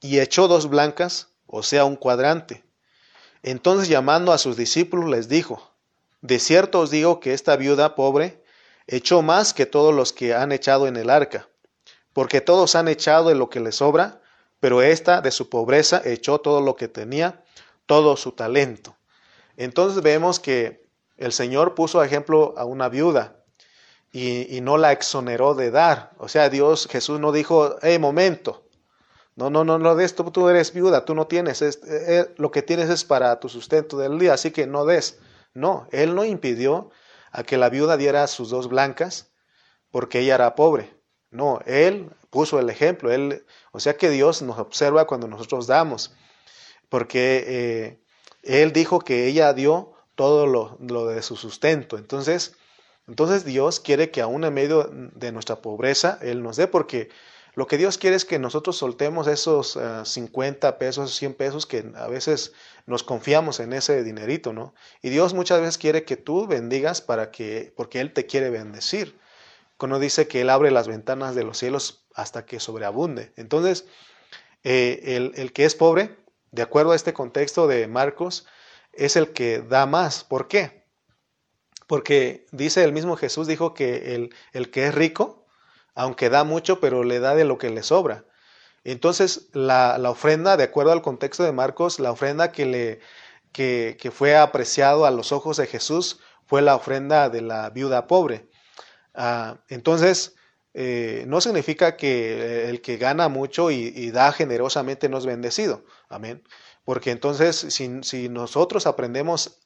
y 0.00 0.20
echó 0.20 0.48
dos 0.48 0.68
blancas, 0.68 1.28
o 1.46 1.62
sea, 1.62 1.84
un 1.84 1.96
cuadrante. 1.96 2.64
Entonces 3.42 3.88
llamando 3.88 4.32
a 4.32 4.38
sus 4.38 4.56
discípulos 4.56 5.10
les 5.10 5.28
dijo, 5.28 5.70
de 6.22 6.38
cierto 6.38 6.80
os 6.80 6.90
digo 6.90 7.20
que 7.20 7.34
esta 7.34 7.56
viuda 7.56 7.94
pobre 7.94 8.42
echó 8.86 9.22
más 9.22 9.52
que 9.52 9.66
todos 9.66 9.94
los 9.94 10.12
que 10.12 10.34
han 10.34 10.52
echado 10.52 10.86
en 10.86 10.96
el 10.96 11.10
arca, 11.10 11.48
porque 12.12 12.40
todos 12.40 12.74
han 12.74 12.88
echado 12.88 13.30
en 13.30 13.38
lo 13.38 13.50
que 13.50 13.60
les 13.60 13.76
sobra, 13.76 14.20
pero 14.60 14.80
ésta 14.80 15.20
de 15.20 15.30
su 15.30 15.50
pobreza 15.50 16.00
echó 16.04 16.38
todo 16.38 16.62
lo 16.62 16.76
que 16.76 16.88
tenía, 16.88 17.44
todo 17.84 18.16
su 18.16 18.32
talento. 18.32 18.96
Entonces 19.56 20.02
vemos 20.02 20.40
que 20.40 20.86
el 21.18 21.32
Señor 21.32 21.74
puso 21.74 22.02
ejemplo 22.02 22.54
a 22.56 22.64
una 22.64 22.88
viuda, 22.88 23.43
y, 24.16 24.60
no 24.60 24.76
la 24.78 24.92
exoneró 24.92 25.54
de 25.54 25.72
dar. 25.72 26.12
O 26.18 26.28
sea, 26.28 26.48
Dios, 26.48 26.86
Jesús 26.88 27.18
no 27.18 27.32
dijo, 27.32 27.76
hey, 27.82 27.98
momento, 27.98 28.64
no, 29.34 29.50
no, 29.50 29.64
no, 29.64 29.76
no 29.76 29.96
des, 29.96 30.14
tú, 30.14 30.30
tú 30.30 30.48
eres 30.48 30.72
viuda, 30.72 31.04
tú 31.04 31.16
no 31.16 31.26
tienes, 31.26 31.62
es, 31.62 31.80
eh, 31.82 32.20
eh, 32.20 32.34
lo 32.36 32.52
que 32.52 32.62
tienes 32.62 32.88
es 32.90 33.04
para 33.04 33.40
tu 33.40 33.48
sustento 33.48 33.98
del 33.98 34.16
día, 34.20 34.34
así 34.34 34.52
que 34.52 34.68
no 34.68 34.84
des. 34.84 35.18
No, 35.52 35.88
Él 35.90 36.14
no 36.14 36.24
impidió 36.24 36.90
a 37.32 37.42
que 37.42 37.56
la 37.56 37.70
viuda 37.70 37.96
diera 37.96 38.28
sus 38.28 38.50
dos 38.50 38.68
blancas 38.68 39.32
porque 39.90 40.20
ella 40.20 40.36
era 40.36 40.54
pobre. 40.54 40.94
No, 41.30 41.58
Él 41.66 42.10
puso 42.30 42.60
el 42.60 42.70
ejemplo, 42.70 43.10
Él, 43.10 43.44
o 43.72 43.80
sea 43.80 43.96
que 43.96 44.10
Dios 44.10 44.42
nos 44.42 44.60
observa 44.60 45.08
cuando 45.08 45.26
nosotros 45.26 45.66
damos, 45.66 46.14
porque 46.88 47.44
eh, 47.48 48.02
Él 48.44 48.72
dijo 48.72 49.00
que 49.00 49.26
ella 49.26 49.52
dio 49.54 49.94
todo 50.14 50.46
lo, 50.46 50.78
lo 50.80 51.06
de 51.06 51.20
su 51.22 51.34
sustento. 51.34 51.98
Entonces, 51.98 52.54
entonces 53.06 53.44
Dios 53.44 53.80
quiere 53.80 54.10
que 54.10 54.20
aún 54.20 54.44
en 54.44 54.54
medio 54.54 54.90
de 54.92 55.32
nuestra 55.32 55.56
pobreza, 55.56 56.18
Él 56.22 56.42
nos 56.42 56.56
dé, 56.56 56.66
porque 56.66 57.10
lo 57.54 57.66
que 57.66 57.78
Dios 57.78 57.98
quiere 57.98 58.16
es 58.16 58.24
que 58.24 58.38
nosotros 58.38 58.76
soltemos 58.76 59.28
esos 59.28 59.78
50 60.04 60.68
eh, 60.68 60.72
pesos, 60.72 61.14
100 61.14 61.34
pesos 61.34 61.66
que 61.66 61.84
a 61.94 62.08
veces 62.08 62.52
nos 62.86 63.04
confiamos 63.04 63.60
en 63.60 63.72
ese 63.72 64.02
dinerito, 64.02 64.52
¿no? 64.52 64.74
Y 65.02 65.10
Dios 65.10 65.34
muchas 65.34 65.60
veces 65.60 65.78
quiere 65.78 66.04
que 66.04 66.16
tú 66.16 66.46
bendigas 66.46 67.00
para 67.00 67.30
que, 67.30 67.72
porque 67.76 68.00
Él 68.00 68.12
te 68.12 68.26
quiere 68.26 68.50
bendecir. 68.50 69.18
Cuando 69.76 69.98
dice 69.98 70.26
que 70.26 70.40
Él 70.40 70.50
abre 70.50 70.70
las 70.70 70.88
ventanas 70.88 71.34
de 71.34 71.44
los 71.44 71.58
cielos 71.58 72.06
hasta 72.14 72.44
que 72.44 72.58
sobreabunde. 72.58 73.32
Entonces, 73.36 73.86
eh, 74.64 75.32
el 75.34 75.52
que 75.52 75.64
es 75.64 75.74
pobre, 75.74 76.16
de 76.50 76.62
acuerdo 76.62 76.92
a 76.92 76.96
este 76.96 77.12
contexto 77.12 77.66
de 77.66 77.86
Marcos, 77.86 78.46
es 78.92 79.16
el 79.16 79.32
que 79.32 79.60
da 79.60 79.86
más. 79.86 80.24
¿Por 80.24 80.48
qué? 80.48 80.83
Porque 81.86 82.46
dice 82.52 82.84
el 82.84 82.92
mismo 82.92 83.16
Jesús, 83.16 83.46
dijo 83.46 83.74
que 83.74 84.14
el, 84.14 84.34
el 84.52 84.70
que 84.70 84.86
es 84.86 84.94
rico, 84.94 85.46
aunque 85.94 86.30
da 86.30 86.44
mucho, 86.44 86.80
pero 86.80 87.04
le 87.04 87.20
da 87.20 87.34
de 87.34 87.44
lo 87.44 87.58
que 87.58 87.70
le 87.70 87.82
sobra. 87.82 88.24
Entonces, 88.84 89.48
la, 89.52 89.98
la 89.98 90.10
ofrenda, 90.10 90.56
de 90.56 90.64
acuerdo 90.64 90.92
al 90.92 91.02
contexto 91.02 91.42
de 91.44 91.52
Marcos, 91.52 92.00
la 92.00 92.12
ofrenda 92.12 92.52
que, 92.52 92.66
le, 92.66 93.00
que, 93.52 93.96
que, 93.98 94.10
fue 94.10 94.36
apreciado 94.36 95.06
a 95.06 95.10
los 95.10 95.32
ojos 95.32 95.56
de 95.56 95.66
Jesús 95.66 96.20
fue 96.46 96.62
la 96.62 96.76
ofrenda 96.76 97.30
de 97.30 97.40
la 97.40 97.70
viuda 97.70 98.06
pobre. 98.06 98.48
Ah, 99.14 99.58
entonces, 99.68 100.34
eh, 100.74 101.24
no 101.28 101.40
significa 101.40 101.96
que 101.96 102.68
el 102.68 102.82
que 102.82 102.96
gana 102.98 103.28
mucho 103.28 103.70
y, 103.70 103.92
y, 103.94 104.10
da 104.10 104.32
generosamente 104.32 105.08
no 105.08 105.18
es 105.18 105.26
bendecido. 105.26 105.84
Amén. 106.08 106.42
Porque 106.84 107.10
entonces, 107.10 107.56
si, 107.56 108.02
si 108.02 108.28
nosotros 108.28 108.86
aprendemos 108.86 109.60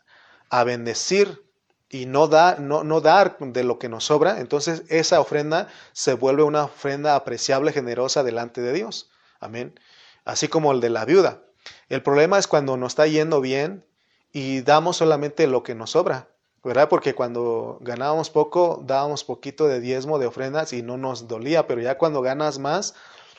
a 0.51 0.65
bendecir 0.65 1.43
y 1.91 2.07
no, 2.07 2.29
da, 2.29 2.57
no, 2.57 2.85
no, 2.85 3.01
dar 3.01 3.39
de 3.39 3.65
lo 3.65 3.79
que 3.79 3.89
nos 3.89 4.05
sobra, 4.05 4.41
entonces 4.41 4.83
esa 4.89 5.21
ofrenda 5.21 5.69
se 5.93 6.15
vuelve 6.15 6.43
una 6.43 6.65
ofrenda 6.65 7.15
apreciable, 7.15 7.73
generosa 7.73 8.23
delante 8.23 8.61
de 8.61 8.73
Dios. 8.73 9.11
Amén. 9.41 9.79
Así 10.25 10.49
como 10.49 10.73
el 10.73 10.81
de 10.81 10.91
la 10.91 11.05
viuda. 11.05 11.43
El 11.89 12.03
problema 12.03 12.39
es 12.39 12.47
cuando 12.47 12.77
nos 12.77 12.93
está 12.93 13.07
yendo 13.07 13.41
bien 13.41 13.85
y 14.33 14.61
damos 14.61 14.99
solamente 14.99 15.47
lo 15.47 15.63
que 15.63 15.75
nos 15.75 15.93
sobra, 15.93 16.29
¿verdad? 16.63 16.89
Porque 16.89 17.15
cuando 17.15 17.79
ganábamos 17.81 18.29
poco, 18.29 18.83
dábamos 18.85 19.25
poquito 19.25 19.67
de 19.67 19.81
diezmo, 19.81 20.19
de 20.19 20.27
ofrendas 20.27 20.73
y 20.73 20.83
no 20.83 20.99
nos 20.99 21.29
dolía, 21.29 21.67
pero 21.67 21.81
ya 21.81 21.97
cuando 21.97 22.21
ganas 22.21 22.59
más, 22.59 22.95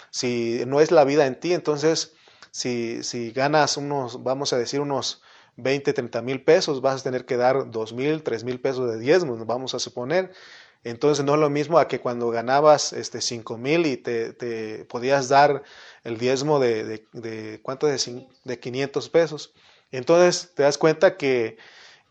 si 0.09 0.63
no 0.65 0.81
es 0.81 0.91
la 0.91 1.03
vida 1.03 1.27
en 1.27 1.39
ti, 1.39 1.53
entonces 1.53 2.13
si, 2.49 3.03
si 3.03 3.31
ganas 3.31 3.77
unos, 3.77 4.23
vamos 4.23 4.53
a 4.53 4.57
decir, 4.57 4.79
unos 4.79 5.21
20, 5.61 5.93
30 5.93 6.21
mil 6.21 6.43
pesos, 6.43 6.81
vas 6.81 7.01
a 7.01 7.03
tener 7.03 7.25
que 7.25 7.37
dar 7.37 7.69
2 7.69 7.93
mil, 7.93 8.23
3 8.23 8.43
mil 8.43 8.59
pesos 8.59 8.91
de 8.91 8.99
diezmos, 8.99 9.45
vamos 9.45 9.73
a 9.73 9.79
suponer. 9.79 10.31
Entonces 10.83 11.25
no 11.25 11.33
es 11.33 11.39
lo 11.39 11.49
mismo 11.49 11.77
a 11.77 11.87
que 11.87 11.99
cuando 11.99 12.29
ganabas 12.29 12.93
este 12.93 13.21
5 13.21 13.57
mil 13.57 13.85
y 13.85 13.97
te, 13.97 14.85
podías 14.85 15.27
dar 15.27 15.63
el 16.03 16.17
diezmo 16.17 16.59
de, 16.59 16.83
de, 16.85 17.07
de 17.13 17.59
¿cuánto? 17.61 17.87
De, 17.87 18.27
de 18.45 18.59
500 18.59 19.09
pesos. 19.09 19.53
Entonces 19.91 20.53
te 20.55 20.63
das 20.63 20.77
cuenta 20.77 21.17
que, 21.17 21.57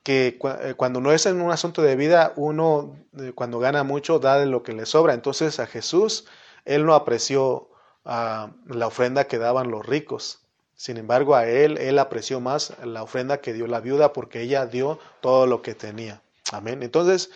que 0.02 0.38
eh, 0.62 0.74
cuando 0.76 1.00
no 1.00 1.12
es 1.12 1.26
en 1.26 1.40
un 1.40 1.50
asunto 1.50 1.82
de 1.82 1.96
vida, 1.96 2.32
uno 2.36 2.96
eh, 3.18 3.32
cuando 3.34 3.58
gana 3.58 3.84
mucho 3.84 4.18
da 4.18 4.38
de 4.38 4.46
lo 4.46 4.62
que 4.62 4.72
le 4.72 4.86
sobra. 4.86 5.14
Entonces 5.14 5.60
a 5.60 5.66
Jesús 5.66 6.26
él 6.64 6.84
no 6.84 6.94
apreció 6.94 7.70
ah, 8.04 8.52
la 8.66 8.86
ofrenda 8.86 9.24
que 9.26 9.38
daban 9.38 9.70
los 9.70 9.86
ricos. 9.86 10.47
Sin 10.78 10.96
embargo, 10.96 11.34
a 11.34 11.48
él, 11.48 11.76
él 11.76 11.98
apreció 11.98 12.38
más 12.38 12.72
la 12.84 13.02
ofrenda 13.02 13.40
que 13.40 13.52
dio 13.52 13.66
la 13.66 13.80
viuda 13.80 14.12
porque 14.12 14.42
ella 14.42 14.64
dio 14.64 15.00
todo 15.20 15.44
lo 15.48 15.60
que 15.60 15.74
tenía. 15.74 16.22
Amén. 16.52 16.84
Entonces, 16.84 17.30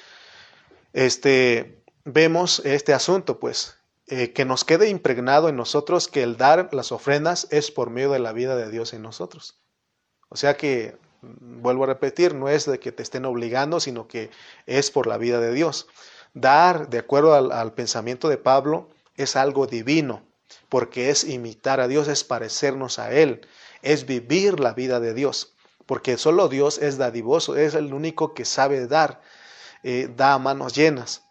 este, 0.93 1.83
vemos 2.05 2.63
este 2.65 2.95
asunto, 2.95 3.41
pues, 3.41 3.77
eh, 4.07 4.33
que 4.33 4.45
nos 4.45 4.65
quede 4.65 4.89
impregnado 4.89 5.49
en 5.49 5.57
nosotros 5.57 6.07
que 6.07 6.23
el 6.23 6.37
dar 6.37 6.73
las 6.73 6.93
ofrendas 6.93 7.49
es 7.51 7.73
por 7.73 7.91
medio 7.91 8.13
de 8.13 8.21
la 8.21 8.33
vida 8.33 8.55
de 8.55 8.71
Dios 8.71 8.93
en 8.93 9.03
nosotros. 9.03 9.61
O 10.29 10.37
sea 10.37 10.57
que, 10.57 10.97
vuelvo 11.21 11.83
a 11.83 11.89
repetir, 11.89 12.37
no 12.37 12.49
es 12.49 12.65
de 12.67 12.79
que 12.79 12.93
te 12.93 13.03
estén 13.03 13.25
obligando, 13.25 13.81
sino 13.81 14.07
que 14.07 14.31
es 14.67 14.93
por 14.93 15.09
la 15.09 15.19
vida 15.19 15.41
de 15.41 15.53
Dios. 15.53 15.89
Dar, 16.33 16.89
de 16.91 16.99
acuerdo 16.99 17.35
al, 17.35 17.51
al 17.51 17.73
pensamiento 17.73 18.29
de 18.29 18.39
Pablo, 18.39 18.89
es 19.17 19.35
algo 19.35 19.67
divino, 19.67 20.23
porque 20.69 21.11
es 21.11 21.25
imitar 21.25 21.81
a 21.81 21.89
Dios, 21.89 22.09
es 22.09 22.25
parecernos 22.25 22.99
a 22.99 23.13
Él, 23.13 23.47
es 23.83 24.07
vivir 24.07 24.61
la 24.61 24.73
vida 24.73 25.01
de 25.01 25.15
Dios, 25.15 25.55
porque 25.87 26.17
solo 26.17 26.49
Dios 26.49 26.79
es 26.79 26.99
dadivoso, 26.99 27.57
es 27.57 27.75
el 27.75 27.93
único 27.93 28.35
que 28.35 28.45
sabe 28.45 28.87
dar, 28.87 29.21
eh, 29.83 30.11
da 30.17 30.35
a 30.35 30.39
manos 30.39 30.75
llenas. 30.75 31.23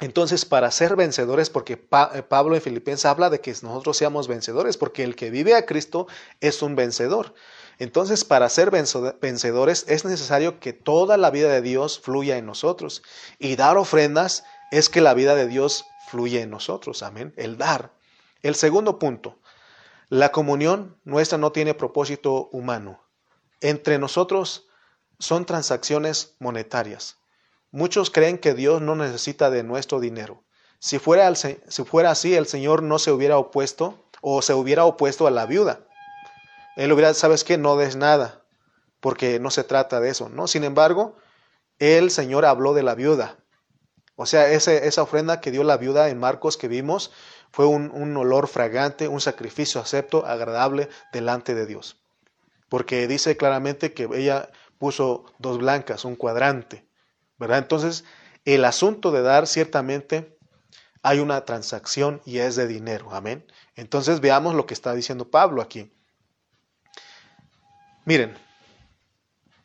Entonces, 0.00 0.44
para 0.44 0.70
ser 0.70 0.94
vencedores, 0.94 1.48
porque 1.48 1.74
eh, 1.74 2.22
Pablo 2.22 2.54
en 2.54 2.60
Filipenses 2.60 3.06
habla 3.06 3.30
de 3.30 3.40
que 3.40 3.50
nosotros 3.62 3.96
seamos 3.96 4.28
vencedores, 4.28 4.76
porque 4.76 5.04
el 5.04 5.16
que 5.16 5.30
vive 5.30 5.54
a 5.54 5.64
Cristo 5.64 6.06
es 6.40 6.60
un 6.60 6.76
vencedor. 6.76 7.34
Entonces, 7.78 8.24
para 8.24 8.48
ser 8.48 8.70
vencedores 8.70 9.84
es 9.88 10.04
necesario 10.04 10.60
que 10.60 10.72
toda 10.72 11.16
la 11.16 11.30
vida 11.30 11.48
de 11.48 11.62
Dios 11.62 11.98
fluya 11.98 12.36
en 12.36 12.46
nosotros. 12.46 13.02
Y 13.38 13.56
dar 13.56 13.76
ofrendas 13.76 14.44
es 14.70 14.88
que 14.88 15.00
la 15.00 15.14
vida 15.14 15.34
de 15.34 15.46
Dios 15.46 15.86
fluye 16.08 16.42
en 16.42 16.50
nosotros. 16.50 17.02
Amén. 17.02 17.32
El 17.36 17.58
dar. 17.58 17.95
El 18.42 18.54
segundo 18.54 18.98
punto. 18.98 19.38
La 20.08 20.30
comunión 20.30 21.00
nuestra 21.04 21.38
no 21.38 21.52
tiene 21.52 21.74
propósito 21.74 22.48
humano. 22.52 23.00
Entre 23.60 23.98
nosotros 23.98 24.68
son 25.18 25.46
transacciones 25.46 26.36
monetarias. 26.38 27.16
Muchos 27.70 28.10
creen 28.10 28.38
que 28.38 28.54
Dios 28.54 28.80
no 28.80 28.94
necesita 28.94 29.50
de 29.50 29.62
nuestro 29.62 30.00
dinero. 30.00 30.44
Si 30.78 30.98
fuera, 30.98 31.34
si 31.34 31.84
fuera 31.84 32.10
así, 32.10 32.34
el 32.34 32.46
Señor 32.46 32.82
no 32.82 32.98
se 32.98 33.10
hubiera 33.10 33.38
opuesto 33.38 33.98
o 34.20 34.42
se 34.42 34.54
hubiera 34.54 34.84
opuesto 34.84 35.26
a 35.26 35.30
la 35.30 35.46
viuda. 35.46 35.80
Él 36.76 36.92
hubiera, 36.92 37.14
¿sabes 37.14 37.42
qué? 37.42 37.58
No 37.58 37.76
des 37.76 37.96
nada, 37.96 38.44
porque 39.00 39.40
no 39.40 39.50
se 39.50 39.64
trata 39.64 40.00
de 40.00 40.10
eso, 40.10 40.28
¿no? 40.28 40.46
Sin 40.46 40.64
embargo, 40.64 41.16
el 41.78 42.10
Señor 42.10 42.44
habló 42.44 42.74
de 42.74 42.82
la 42.82 42.94
viuda. 42.94 43.38
O 44.16 44.26
sea, 44.26 44.48
esa 44.50 45.02
ofrenda 45.02 45.40
que 45.40 45.50
dio 45.50 45.62
la 45.62 45.76
viuda 45.76 46.08
en 46.08 46.18
Marcos 46.18 46.56
que 46.56 46.68
vimos 46.68 47.12
fue 47.52 47.66
un, 47.66 47.90
un 47.90 48.16
olor 48.16 48.48
fragante, 48.48 49.08
un 49.08 49.20
sacrificio 49.20 49.80
acepto, 49.80 50.26
agradable 50.26 50.88
delante 51.12 51.54
de 51.54 51.66
Dios. 51.66 51.98
Porque 52.68 53.06
dice 53.06 53.36
claramente 53.36 53.92
que 53.92 54.08
ella 54.14 54.50
puso 54.78 55.26
dos 55.38 55.58
blancas, 55.58 56.04
un 56.04 56.16
cuadrante. 56.16 56.86
¿verdad? 57.38 57.58
Entonces, 57.58 58.04
el 58.44 58.64
asunto 58.64 59.12
de 59.12 59.22
dar 59.22 59.46
ciertamente 59.46 60.38
hay 61.02 61.20
una 61.20 61.44
transacción 61.44 62.20
y 62.24 62.38
es 62.38 62.56
de 62.56 62.66
dinero, 62.66 63.14
amén. 63.14 63.46
Entonces 63.74 64.20
veamos 64.20 64.54
lo 64.54 64.66
que 64.66 64.74
está 64.74 64.94
diciendo 64.94 65.30
Pablo 65.30 65.62
aquí. 65.62 65.92
Miren, 68.04 68.36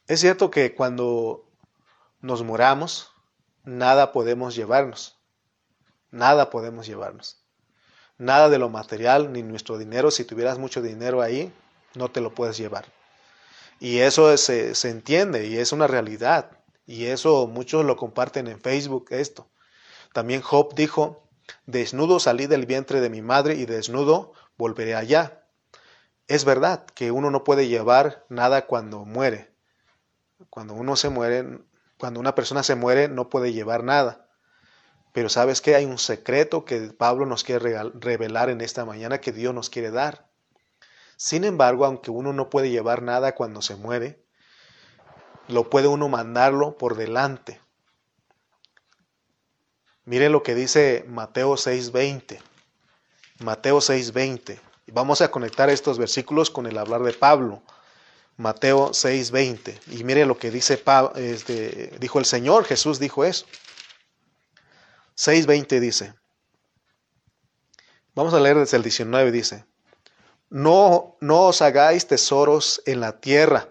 es 0.08 0.20
cierto 0.20 0.52
que 0.52 0.76
cuando 0.76 1.50
nos 2.20 2.44
moramos, 2.44 3.11
nada 3.64 4.12
podemos 4.12 4.56
llevarnos, 4.56 5.18
nada 6.10 6.50
podemos 6.50 6.88
llevarnos. 6.88 7.38
Nada 8.18 8.50
de 8.50 8.60
lo 8.60 8.70
material 8.70 9.34
ni 9.34 9.42
nuestro 9.42 9.80
dinero, 9.80 10.12
si 10.12 10.26
tuvieras 10.26 10.60
mucho 10.60 10.82
dinero 10.82 11.22
ahí, 11.22 11.52
no 11.96 12.10
te 12.10 12.22
lo 12.22 12.34
puedes 12.36 12.58
llevar. 12.58 12.86
Y 13.80 14.00
eso 14.00 14.38
se, 14.38 14.76
se 14.76 14.90
entiende 14.90 15.48
y 15.48 15.58
es 15.58 15.72
una 15.72 15.88
realidad. 15.88 16.52
Y 16.86 17.06
eso 17.06 17.48
muchos 17.48 17.84
lo 17.84 17.96
comparten 17.98 18.48
en 18.48 18.62
Facebook, 18.62 19.08
esto. 19.10 19.48
También 20.14 20.42
Job 20.42 20.76
dijo, 20.76 21.24
desnudo 21.66 22.20
salí 22.20 22.46
del 22.46 22.66
vientre 22.66 23.02
de 23.02 23.10
mi 23.10 23.22
madre 23.22 23.56
y 23.56 23.66
desnudo 23.66 24.34
volveré 24.58 24.94
allá. 24.94 25.44
Es 26.28 26.46
verdad 26.46 26.86
que 26.86 27.12
uno 27.12 27.32
no 27.32 27.44
puede 27.44 27.68
llevar 27.68 28.26
nada 28.30 28.68
cuando 28.68 29.04
muere. 29.06 29.52
Cuando 30.50 30.74
uno 30.74 30.96
se 30.96 31.10
muere, 31.10 31.60
cuando 32.02 32.20
una 32.20 32.34
persona 32.34 32.64
se 32.64 32.74
muere, 32.74 33.08
no 33.10 33.30
puede 33.30 33.54
llevar 33.54 33.84
nada. 33.84 34.28
Pero 35.14 35.30
sabes 35.30 35.62
que 35.62 35.76
hay 35.76 35.86
un 35.86 36.00
secreto 36.00 36.66
que 36.66 36.80
Pablo 36.88 37.28
nos 37.28 37.44
quiere 37.44 37.80
revelar 37.94 38.50
en 38.50 38.62
esta 38.62 38.86
mañana 38.86 39.22
que 39.22 39.32
Dios 39.32 39.54
nos 39.54 39.70
quiere 39.70 39.92
dar. 39.92 40.28
Sin 41.16 41.44
embargo, 41.44 41.86
aunque 41.86 42.10
uno 42.10 42.34
no 42.34 42.50
puede 42.50 42.72
llevar 42.72 43.04
nada 43.04 43.36
cuando 43.36 43.62
se 43.62 43.76
muere, 43.76 44.26
lo 45.48 45.70
puede 45.70 45.90
uno 45.90 46.10
mandarlo 46.10 46.76
por 46.76 46.96
delante. 46.96 47.62
Mire 50.04 50.30
lo 50.30 50.42
que 50.42 50.56
dice 50.56 51.06
Mateo 51.08 51.56
6:20. 51.56 52.42
Mateo 53.42 53.80
6:20. 53.80 54.60
Vamos 54.88 55.22
a 55.22 55.30
conectar 55.30 55.70
estos 55.70 56.00
versículos 56.00 56.50
con 56.50 56.66
el 56.66 56.80
hablar 56.80 57.04
de 57.04 57.14
Pablo. 57.14 57.62
Mateo 58.38 58.92
6:20. 58.92 59.80
Y 59.92 60.04
mire 60.04 60.26
lo 60.26 60.38
que 60.38 60.52
dice 60.52 60.82
este, 61.16 61.94
dijo 62.00 62.20
el 62.20 62.26
Señor, 62.26 62.66
Jesús 62.66 63.00
dijo 63.00 63.26
eso. 63.26 63.46
6:20 65.16 65.80
dice. 65.80 66.14
Vamos 68.16 68.34
a 68.34 68.40
leer 68.40 68.58
desde 68.58 68.78
el 68.78 68.84
19 68.84 69.32
dice. 69.32 69.66
No 70.50 71.18
no 71.22 71.48
os 71.48 71.62
hagáis 71.62 72.08
tesoros 72.08 72.82
en 72.86 73.00
la 73.00 73.22
tierra 73.22 73.70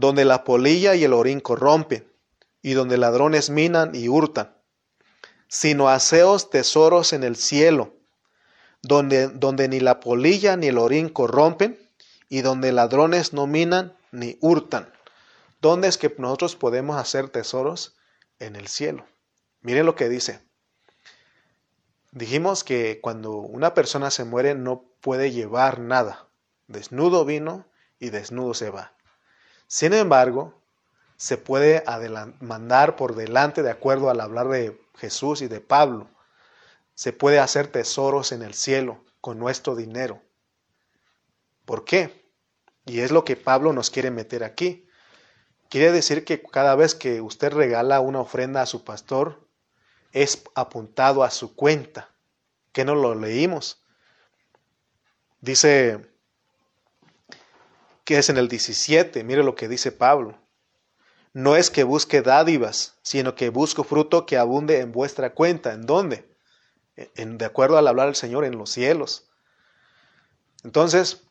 donde 0.00 0.24
la 0.24 0.44
polilla 0.44 0.94
y 0.94 1.04
el 1.04 1.12
orín 1.12 1.40
corrompen, 1.40 2.10
y 2.62 2.72
donde 2.72 2.96
ladrones 2.96 3.50
minan 3.50 3.94
y 3.94 4.08
hurtan, 4.08 4.56
sino 5.46 5.88
haceos 5.90 6.48
tesoros 6.48 7.12
en 7.12 7.22
el 7.22 7.36
cielo, 7.36 7.94
donde, 8.82 9.28
donde 9.28 9.68
ni 9.68 9.78
la 9.78 10.00
polilla 10.00 10.56
ni 10.56 10.68
el 10.68 10.78
orín 10.78 11.10
corrompen, 11.10 11.78
y 12.30 12.40
donde 12.40 12.72
ladrones 12.72 13.34
no 13.34 13.46
minan 13.46 13.94
ni 14.12 14.38
hurtan. 14.40 14.90
¿Dónde 15.60 15.88
es 15.88 15.98
que 15.98 16.14
nosotros 16.16 16.56
podemos 16.56 16.96
hacer 16.96 17.28
tesoros? 17.28 17.96
En 18.38 18.56
el 18.56 18.68
cielo. 18.68 19.04
Miren 19.60 19.84
lo 19.84 19.94
que 19.94 20.08
dice. 20.08 20.40
Dijimos 22.12 22.64
que 22.64 23.00
cuando 23.02 23.32
una 23.32 23.74
persona 23.74 24.10
se 24.10 24.24
muere 24.24 24.54
no 24.54 24.84
puede 25.02 25.32
llevar 25.32 25.80
nada. 25.80 26.28
Desnudo 26.68 27.26
vino 27.26 27.66
y 27.98 28.08
desnudo 28.08 28.54
se 28.54 28.70
va. 28.70 28.94
Sin 29.66 29.92
embargo, 29.92 30.62
se 31.16 31.36
puede 31.36 31.84
mandar 32.40 32.96
por 32.96 33.14
delante 33.14 33.62
de 33.62 33.70
acuerdo 33.70 34.08
al 34.08 34.20
hablar 34.20 34.48
de 34.48 34.80
Jesús 34.96 35.42
y 35.42 35.48
de 35.48 35.60
Pablo. 35.60 36.08
Se 36.94 37.12
puede 37.12 37.40
hacer 37.40 37.66
tesoros 37.66 38.32
en 38.32 38.42
el 38.42 38.54
cielo 38.54 39.04
con 39.20 39.38
nuestro 39.38 39.76
dinero. 39.76 40.22
¿Por 41.66 41.84
qué? 41.84 42.19
Y 42.86 43.00
es 43.00 43.10
lo 43.10 43.24
que 43.24 43.36
Pablo 43.36 43.72
nos 43.72 43.90
quiere 43.90 44.10
meter 44.10 44.44
aquí. 44.44 44.86
Quiere 45.68 45.92
decir 45.92 46.24
que 46.24 46.42
cada 46.42 46.74
vez 46.74 46.94
que 46.94 47.20
usted 47.20 47.52
regala 47.52 48.00
una 48.00 48.20
ofrenda 48.20 48.62
a 48.62 48.66
su 48.66 48.84
pastor, 48.84 49.46
es 50.12 50.42
apuntado 50.54 51.22
a 51.22 51.30
su 51.30 51.54
cuenta, 51.54 52.10
que 52.72 52.84
no 52.84 52.94
lo 52.94 53.14
leímos. 53.14 53.84
Dice 55.40 56.10
que 58.04 58.18
es 58.18 58.28
en 58.28 58.38
el 58.38 58.48
17. 58.48 59.22
Mire 59.24 59.42
lo 59.42 59.54
que 59.54 59.68
dice 59.68 59.92
Pablo. 59.92 60.38
No 61.32 61.54
es 61.54 61.70
que 61.70 61.84
busque 61.84 62.22
dádivas, 62.22 62.98
sino 63.02 63.36
que 63.36 63.50
busco 63.50 63.84
fruto 63.84 64.26
que 64.26 64.36
abunde 64.36 64.80
en 64.80 64.90
vuestra 64.90 65.32
cuenta. 65.32 65.72
¿En 65.72 65.86
dónde? 65.86 66.28
En, 66.96 67.38
de 67.38 67.44
acuerdo 67.44 67.78
al 67.78 67.86
hablar 67.86 68.06
del 68.06 68.16
Señor 68.16 68.44
en 68.44 68.58
los 68.58 68.70
cielos. 68.70 69.30
Entonces, 70.64 71.22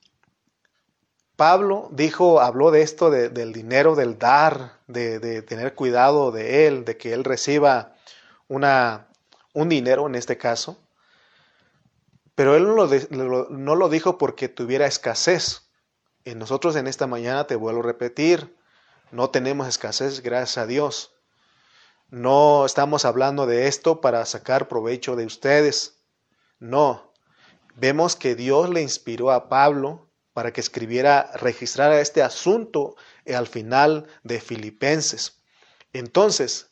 Pablo 1.40 1.88
dijo, 1.94 2.42
habló 2.42 2.70
de 2.70 2.82
esto, 2.82 3.10
del 3.10 3.54
dinero, 3.54 3.96
del 3.96 4.20
dar, 4.20 4.74
de, 4.88 5.42
tener 5.44 5.74
cuidado 5.74 6.34
de 6.34 6.68
él, 6.68 6.84
de 6.84 6.98
que 6.98 7.14
él 7.14 7.24
reciba 7.24 7.96
una, 8.50 9.08
un 9.54 9.70
dinero 9.70 10.06
en 10.08 10.16
este 10.16 10.38
caso. 10.38 10.78
Pero 12.36 12.58
él 12.58 12.66
no 12.66 12.86
lo, 13.24 13.48
no 13.50 13.76
lo 13.76 13.88
dijo 13.88 14.18
porque 14.18 14.50
tuviera 14.50 14.86
escasez, 14.86 15.70
nosotros 16.26 16.76
en 16.76 16.88
esta 16.88 17.08
mañana, 17.08 17.48
te 17.48 17.56
vuelvo 17.56 17.80
a 17.80 17.84
repetir, 17.84 18.54
no 19.12 19.30
tenemos 19.30 19.66
escasez, 19.70 20.22
gracias 20.22 20.58
a 20.58 20.68
Dios. 20.68 21.14
No 22.10 22.66
estamos 22.66 23.06
hablando 23.06 23.46
de 23.46 23.70
esto 23.70 24.02
para 24.02 24.26
sacar 24.26 24.68
provecho 24.68 25.16
de 25.16 25.26
ustedes. 25.26 26.02
No. 26.60 27.14
Vemos 27.78 28.18
que 28.18 28.36
Dios 28.36 28.70
le 28.70 28.82
inspiró 28.82 29.32
a 29.32 29.48
Pablo 29.48 30.09
para 30.40 30.54
que 30.54 30.62
escribiera, 30.62 31.34
registrara 31.34 32.00
este 32.00 32.24
asunto 32.24 32.96
al 33.28 33.46
final 33.46 34.08
de 34.24 34.40
Filipenses. 34.40 35.42
Entonces, 35.92 36.70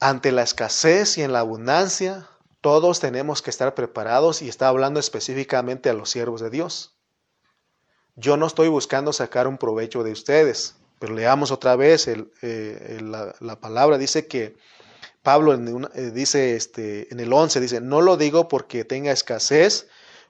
ante 0.00 0.32
la 0.32 0.42
escasez 0.42 1.18
y 1.18 1.22
en 1.22 1.34
la 1.34 1.40
abundancia, 1.40 2.26
todos 2.62 2.98
tenemos 2.98 3.42
que 3.42 3.50
estar 3.50 3.74
preparados 3.74 4.40
y 4.40 4.48
está 4.48 4.68
hablando 4.68 4.98
específicamente 4.98 5.90
a 5.90 5.92
los 5.92 6.08
siervos 6.08 6.40
de 6.40 6.48
Dios. 6.48 6.96
Yo 8.16 8.38
no 8.38 8.46
estoy 8.46 8.68
buscando 8.68 9.12
sacar 9.12 9.46
un 9.46 9.58
provecho 9.58 10.02
de 10.02 10.12
ustedes, 10.12 10.76
pero 10.98 11.12
leamos 11.12 11.50
otra 11.50 11.76
vez 11.76 12.08
eh, 12.08 13.00
la, 13.02 13.60
palabra. 13.60 13.98
Dice 13.98 14.26
que 14.26 14.56
Pablo 15.22 15.52
eh, 15.52 16.10
dice 16.10 16.56
este, 16.56 17.12
en 17.12 17.20
el 17.20 17.30
11, 17.30 17.60
dice, 17.60 17.82
no 17.82 18.00
lo 18.00 18.16
digo 18.16 18.48
porque 18.48 18.86
tenga 18.86 19.12
escasez, 19.12 19.88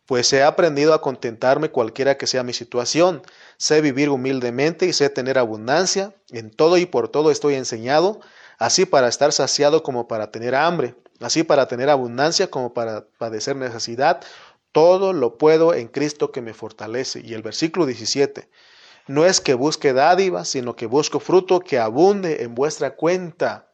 pues 0.09 0.33
he 0.33 0.43
aprendido 0.43 0.95
a 0.95 1.03
contentarme 1.03 1.69
cualquiera 1.71 2.17
que 2.17 2.27
sea 2.27 2.43
mi 2.43 2.55
situación. 2.55 3.21
Sé 3.59 3.83
vivir 3.83 4.09
humildemente 4.09 4.87
y 4.87 4.95
sé 4.95 5.11
tener 5.11 5.37
abundancia. 5.37 6.15
En 6.31 6.51
todo 6.51 6.79
y 6.79 6.87
por 6.87 7.11
todo 7.11 7.31
estoy 7.31 7.57
enseñado, 7.57 8.19
así 8.57 8.87
para 8.87 9.09
estar 9.09 9.35
saciado 9.35 9.83
como 9.83 10.09
para 10.09 10.31
tener 10.31 10.55
hambre, 10.55 10.95
así 11.21 11.43
para 11.43 11.69
tener 11.69 11.91
abundancia 11.91 12.51
como 12.51 12.73
para 12.73 13.07
padecer 13.19 13.57
necesidad. 13.57 14.23
Todo 14.73 15.13
lo 15.13 15.37
puedo 15.37 15.75
en 15.75 15.89
Cristo 15.89 16.33
que 16.33 16.41
me 16.41 16.55
fortalece. 16.55 17.21
Y 17.23 17.35
el 17.35 17.43
versículo 17.43 17.85
17, 17.85 18.49
no 19.09 19.27
es 19.27 19.43
que 19.43 19.53
busque 19.53 19.93
dádivas, 19.93 20.49
sino 20.49 20.75
que 20.75 20.87
busco 20.87 21.21
fruto 21.21 21.61
que 21.61 21.79
abunde 21.79 22.45
en 22.45 22.55
vuestra 22.55 22.97
cuenta. 22.97 23.68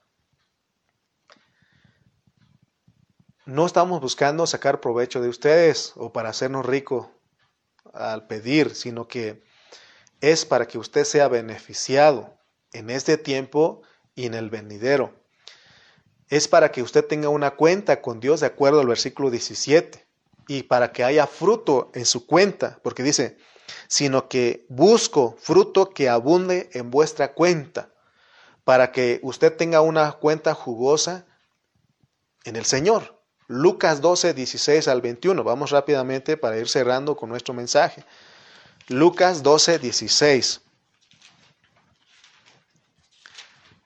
No 3.47 3.67
estamos 3.67 4.01
buscando 4.01 4.47
sacar 4.47 4.81
provecho 4.81 5.21
de 5.21 5.29
ustedes 5.29 5.93
o 5.97 6.15
para 6.15 6.31
hacernos 6.31 6.65
ricos 6.65 7.09
al 7.93 8.27
pedir, 8.27 8.75
sino 8.75 9.07
que 9.07 9.45
es 10.23 10.47
para 10.47 10.67
que 10.67 10.79
usted 10.79 11.05
sea 11.05 11.29
beneficiado 11.29 12.39
en 12.73 12.89
este 12.89 13.19
tiempo 13.19 13.83
y 14.15 14.25
en 14.25 14.33
el 14.33 14.49
venidero. 14.49 15.15
Es 16.31 16.49
para 16.49 16.73
que 16.73 16.81
usted 16.81 17.05
tenga 17.05 17.29
una 17.29 17.51
cuenta 17.51 18.01
con 18.01 18.19
Dios 18.19 18.41
de 18.41 18.47
acuerdo 18.47 18.81
al 18.81 18.87
versículo 18.87 19.31
17 19.31 20.07
y 20.49 20.63
para 20.63 20.93
que 20.93 21.05
haya 21.05 21.27
fruto 21.27 21.91
en 21.93 22.07
su 22.07 22.27
cuenta, 22.27 22.81
porque 22.83 23.03
dice, 23.03 23.37
sino 23.89 24.27
que 24.27 24.65
busco 24.71 25.37
fruto 25.39 25.91
que 25.91 26.09
abunde 26.09 26.71
en 26.73 26.91
vuestra 26.91 27.35
cuenta, 27.35 27.93
para 28.65 28.91
que 28.91 29.21
usted 29.23 29.55
tenga 29.55 29.83
una 29.83 30.13
cuenta 30.13 30.55
jugosa 30.55 31.27
en 32.45 32.57
el 32.57 32.65
Señor. 32.65 33.14
Lucas 33.47 34.01
12, 34.01 34.35
16 34.35 34.89
al 34.89 35.03
21. 35.03 35.45
Vamos 35.45 35.71
rápidamente 35.71 36.37
para 36.37 36.57
ir 36.59 36.69
cerrando 36.69 37.17
con 37.17 37.29
nuestro 37.29 37.53
mensaje. 37.53 38.05
Lucas 38.89 39.43
12, 39.43 39.79
16. 39.79 40.61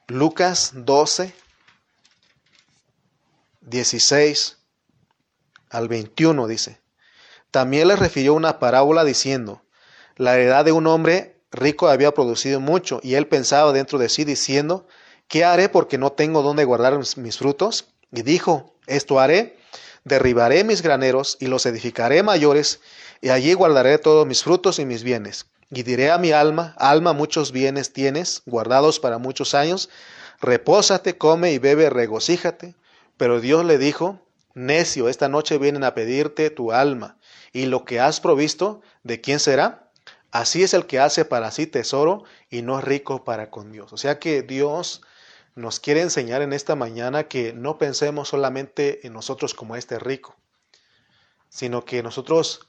Lucas 0.08 0.72
12, 0.74 1.34
16 3.62 4.58
al 5.70 5.88
21 5.88 6.46
dice. 6.46 6.80
También 7.50 7.88
le 7.88 7.96
refirió 7.96 8.34
una 8.34 8.58
parábola 8.58 9.04
diciendo, 9.04 9.62
la 10.16 10.34
heredad 10.34 10.64
de 10.64 10.72
un 10.72 10.86
hombre 10.86 11.36
rico 11.50 11.88
había 11.88 12.12
producido 12.12 12.60
mucho, 12.60 13.00
y 13.02 13.14
él 13.14 13.26
pensaba 13.26 13.72
dentro 13.72 13.98
de 13.98 14.08
sí 14.08 14.24
diciendo, 14.24 14.86
¿qué 15.28 15.44
haré 15.44 15.68
porque 15.68 15.98
no 15.98 16.12
tengo 16.12 16.42
dónde 16.42 16.64
guardar 16.64 16.98
mis 17.16 17.38
frutos? 17.38 17.88
Y 18.12 18.22
dijo, 18.22 18.77
esto 18.88 19.20
haré, 19.20 19.58
derribaré 20.04 20.64
mis 20.64 20.82
graneros 20.82 21.36
y 21.40 21.46
los 21.46 21.66
edificaré 21.66 22.22
mayores, 22.22 22.80
y 23.20 23.30
allí 23.30 23.52
guardaré 23.54 23.98
todos 23.98 24.26
mis 24.26 24.42
frutos 24.42 24.78
y 24.78 24.86
mis 24.86 25.02
bienes. 25.02 25.46
Y 25.70 25.82
diré 25.82 26.10
a 26.10 26.18
mi 26.18 26.32
alma, 26.32 26.74
alma, 26.78 27.12
muchos 27.12 27.52
bienes 27.52 27.92
tienes, 27.92 28.42
guardados 28.46 29.00
para 29.00 29.18
muchos 29.18 29.54
años, 29.54 29.90
repósate, 30.40 31.18
come 31.18 31.52
y 31.52 31.58
bebe, 31.58 31.90
regocíjate. 31.90 32.74
Pero 33.16 33.40
Dios 33.40 33.64
le 33.64 33.76
dijo, 33.78 34.20
necio, 34.54 35.08
esta 35.08 35.28
noche 35.28 35.58
vienen 35.58 35.84
a 35.84 35.94
pedirte 35.94 36.50
tu 36.50 36.72
alma, 36.72 37.18
y 37.52 37.66
lo 37.66 37.84
que 37.84 38.00
has 38.00 38.20
provisto, 38.20 38.80
¿de 39.02 39.20
quién 39.20 39.40
será? 39.40 39.88
Así 40.30 40.62
es 40.62 40.74
el 40.74 40.86
que 40.86 40.98
hace 40.98 41.24
para 41.24 41.50
sí 41.50 41.66
tesoro 41.66 42.24
y 42.50 42.62
no 42.62 42.78
es 42.78 42.84
rico 42.84 43.24
para 43.24 43.50
con 43.50 43.72
Dios. 43.72 43.92
O 43.92 43.96
sea 43.96 44.18
que 44.18 44.42
Dios 44.42 45.00
nos 45.58 45.80
quiere 45.80 46.02
enseñar 46.02 46.40
en 46.40 46.52
esta 46.52 46.76
mañana 46.76 47.24
que 47.24 47.52
no 47.52 47.78
pensemos 47.78 48.28
solamente 48.28 49.04
en 49.06 49.12
nosotros 49.12 49.54
como 49.54 49.74
este 49.74 49.98
rico, 49.98 50.36
sino 51.48 51.84
que 51.84 52.00
nosotros 52.00 52.68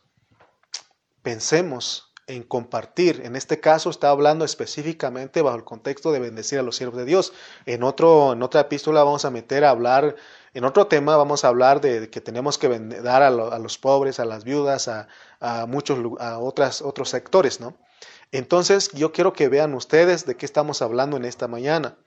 pensemos 1.22 2.12
en 2.26 2.42
compartir. 2.42 3.22
En 3.24 3.36
este 3.36 3.60
caso 3.60 3.92
está 3.92 4.10
hablando 4.10 4.44
específicamente 4.44 5.44
bajo 5.44 5.58
el 5.58 5.64
contexto 5.64 6.12
de 6.12 6.20
bendecir 6.20 6.58
a 6.58 6.64
los 6.64 6.78
siervos 6.78 6.98
de 6.98 7.06
Dios. 7.06 7.32
En, 7.68 7.84
otro, 7.84 8.34
en 8.34 8.42
otra 8.42 8.62
epístola 8.62 9.04
vamos 9.04 9.24
a 9.24 9.30
meter 9.30 9.66
a 9.66 9.70
hablar, 9.70 10.16
en 10.56 10.64
otro 10.64 10.88
tema 10.88 11.16
vamos 11.16 11.46
a 11.46 11.50
hablar 11.50 11.82
de 11.82 12.10
que 12.10 12.22
tenemos 12.22 12.58
que 12.58 12.70
dar 12.70 13.22
a, 13.22 13.30
los 13.30 13.78
pobres, 13.78 14.20
a 14.20 14.26
las 14.26 14.44
viudas, 14.44 14.88
a, 14.88 15.08
muchos 15.68 16.00
a 16.20 16.40
otros 16.40 17.10
sectores, 17.10 17.60
¿no? 17.60 17.78
Entonces 18.32 18.92
yo 18.94 19.12
quiero 19.12 19.34
que 19.34 19.48
vean 19.48 19.76
ustedes 19.76 20.26
de 20.26 20.38
qué 20.38 20.48
estamos 20.48 20.82
hablando 20.82 21.18
en 21.18 21.26
esta 21.26 21.48
mañana. 21.48 21.98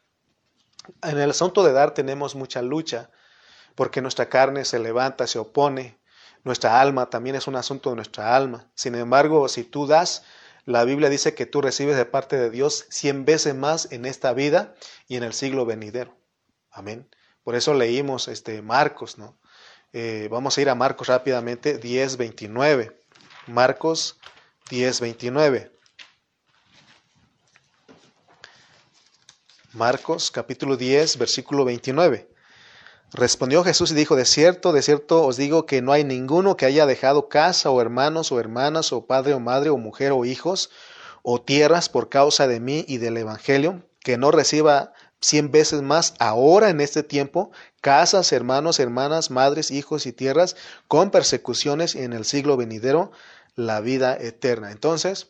En 1.02 1.18
el 1.18 1.30
asunto 1.30 1.64
de 1.64 1.72
dar 1.72 1.94
tenemos 1.94 2.34
mucha 2.34 2.62
lucha, 2.62 3.10
porque 3.74 4.02
nuestra 4.02 4.28
carne 4.28 4.64
se 4.64 4.78
levanta, 4.78 5.26
se 5.26 5.38
opone, 5.38 5.98
nuestra 6.44 6.80
alma 6.80 7.08
también 7.08 7.36
es 7.36 7.46
un 7.46 7.56
asunto 7.56 7.90
de 7.90 7.96
nuestra 7.96 8.34
alma. 8.34 8.70
Sin 8.74 8.94
embargo, 8.94 9.48
si 9.48 9.62
tú 9.64 9.86
das, 9.86 10.24
la 10.64 10.84
Biblia 10.84 11.08
dice 11.08 11.34
que 11.34 11.46
tú 11.46 11.60
recibes 11.60 11.96
de 11.96 12.04
parte 12.04 12.36
de 12.36 12.50
Dios 12.50 12.86
cien 12.88 13.24
veces 13.24 13.54
más 13.54 13.90
en 13.92 14.04
esta 14.04 14.32
vida 14.32 14.74
y 15.08 15.16
en 15.16 15.22
el 15.22 15.32
siglo 15.32 15.66
venidero. 15.66 16.16
Amén. 16.70 17.08
Por 17.44 17.54
eso 17.54 17.74
leímos 17.74 18.28
este 18.28 18.62
Marcos, 18.62 19.18
¿no? 19.18 19.38
Eh, 19.92 20.28
vamos 20.30 20.56
a 20.56 20.62
ir 20.62 20.70
a 20.70 20.74
Marcos 20.74 21.08
rápidamente, 21.08 21.78
10, 21.78 22.16
29. 22.16 23.00
Marcos 23.46 24.18
10, 24.70 25.00
Marcos 29.74 30.30
capítulo 30.30 30.76
10, 30.76 31.16
versículo 31.16 31.64
29. 31.64 32.28
Respondió 33.14 33.64
Jesús 33.64 33.90
y 33.92 33.94
dijo, 33.94 34.16
de 34.16 34.26
cierto, 34.26 34.70
de 34.74 34.82
cierto 34.82 35.24
os 35.24 35.38
digo 35.38 35.64
que 35.64 35.80
no 35.80 35.92
hay 35.92 36.04
ninguno 36.04 36.58
que 36.58 36.66
haya 36.66 36.84
dejado 36.84 37.30
casa 37.30 37.70
o 37.70 37.80
hermanos 37.80 38.32
o 38.32 38.38
hermanas 38.38 38.92
o 38.92 39.06
padre 39.06 39.32
o 39.32 39.40
madre 39.40 39.70
o 39.70 39.78
mujer 39.78 40.12
o 40.12 40.26
hijos 40.26 40.68
o 41.22 41.40
tierras 41.40 41.88
por 41.88 42.10
causa 42.10 42.46
de 42.46 42.60
mí 42.60 42.84
y 42.86 42.98
del 42.98 43.16
Evangelio, 43.16 43.82
que 44.00 44.18
no 44.18 44.30
reciba 44.30 44.92
cien 45.22 45.50
veces 45.50 45.80
más 45.80 46.16
ahora 46.18 46.68
en 46.68 46.82
este 46.82 47.02
tiempo, 47.02 47.50
casas, 47.80 48.30
hermanos, 48.32 48.78
hermanas, 48.78 49.30
madres, 49.30 49.70
hijos 49.70 50.04
y 50.04 50.12
tierras, 50.12 50.54
con 50.86 51.10
persecuciones 51.10 51.94
en 51.94 52.12
el 52.12 52.26
siglo 52.26 52.58
venidero, 52.58 53.10
la 53.54 53.80
vida 53.80 54.18
eterna. 54.20 54.70
Entonces, 54.70 55.28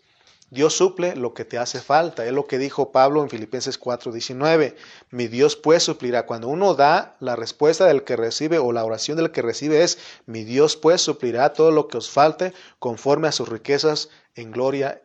Dios 0.52 0.74
suple 0.76 1.16
lo 1.16 1.32
que 1.32 1.46
te 1.46 1.56
hace 1.56 1.80
falta. 1.80 2.26
Es 2.26 2.32
lo 2.32 2.46
que 2.46 2.58
dijo 2.58 2.92
Pablo 2.92 3.22
en 3.22 3.30
Filipenses 3.30 3.80
4:19. 3.80 4.76
Mi 5.08 5.26
Dios 5.26 5.56
pues 5.56 5.82
suplirá. 5.82 6.26
Cuando 6.26 6.48
uno 6.48 6.74
da, 6.74 7.16
la 7.20 7.36
respuesta 7.36 7.86
del 7.86 8.04
que 8.04 8.16
recibe 8.16 8.58
o 8.58 8.70
la 8.70 8.84
oración 8.84 9.16
del 9.16 9.30
que 9.30 9.40
recibe 9.40 9.82
es, 9.82 9.96
mi 10.26 10.44
Dios 10.44 10.76
pues 10.76 11.00
suplirá 11.00 11.54
todo 11.54 11.70
lo 11.70 11.88
que 11.88 11.96
os 11.96 12.10
falte 12.10 12.52
conforme 12.78 13.28
a 13.28 13.32
sus 13.32 13.48
riquezas 13.48 14.10
en 14.34 14.50
gloria, 14.50 15.00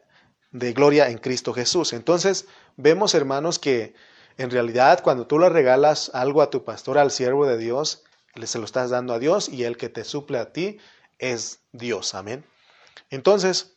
de 0.51 0.73
gloria 0.73 1.09
en 1.09 1.17
Cristo 1.17 1.53
Jesús. 1.53 1.93
Entonces, 1.93 2.45
vemos 2.75 3.13
hermanos 3.13 3.57
que 3.57 3.93
en 4.37 4.51
realidad 4.51 5.01
cuando 5.01 5.27
tú 5.27 5.39
le 5.39 5.47
regalas 5.47 6.11
algo 6.13 6.41
a 6.41 6.49
tu 6.49 6.65
pastor, 6.65 6.97
al 6.97 7.09
siervo 7.09 7.45
de 7.45 7.57
Dios, 7.57 8.03
le 8.35 8.47
se 8.47 8.59
lo 8.59 8.65
estás 8.65 8.89
dando 8.89 9.13
a 9.13 9.19
Dios 9.19 9.47
y 9.47 9.63
el 9.63 9.77
que 9.77 9.87
te 9.87 10.03
suple 10.03 10.39
a 10.39 10.51
ti 10.51 10.77
es 11.19 11.61
Dios. 11.71 12.15
Amén. 12.15 12.43
Entonces, 13.09 13.76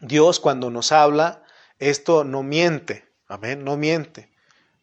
Dios 0.00 0.40
cuando 0.40 0.70
nos 0.70 0.92
habla, 0.92 1.42
esto 1.78 2.24
no 2.24 2.42
miente, 2.42 3.08
amén, 3.28 3.64
no 3.64 3.76
miente. 3.76 4.30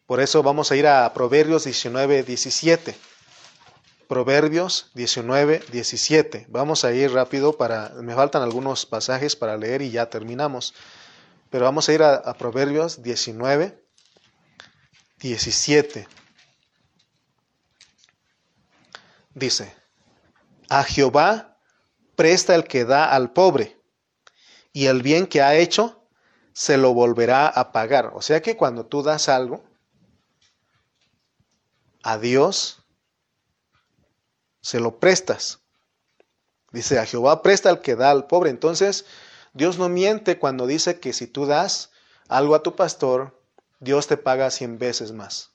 Por 0.06 0.20
eso 0.20 0.42
vamos 0.42 0.70
a 0.72 0.76
ir 0.76 0.86
a 0.86 1.12
Proverbios 1.12 1.64
19, 1.64 2.22
17. 2.22 2.94
Proverbios 4.08 4.90
19, 4.94 5.62
17. 5.70 6.46
Vamos 6.48 6.84
a 6.84 6.92
ir 6.92 7.12
rápido 7.12 7.58
para, 7.58 7.90
me 8.00 8.14
faltan 8.14 8.42
algunos 8.42 8.86
pasajes 8.86 9.36
para 9.36 9.58
leer 9.58 9.82
y 9.82 9.90
ya 9.90 10.08
terminamos. 10.08 10.72
Pero 11.50 11.64
vamos 11.64 11.88
a 11.88 11.92
ir 11.92 12.02
a, 12.02 12.32
Proverbios 12.34 13.02
19, 13.02 13.84
17. 15.18 16.08
Dice, 19.34 19.74
a 20.68 20.84
Jehová 20.84 21.58
presta 22.16 22.54
el 22.54 22.64
que 22.64 22.84
da 22.84 23.12
al 23.12 23.32
pobre 23.32 23.77
y 24.78 24.86
el 24.86 25.02
bien 25.02 25.26
que 25.26 25.42
ha 25.42 25.56
hecho 25.56 26.00
se 26.52 26.76
lo 26.76 26.94
volverá 26.94 27.48
a 27.48 27.72
pagar. 27.72 28.12
O 28.14 28.22
sea 28.22 28.42
que 28.42 28.56
cuando 28.56 28.86
tú 28.86 29.02
das 29.02 29.28
algo 29.28 29.64
a 32.04 32.16
Dios, 32.16 32.84
se 34.60 34.78
lo 34.78 35.00
prestas. 35.00 35.58
Dice, 36.70 37.00
a 37.00 37.06
Jehová 37.06 37.42
presta 37.42 37.70
el 37.70 37.80
que 37.80 37.96
da 37.96 38.12
al 38.12 38.28
pobre. 38.28 38.50
Entonces, 38.50 39.04
Dios 39.52 39.78
no 39.78 39.88
miente 39.88 40.38
cuando 40.38 40.68
dice 40.68 41.00
que 41.00 41.12
si 41.12 41.26
tú 41.26 41.46
das 41.46 41.90
algo 42.28 42.54
a 42.54 42.62
tu 42.62 42.76
pastor, 42.76 43.36
Dios 43.80 44.06
te 44.06 44.16
paga 44.16 44.48
cien 44.52 44.78
veces 44.78 45.10
más. 45.10 45.50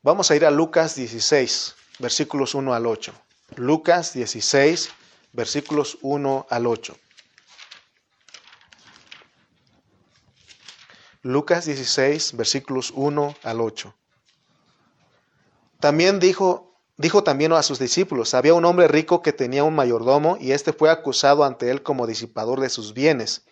Vamos 0.00 0.30
a 0.30 0.36
ir 0.36 0.46
a 0.46 0.50
Lucas 0.50 0.94
16, 0.94 1.74
versículos 1.98 2.54
1 2.54 2.72
al 2.72 2.86
8. 2.86 3.12
Lucas 3.56 4.14
16, 4.14 4.88
versículos 5.34 5.98
1 6.00 6.46
al 6.48 6.66
8. 6.66 6.96
Lucas 11.26 11.64
16, 11.64 12.36
versículos 12.36 12.92
1 12.94 13.34
al 13.42 13.60
8. 13.60 13.92
También 15.80 16.20
dijo, 16.20 16.78
dijo 16.96 17.24
también 17.24 17.52
a 17.52 17.64
sus 17.64 17.80
discípulos, 17.80 18.32
había 18.32 18.54
un 18.54 18.64
hombre 18.64 18.86
rico 18.86 19.22
que 19.22 19.32
tenía 19.32 19.64
un 19.64 19.74
mayordomo 19.74 20.38
y 20.40 20.52
éste 20.52 20.72
fue 20.72 20.88
acusado 20.88 21.42
ante 21.42 21.72
él 21.72 21.82
como 21.82 22.06
disipador 22.06 22.60
de 22.60 22.68
sus 22.68 22.94
bienes. 22.94 23.44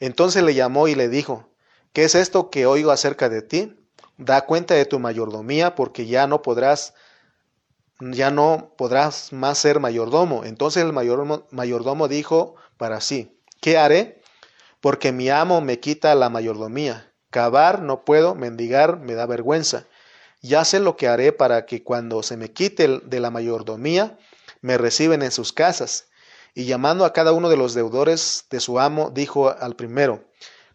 Entonces 0.00 0.42
le 0.42 0.54
llamó 0.54 0.88
y 0.88 0.96
le 0.96 1.08
dijo, 1.08 1.48
¿qué 1.92 2.02
es 2.02 2.16
esto 2.16 2.50
que 2.50 2.66
oigo 2.66 2.90
acerca 2.90 3.28
de 3.28 3.42
ti? 3.42 3.76
Da 4.18 4.44
cuenta 4.44 4.74
de 4.74 4.84
tu 4.84 4.98
mayordomía 4.98 5.76
porque 5.76 6.06
ya 6.06 6.26
no 6.26 6.42
podrás 6.42 6.94
ya 8.00 8.32
no 8.32 8.74
podrás 8.76 9.32
más 9.32 9.58
ser 9.58 9.78
mayordomo. 9.78 10.44
Entonces 10.44 10.82
el 10.82 10.92
mayordomo, 10.92 11.46
mayordomo 11.52 12.08
dijo 12.08 12.56
para 12.76 13.00
sí, 13.00 13.38
¿qué 13.60 13.78
haré? 13.78 14.20
Porque 14.84 15.12
mi 15.12 15.30
amo 15.30 15.62
me 15.62 15.80
quita 15.80 16.14
la 16.14 16.28
mayordomía. 16.28 17.10
Cavar 17.30 17.80
no 17.80 18.04
puedo, 18.04 18.34
mendigar 18.34 18.98
me 18.98 19.14
da 19.14 19.24
vergüenza. 19.24 19.86
Ya 20.42 20.62
sé 20.66 20.78
lo 20.78 20.94
que 20.98 21.08
haré 21.08 21.32
para 21.32 21.64
que 21.64 21.82
cuando 21.82 22.22
se 22.22 22.36
me 22.36 22.52
quite 22.52 23.00
de 23.02 23.18
la 23.18 23.30
mayordomía, 23.30 24.18
me 24.60 24.76
reciben 24.76 25.22
en 25.22 25.30
sus 25.30 25.54
casas. 25.54 26.08
Y 26.52 26.66
llamando 26.66 27.06
a 27.06 27.14
cada 27.14 27.32
uno 27.32 27.48
de 27.48 27.56
los 27.56 27.72
deudores 27.72 28.44
de 28.50 28.60
su 28.60 28.78
amo, 28.78 29.08
dijo 29.08 29.48
al 29.58 29.74
primero, 29.74 30.26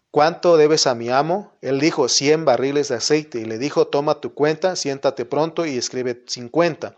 ¿Cuánto 0.10 0.57
debes 0.57 0.88
a 0.88 0.95
mi 0.95 1.10
amo? 1.10 1.53
Él 1.62 1.80
dijo, 1.80 2.10
cien 2.10 2.45
barriles 2.45 2.88
de 2.88 2.95
aceite. 2.95 3.41
Y 3.41 3.45
le 3.45 3.60
dijo, 3.60 3.89
toma 3.89 4.20
tu 4.20 4.34
cuenta, 4.34 4.76
siéntate 4.76 5.24
pronto 5.24 5.68
y 5.68 5.78
escribe 5.78 6.24
cincuenta. 6.26 6.97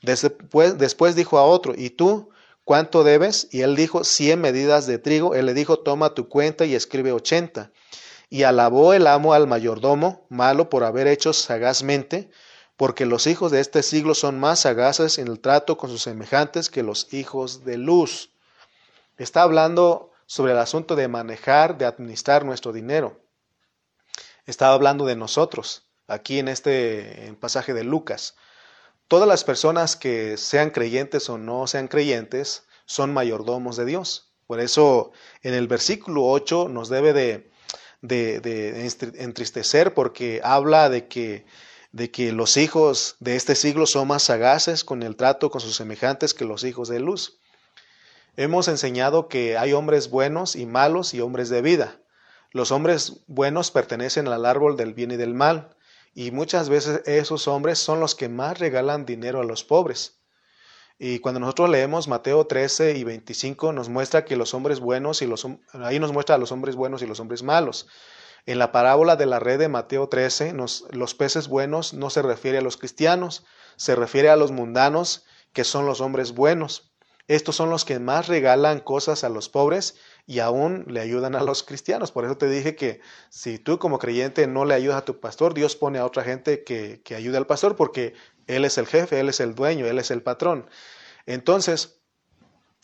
Después, 0.00 0.78
después 0.78 1.16
dijo 1.16 1.38
a 1.38 1.42
otro, 1.42 1.74
¿y 1.76 1.90
tú? 1.90 2.30
¿Cuánto 2.66 3.04
debes? 3.04 3.46
Y 3.52 3.62
él 3.62 3.76
dijo, 3.76 4.02
cien 4.02 4.40
medidas 4.40 4.88
de 4.88 4.98
trigo. 4.98 5.36
Él 5.36 5.46
le 5.46 5.54
dijo, 5.54 5.78
toma 5.78 6.14
tu 6.14 6.28
cuenta 6.28 6.66
y 6.66 6.74
escribe 6.74 7.12
ochenta. 7.12 7.70
Y 8.28 8.42
alabó 8.42 8.92
el 8.92 9.06
amo 9.06 9.34
al 9.34 9.46
mayordomo, 9.46 10.26
malo 10.28 10.68
por 10.68 10.82
haber 10.82 11.06
hecho 11.06 11.32
sagazmente, 11.32 12.28
porque 12.76 13.06
los 13.06 13.28
hijos 13.28 13.52
de 13.52 13.60
este 13.60 13.84
siglo 13.84 14.14
son 14.14 14.40
más 14.40 14.60
sagaces 14.60 15.18
en 15.18 15.28
el 15.28 15.38
trato 15.38 15.78
con 15.78 15.90
sus 15.90 16.02
semejantes 16.02 16.68
que 16.68 16.82
los 16.82 17.14
hijos 17.14 17.64
de 17.64 17.78
luz. 17.78 18.30
Está 19.16 19.42
hablando 19.42 20.10
sobre 20.26 20.52
el 20.52 20.58
asunto 20.58 20.96
de 20.96 21.06
manejar, 21.06 21.78
de 21.78 21.86
administrar 21.86 22.44
nuestro 22.44 22.72
dinero. 22.72 23.20
Estaba 24.44 24.74
hablando 24.74 25.06
de 25.06 25.14
nosotros, 25.14 25.86
aquí 26.08 26.40
en 26.40 26.48
este 26.48 27.36
pasaje 27.38 27.74
de 27.74 27.84
Lucas. 27.84 28.34
Todas 29.08 29.28
las 29.28 29.44
personas 29.44 29.94
que 29.94 30.36
sean 30.36 30.70
creyentes 30.70 31.28
o 31.28 31.38
no 31.38 31.66
sean 31.66 31.86
creyentes 31.86 32.64
son 32.86 33.12
mayordomos 33.12 33.76
de 33.76 33.84
Dios. 33.84 34.32
Por 34.46 34.60
eso 34.60 35.12
en 35.42 35.54
el 35.54 35.68
versículo 35.68 36.24
8 36.24 36.68
nos 36.68 36.88
debe 36.88 37.12
de, 37.12 37.50
entristecer 39.18 39.94
porque 39.94 40.40
habla 40.42 40.88
de 40.88 41.06
que 41.08 41.44
los 42.32 42.56
hijos 42.56 43.16
de 43.20 43.36
este 43.36 43.54
siglo 43.54 43.86
son 43.86 44.08
más 44.08 44.24
sagaces 44.24 44.82
con 44.82 45.02
el 45.02 45.16
trato 45.16 45.50
con 45.50 45.60
sus 45.60 45.76
semejantes 45.76 46.34
que 46.34 46.44
los 46.44 46.64
hijos 46.64 46.88
de 46.88 46.98
luz. 46.98 47.38
Hemos 48.36 48.68
enseñado 48.68 49.28
que 49.28 49.56
hay 49.56 49.72
hombres 49.72 50.10
buenos 50.10 50.56
y 50.56 50.66
malos 50.66 51.14
y 51.14 51.20
hombres 51.20 51.48
de 51.48 51.62
vida. 51.62 52.00
Los 52.50 52.70
hombres 52.70 53.20
buenos 53.28 53.70
pertenecen 53.70 54.28
al 54.28 54.46
árbol 54.46 54.76
del 54.76 54.94
bien 54.94 55.10
y 55.10 55.16
del 55.16 55.32
mal, 55.32 55.75
y 56.16 56.30
muchas 56.30 56.70
veces 56.70 57.02
esos 57.04 57.46
hombres 57.46 57.78
son 57.78 58.00
los 58.00 58.14
que 58.14 58.30
más 58.30 58.58
regalan 58.58 59.04
dinero 59.04 59.38
a 59.38 59.44
los 59.44 59.64
pobres. 59.64 60.18
Y 60.98 61.18
cuando 61.18 61.40
nosotros 61.40 61.68
leemos 61.68 62.08
Mateo 62.08 62.46
13 62.46 62.96
y 62.96 63.04
25 63.04 63.74
nos 63.74 63.90
muestra 63.90 64.24
que 64.24 64.34
los 64.34 64.54
hombres 64.54 64.80
buenos 64.80 65.20
y 65.20 65.26
los 65.26 65.46
ahí 65.74 65.98
nos 65.98 66.14
muestra 66.14 66.36
a 66.36 66.38
los 66.38 66.52
hombres 66.52 66.74
buenos 66.74 67.02
y 67.02 67.06
los 67.06 67.20
hombres 67.20 67.42
malos. 67.42 67.86
En 68.46 68.58
la 68.58 68.72
parábola 68.72 69.16
de 69.16 69.26
la 69.26 69.40
red 69.40 69.58
de 69.58 69.68
Mateo 69.68 70.08
13, 70.08 70.54
los 70.54 71.14
peces 71.14 71.48
buenos 71.48 71.92
no 71.92 72.08
se 72.08 72.22
refiere 72.22 72.56
a 72.56 72.62
los 72.62 72.78
cristianos, 72.78 73.44
se 73.76 73.94
refiere 73.94 74.30
a 74.30 74.36
los 74.36 74.52
mundanos, 74.52 75.26
que 75.52 75.64
son 75.64 75.84
los 75.84 76.00
hombres 76.00 76.32
buenos. 76.32 76.94
Estos 77.28 77.56
son 77.56 77.68
los 77.68 77.84
que 77.84 77.98
más 77.98 78.26
regalan 78.26 78.80
cosas 78.80 79.22
a 79.22 79.28
los 79.28 79.50
pobres 79.50 79.96
y 80.26 80.40
aún 80.40 80.84
le 80.88 81.00
ayudan 81.00 81.36
a 81.36 81.42
los 81.42 81.62
cristianos. 81.62 82.10
Por 82.10 82.24
eso 82.24 82.36
te 82.36 82.48
dije 82.48 82.74
que 82.74 83.00
si 83.30 83.58
tú 83.58 83.78
como 83.78 84.00
creyente 84.00 84.46
no 84.48 84.64
le 84.64 84.74
ayudas 84.74 84.98
a 84.98 85.04
tu 85.04 85.20
pastor, 85.20 85.54
Dios 85.54 85.76
pone 85.76 86.00
a 86.00 86.04
otra 86.04 86.24
gente 86.24 86.64
que, 86.64 87.00
que 87.04 87.14
ayude 87.14 87.36
al 87.36 87.46
pastor 87.46 87.76
porque 87.76 88.14
Él 88.48 88.64
es 88.64 88.76
el 88.76 88.88
jefe, 88.88 89.20
Él 89.20 89.28
es 89.28 89.38
el 89.38 89.54
dueño, 89.54 89.86
Él 89.86 90.00
es 90.00 90.10
el 90.10 90.22
patrón. 90.22 90.68
Entonces, 91.26 92.00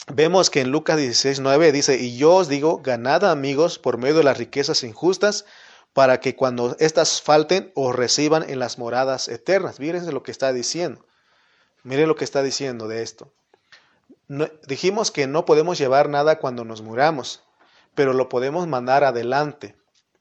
vemos 0.07 0.51
que 0.51 0.61
en 0.61 0.71
Lucas 0.71 0.97
16, 0.97 1.41
9 1.41 1.73
dice, 1.73 1.99
y 1.99 2.17
yo 2.17 2.37
os 2.37 2.49
digo, 2.49 2.79
ganad 2.79 3.25
amigos 3.25 3.81
por 3.81 3.99
medio 3.99 4.17
de 4.17 4.25
las 4.25 4.39
riquezas 4.39 4.85
injustas, 4.85 5.45
para 5.93 6.21
que 6.21 6.37
cuando 6.37 6.77
éstas 6.79 7.21
falten 7.21 7.73
os 7.75 7.95
reciban 7.95 8.49
en 8.49 8.59
las 8.59 8.79
moradas 8.79 9.29
eternas. 9.29 9.79
Mírense 9.79 10.13
lo 10.13 10.23
que 10.23 10.31
está 10.31 10.53
diciendo. 10.53 11.05
Miren 11.83 12.09
lo 12.09 12.15
que 12.17 12.25
está 12.25 12.43
diciendo 12.43 12.89
de 12.89 13.03
esto 13.03 13.33
dijimos 14.67 15.11
que 15.11 15.27
no 15.27 15.45
podemos 15.45 15.79
llevar 15.79 16.09
nada 16.09 16.39
cuando 16.39 16.65
nos 16.65 16.83
muramos, 16.83 17.43
pero 17.95 18.13
lo 18.13 18.29
podemos 18.29 18.67
mandar 18.67 19.05
adelante. 19.05 19.77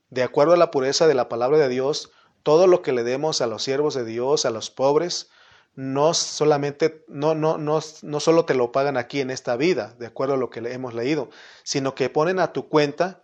De 0.09 0.23
acuerdo 0.23 0.53
a 0.53 0.57
la 0.57 0.71
pureza 0.71 1.07
de 1.07 1.13
la 1.13 1.29
palabra 1.29 1.57
de 1.57 1.69
Dios, 1.69 2.11
todo 2.43 2.67
lo 2.67 2.81
que 2.81 2.91
le 2.91 3.03
demos 3.03 3.41
a 3.41 3.47
los 3.47 3.63
siervos 3.63 3.93
de 3.93 4.03
Dios, 4.03 4.45
a 4.45 4.49
los 4.49 4.69
pobres, 4.69 5.29
no 5.75 6.13
solamente, 6.13 7.05
no, 7.07 7.33
no, 7.35 7.57
no, 7.57 7.79
no 8.01 8.19
solo 8.19 8.45
te 8.45 8.53
lo 8.53 8.71
pagan 8.73 8.97
aquí 8.97 9.21
en 9.21 9.31
esta 9.31 9.55
vida, 9.55 9.95
de 9.99 10.07
acuerdo 10.07 10.33
a 10.33 10.37
lo 10.37 10.49
que 10.49 10.59
hemos 10.59 10.93
leído, 10.93 11.29
sino 11.63 11.95
que 11.95 12.09
ponen 12.09 12.39
a 12.39 12.51
tu 12.51 12.67
cuenta 12.67 13.23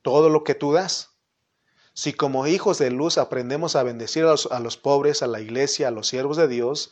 todo 0.00 0.30
lo 0.30 0.44
que 0.44 0.54
tú 0.54 0.72
das. 0.72 1.10
Si 1.92 2.14
como 2.14 2.46
hijos 2.46 2.78
de 2.78 2.90
luz 2.90 3.18
aprendemos 3.18 3.76
a 3.76 3.82
bendecir 3.82 4.24
a 4.24 4.28
los, 4.28 4.46
a 4.50 4.60
los 4.60 4.78
pobres, 4.78 5.22
a 5.22 5.26
la 5.26 5.40
iglesia, 5.40 5.88
a 5.88 5.90
los 5.90 6.08
siervos 6.08 6.38
de 6.38 6.48
Dios, 6.48 6.90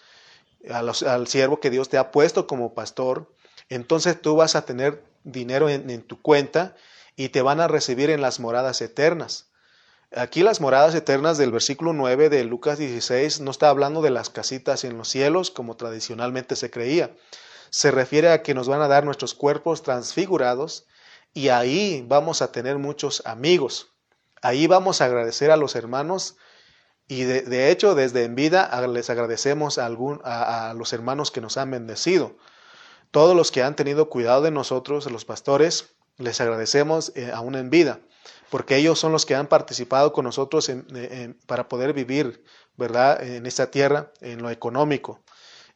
al 0.68 1.26
siervo 1.28 1.60
que 1.60 1.70
Dios 1.70 1.88
te 1.88 1.98
ha 1.98 2.10
puesto 2.10 2.46
como 2.46 2.74
pastor, 2.74 3.32
entonces 3.68 4.20
tú 4.20 4.36
vas 4.36 4.56
a 4.56 4.64
tener 4.64 5.02
dinero 5.24 5.68
en, 5.68 6.02
tu 6.02 6.20
cuenta 6.20 6.74
y 7.16 7.28
te 7.28 7.42
van 7.42 7.60
a 7.60 7.68
recibir 7.68 8.10
en 8.10 8.20
las 8.20 8.40
moradas 8.40 8.80
eternas. 8.80 9.46
Aquí 10.14 10.42
las 10.42 10.60
moradas 10.60 10.94
eternas 10.94 11.38
del 11.38 11.52
versículo 11.52 11.92
9 11.92 12.30
de 12.30 12.42
Lucas 12.44 12.78
16 12.78 13.40
no 13.40 13.50
está 13.52 13.68
hablando 13.68 14.02
de 14.02 14.10
las 14.10 14.28
casitas 14.28 14.82
en 14.84 14.98
los 14.98 15.08
cielos 15.08 15.50
como 15.50 15.76
tradicionalmente 15.76 16.56
se 16.56 16.70
creía. 16.70 17.14
Se 17.70 17.92
refiere 17.92 18.30
a 18.30 18.42
que 18.42 18.54
nos 18.54 18.66
van 18.66 18.82
a 18.82 18.88
dar 18.88 19.04
nuestros 19.04 19.34
cuerpos 19.34 19.82
transfigurados 19.84 20.86
y 21.32 21.48
ahí 21.48 22.04
vamos 22.08 22.42
a 22.42 22.50
tener 22.50 22.78
muchos 22.78 23.22
amigos. 23.24 23.88
Ahí 24.42 24.66
vamos 24.66 25.00
a 25.00 25.04
agradecer 25.04 25.52
a 25.52 25.56
los 25.56 25.76
hermanos 25.76 26.36
y 27.10 27.24
de, 27.24 27.72
hecho, 27.72 27.96
desde 27.96 28.22
en 28.22 28.36
vida 28.36 28.70
les 28.86 29.10
agradecemos 29.10 29.78
a, 29.78 29.86
algún, 29.86 30.20
a, 30.22 30.72
los 30.76 30.92
hermanos 30.92 31.32
que 31.32 31.40
nos 31.40 31.56
han 31.56 31.72
bendecido. 31.72 32.36
Todos 33.10 33.34
los 33.34 33.50
que 33.50 33.64
han 33.64 33.74
tenido 33.74 34.08
cuidado 34.08 34.42
de 34.42 34.52
nosotros, 34.52 35.10
los 35.10 35.24
pastores, 35.24 35.88
les 36.18 36.40
agradecemos 36.40 37.10
eh, 37.16 37.32
aún 37.34 37.56
en 37.56 37.68
vida, 37.68 37.98
porque 38.48 38.76
ellos 38.76 39.00
son 39.00 39.10
los 39.10 39.26
que 39.26 39.34
han 39.34 39.48
participado 39.48 40.12
con 40.12 40.24
nosotros 40.24 40.70
para 41.46 41.68
poder 41.68 41.94
vivir, 41.94 42.44
¿verdad?, 42.76 43.20
en 43.24 43.44
esta 43.44 43.72
tierra, 43.72 44.12
en 44.20 44.40
lo 44.40 44.48
económico. 44.48 45.18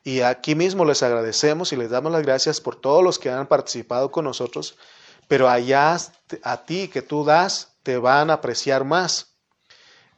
Y 0.05 0.21
aquí 0.21 0.55
mismo 0.55 0.85
les 0.85 1.03
agradecemos 1.03 1.73
y 1.73 1.77
les 1.77 1.91
damos 1.91 2.13
las 2.13 2.23
gracias 2.23 2.61
por 2.61 2.77
todos 2.77 3.03
los 3.03 3.19
que 3.19 3.31
han 3.31 3.49
participado 3.49 4.13
con 4.13 4.25
nosotros, 4.27 4.77
pero 5.27 5.49
allá 5.49 5.97
a 6.45 6.65
ti 6.65 6.87
que 6.87 7.03
tú 7.03 7.25
das, 7.25 7.75
te 7.83 7.99
van 7.99 8.31
a 8.31 8.35
apreciar 8.35 8.85
más 8.85 9.34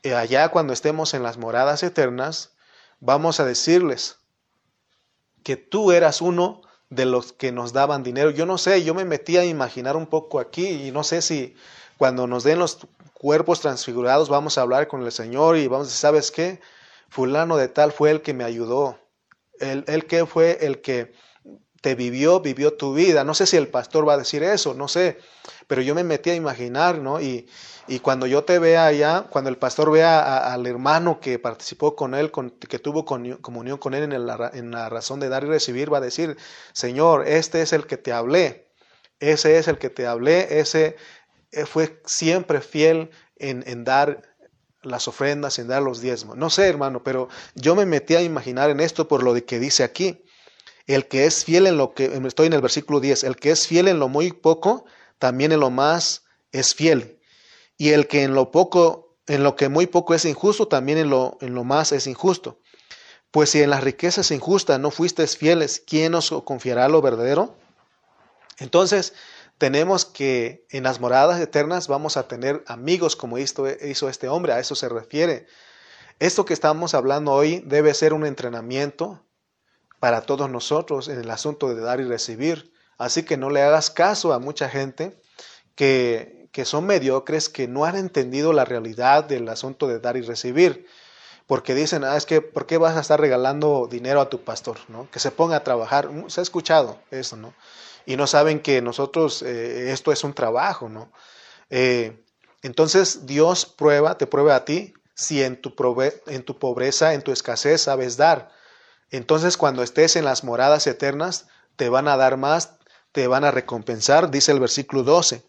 allá 0.05 0.49
cuando 0.51 0.73
estemos 0.73 1.15
en 1.15 1.23
las 1.23 1.39
moradas 1.39 1.83
eternas, 1.83 2.57
vamos 3.01 3.41
a 3.41 3.45
decirles 3.45 4.19
que 5.43 5.57
tú 5.57 5.93
eras 5.93 6.21
uno 6.21 6.63
de 6.91 7.05
los 7.05 7.33
que 7.33 7.53
nos 7.53 7.73
daban 7.73 8.03
dinero. 8.03 8.31
Yo 8.31 8.47
no 8.47 8.59
sé, 8.59 8.85
yo 8.85 8.95
me 8.95 9.05
metí 9.05 9.37
a 9.37 9.45
imaginar 9.45 9.97
un 9.97 10.07
poco 10.07 10.39
aquí 10.41 10.67
y 10.67 10.91
no 10.91 11.05
sé 11.05 11.23
si 11.23 11.57
cuando 11.99 12.27
nos 12.27 12.45
den 12.45 12.59
los 12.59 12.79
cuerpos 13.15 13.61
transfigurados 13.61 14.29
vamos 14.29 14.59
a 14.59 14.63
hablar 14.63 14.89
con 14.89 15.03
el 15.03 15.13
Señor 15.13 15.57
y 15.57 15.67
vamos 15.67 15.87
a 15.87 15.89
decir, 15.89 16.01
¿sabes 16.01 16.31
qué? 16.31 16.61
Fulano 17.09 17.57
de 17.57 17.69
tal 17.69 17.93
fue 17.93 18.11
el 18.11 18.23
que 18.23 18.35
me 18.35 18.45
ayudó. 18.45 18.99
El, 19.59 19.85
el 19.87 20.07
que 20.07 20.27
fue 20.27 20.59
el 20.61 20.83
que 20.83 21.15
te 21.81 21.95
vivió, 21.95 22.41
vivió 22.41 22.75
tu 22.75 22.95
vida. 22.95 23.25
No 23.25 23.35
sé 23.35 23.47
si 23.47 23.57
el 23.57 23.69
pastor 23.69 24.09
va 24.09 24.15
a 24.15 24.19
decir 24.19 24.43
eso, 24.43 24.75
no 24.75 24.89
sé, 24.89 25.19
pero 25.67 25.83
yo 25.83 25.95
me 25.95 26.05
metí 26.05 26.31
a 26.31 26.35
imaginar, 26.35 26.99
¿no? 26.99 27.21
Y, 27.21 27.49
y 27.89 28.01
cuando 28.01 28.27
yo 28.27 28.45
te 28.45 28.59
vea 28.59 28.87
allá, 28.87 29.27
cuando 29.31 29.51
el 29.51 29.59
pastor 29.59 29.91
vea 29.93 30.53
al 30.53 30.67
hermano 30.67 31.21
que 31.21 31.39
participó 31.39 31.95
con 31.95 32.15
él, 32.15 32.33
que 32.69 32.79
tuvo 32.79 33.05
comunión 33.05 33.79
con 33.79 33.95
él 33.95 34.05
en, 34.05 34.13
en 34.13 34.71
la 34.71 34.89
razón 34.89 35.21
de 35.21 35.29
dar 35.29 35.45
y 35.45 35.49
recibir, 35.49 35.93
va 35.93 35.99
a 35.99 36.01
decir, 36.01 36.37
Señor, 36.73 37.27
este 37.29 37.63
es 37.63 37.73
el 37.73 37.87
que 37.87 37.97
te 37.97 38.13
hablé, 38.13 38.73
ese 39.21 39.59
es 39.59 39.69
el 39.69 39.79
que 39.79 39.91
te 39.91 40.07
hablé, 40.07 40.59
ese 40.61 40.97
eh, 41.53 41.67
fue 41.67 42.01
siempre 42.07 42.61
fiel 42.61 43.11
en, 43.37 43.65
en 43.67 43.85
dar 43.85 44.23
las 44.83 45.09
ofrendas, 45.09 45.59
en 45.59 45.69
dar 45.69 45.83
los 45.83 46.01
diezmos. 46.01 46.37
No 46.37 46.51
sé, 46.51 46.69
hermano, 46.69 47.03
pero 47.03 47.29
yo 47.55 47.75
me 47.75 47.87
metí 47.87 48.15
a 48.15 48.23
imaginar 48.23 48.71
en 48.71 48.81
esto 48.81 49.09
por 49.09 49.23
lo 49.23 49.35
de 49.35 49.45
que 49.45 49.59
dice 49.59 49.85
aquí. 49.85 50.25
El 50.87 51.09
que 51.09 51.27
es 51.27 51.45
fiel 51.45 51.67
en 51.67 51.77
lo 51.77 51.95
que, 51.95 52.21
estoy 52.27 52.47
en 52.47 52.53
el 52.53 52.61
versículo 52.61 53.01
10, 53.01 53.25
el 53.25 53.37
que 53.37 53.51
es 53.51 53.67
fiel 53.67 53.89
en 53.89 53.99
lo 53.99 54.09
muy 54.09 54.33
poco, 54.33 54.85
también 55.19 55.53
en 55.53 55.61
lo 55.61 55.71
más 55.71 56.25
es 56.53 56.75
fiel. 56.75 57.21
Y 57.77 57.91
el 57.91 58.07
que 58.07 58.23
en 58.23 58.35
lo 58.35 58.51
poco, 58.51 59.17
en 59.27 59.43
lo 59.43 59.57
que 59.57 59.69
muy 59.69 59.87
poco 59.87 60.15
es 60.15 60.25
injusto, 60.25 60.69
también 60.69 60.99
en 60.99 61.11
lo, 61.11 61.39
en 61.41 61.55
lo 61.55 61.65
más 61.65 61.93
es 61.93 62.07
injusto. 62.07 62.61
Pues 63.33 63.51
si 63.51 63.63
en 63.63 63.71
las 63.71 63.83
riquezas 63.83 64.31
injustas 64.31 64.79
no 64.79 64.91
fuisteis 64.91 65.37
fieles, 65.37 65.83
¿quién 65.85 66.15
os 66.15 66.31
confiará 66.45 66.89
lo 66.89 67.03
verdadero? 67.03 67.57
Entonces, 68.59 69.13
tenemos 69.59 70.05
que 70.05 70.67
en 70.71 70.85
las 70.85 71.01
moradas 71.01 71.41
eternas 71.41 71.89
vamos 71.89 72.17
a 72.17 72.29
tener 72.29 72.63
amigos 72.67 73.17
como 73.17 73.39
hizo, 73.39 73.67
hizo 73.69 74.09
este 74.09 74.29
hombre, 74.29 74.53
a 74.53 74.61
eso 74.61 74.75
se 74.75 74.89
refiere. 74.89 75.47
Esto 76.19 76.45
que 76.45 76.55
estamos 76.55 76.95
hablando 76.95 77.33
hoy 77.33 77.63
debe 77.67 77.93
ser 77.93 78.13
un 78.13 78.25
entrenamiento 78.25 79.26
para 80.01 80.23
todos 80.23 80.51
nosotros 80.51 81.09
en 81.09 81.21
el 81.21 81.31
asunto 81.31 81.75
de 81.75 81.81
dar 81.81 82.01
y 82.01 82.05
recibir. 82.05 82.73
Así 82.99 83.25
que 83.25 83.37
no 83.37 83.51
le 83.51 83.63
hagas 83.63 83.91
caso 83.91 84.33
a 84.33 84.39
mucha 84.39 84.69
gente 84.69 85.21
que, 85.75 86.49
que 86.53 86.65
son 86.65 86.87
mediocres, 86.87 87.49
que 87.49 87.69
no 87.69 87.85
han 87.85 87.97
entendido 87.97 88.53
la 88.53 88.65
realidad 88.65 89.25
del 89.25 89.49
asunto 89.49 89.87
de 89.87 90.01
dar 90.01 90.17
y 90.17 90.23
recibir. 90.23 90.87
Porque 91.47 91.75
dicen, 91.75 92.03
ah, 92.05 92.17
es 92.17 92.27
que, 92.27 92.41
¿por 92.41 92.67
qué 92.67 92.77
vas 92.77 92.97
a 92.97 93.01
estar 93.01 93.21
regalando 93.21 93.87
dinero 93.89 94.21
a 94.21 94.29
tu 94.29 94.43
pastor? 94.43 94.79
¿no? 94.89 95.09
Que 95.11 95.21
se 95.21 95.31
ponga 95.31 95.57
a 95.57 95.65
trabajar. 95.65 96.09
Se 96.29 96.41
ha 96.41 96.43
escuchado 96.43 96.99
eso, 97.11 97.37
¿no? 97.37 97.55
y 98.07 98.17
no 98.17 98.27
saben 98.27 98.61
que 98.61 98.81
nosotros, 98.81 99.43
eh, 99.43 99.91
esto 99.93 100.13
es 100.13 100.25
un 100.25 100.33
trabajo, 100.33 100.89
¿no? 100.89 101.13
Eh, 101.69 102.25
entonces 102.63 103.27
Dios 103.27 103.67
prueba, 103.67 104.17
te 104.17 104.29
prueba 104.29 104.55
a 104.55 104.65
ti 104.65 104.95
si 105.15 105.43
en 105.43 105.61
tu, 105.61 105.75
en 106.27 106.43
tu 106.45 106.59
pobreza, 106.59 107.15
en 107.15 107.23
tu 107.23 107.33
escasez 107.33 107.83
sabes 107.83 108.17
dar. 108.17 108.53
Entonces 109.11 109.57
cuando 109.57 109.83
estés 109.83 110.17
en 110.17 110.25
las 110.25 110.45
moradas 110.45 110.87
eternas, 110.87 111.47
te 111.77 111.89
van 111.89 112.09
a 112.09 112.17
dar 112.17 112.37
más, 112.37 112.79
te 113.13 113.27
van 113.29 113.45
a 113.45 113.51
recompensar, 113.51 114.31
dice 114.31 114.53
el 114.53 114.61
versículo 114.61 115.03
12. 115.03 115.43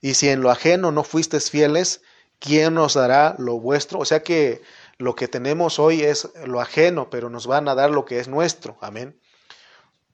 Y 0.00 0.14
si 0.14 0.28
en 0.28 0.40
lo 0.40 0.50
ajeno 0.50 0.92
no 0.92 1.04
fuisteis 1.04 1.50
fieles, 1.50 2.02
¿quién 2.38 2.74
nos 2.74 2.94
dará 2.94 3.34
lo 3.38 3.58
vuestro? 3.60 3.98
O 3.98 4.04
sea 4.04 4.22
que 4.22 4.62
lo 4.98 5.14
que 5.14 5.28
tenemos 5.28 5.78
hoy 5.78 6.02
es 6.02 6.28
lo 6.44 6.60
ajeno, 6.60 7.10
pero 7.10 7.30
nos 7.30 7.46
van 7.46 7.68
a 7.68 7.74
dar 7.74 7.90
lo 7.90 8.04
que 8.04 8.18
es 8.18 8.28
nuestro. 8.28 8.76
Amén. 8.80 9.18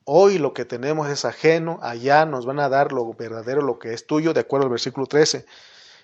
Hoy 0.05 0.37
lo 0.37 0.53
que 0.53 0.66
tenemos 0.66 1.09
es 1.09 1.24
ajeno, 1.24 1.78
allá 1.82 2.26
nos 2.26 2.45
van 2.45 2.61
a 2.61 2.68
dar 2.68 2.93
lo 2.93 3.11
verdadero, 3.14 3.62
lo 3.62 3.78
que 3.78 3.95
es 3.95 4.07
tuyo, 4.07 4.35
de 4.35 4.41
acuerdo 4.41 4.66
al 4.66 4.70
versículo 4.70 5.07
13. 5.07 5.47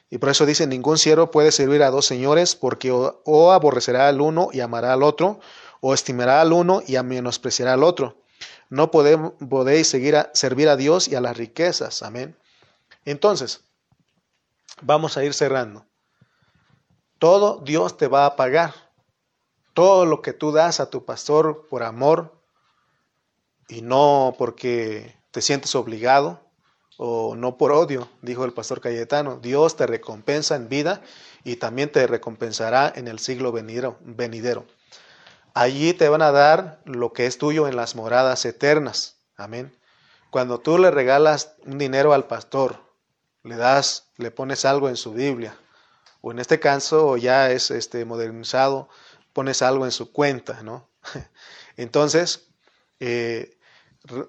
Y 0.08 0.18
por 0.18 0.30
eso 0.30 0.46
dice, 0.46 0.66
ningún 0.66 0.96
siervo 0.96 1.30
puede 1.30 1.52
servir 1.52 1.82
a 1.82 1.90
dos 1.90 2.06
señores, 2.06 2.56
porque 2.56 2.90
o, 2.90 3.52
aborrecerá 3.52 4.08
al 4.08 4.22
uno 4.22 4.48
y 4.52 4.60
amará 4.60 4.94
al 4.94 5.02
otro, 5.02 5.40
o 5.80 5.94
estimará 5.94 6.40
al 6.40 6.52
uno 6.52 6.82
y 6.86 6.98
menospreciará 7.02 7.74
al 7.74 7.82
otro. 7.82 8.22
No 8.68 8.90
podéis 8.90 9.88
seguir 9.88 10.16
a, 10.16 10.30
servir 10.32 10.68
a 10.68 10.76
Dios 10.76 11.08
y 11.08 11.14
a 11.14 11.20
las 11.20 11.36
riquezas. 11.36 12.02
Amén. 12.02 12.36
Entonces, 13.04 13.64
vamos 14.80 15.16
a 15.16 15.24
ir 15.24 15.34
cerrando. 15.34 15.86
Todo 17.18 17.60
Dios 17.64 17.96
te 17.96 18.06
va 18.06 18.26
a 18.26 18.36
pagar. 18.36 18.74
Todo 19.74 20.04
lo 20.06 20.22
que 20.22 20.32
tú 20.32 20.52
das 20.52 20.80
a 20.80 20.90
tu 20.90 21.04
pastor 21.04 21.66
por 21.68 21.82
amor, 21.82 22.40
y 23.70 23.82
no 23.82 24.34
porque 24.36 25.16
te 25.30 25.40
sientes 25.40 25.74
obligado 25.74 26.40
o 26.96 27.34
no 27.36 27.56
por 27.56 27.72
odio, 27.72 28.08
dijo 28.20 28.44
el 28.44 28.52
pastor 28.52 28.80
Cayetano. 28.80 29.38
Dios 29.40 29.76
te 29.76 29.86
recompensa 29.86 30.56
en 30.56 30.68
vida 30.68 31.02
y 31.44 31.56
también 31.56 31.90
te 31.90 32.06
recompensará 32.06 32.92
en 32.94 33.08
el 33.08 33.20
siglo 33.20 33.52
venidero. 33.52 34.66
Allí 35.60 35.92
te 35.92 36.08
van 36.08 36.22
a 36.22 36.32
dar 36.32 36.80
lo 36.86 37.12
que 37.12 37.26
es 37.26 37.36
tuyo 37.36 37.68
en 37.68 37.76
las 37.76 37.94
moradas 37.94 38.46
eternas. 38.46 39.16
Amén. 39.36 39.70
Cuando 40.30 40.58
tú 40.58 40.78
le 40.78 40.90
regalas 40.90 41.52
un 41.66 41.76
dinero 41.76 42.14
al 42.14 42.26
pastor, 42.26 42.80
le 43.42 43.56
das, 43.56 44.06
le 44.16 44.30
pones 44.30 44.64
algo 44.64 44.88
en 44.88 44.96
su 44.96 45.12
Biblia, 45.12 45.54
o 46.22 46.32
en 46.32 46.38
este 46.38 46.60
caso 46.60 47.18
ya 47.18 47.50
es 47.50 47.70
este 47.70 48.06
modernizado, 48.06 48.88
pones 49.34 49.60
algo 49.60 49.84
en 49.84 49.92
su 49.92 50.12
cuenta, 50.12 50.62
¿no? 50.62 50.88
Entonces, 51.76 52.46
eh, 52.98 53.58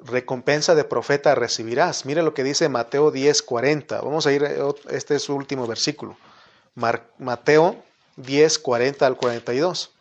recompensa 0.03 0.75
de 0.75 0.83
profeta 0.83 1.33
recibirás. 1.33 2.05
Mire 2.05 2.23
lo 2.23 2.33
que 2.33 2.43
dice 2.43 2.67
Mateo 2.67 3.09
10, 3.09 3.41
40. 3.41 4.01
Vamos 4.01 4.27
a 4.27 4.33
ir, 4.33 4.43
este 4.89 5.15
es 5.15 5.23
su 5.23 5.33
último 5.33 5.65
versículo. 5.65 6.17
Mateo 6.75 7.81
10, 8.17 8.59
40 8.59 9.07
al 9.07 9.15
42. 9.15 9.93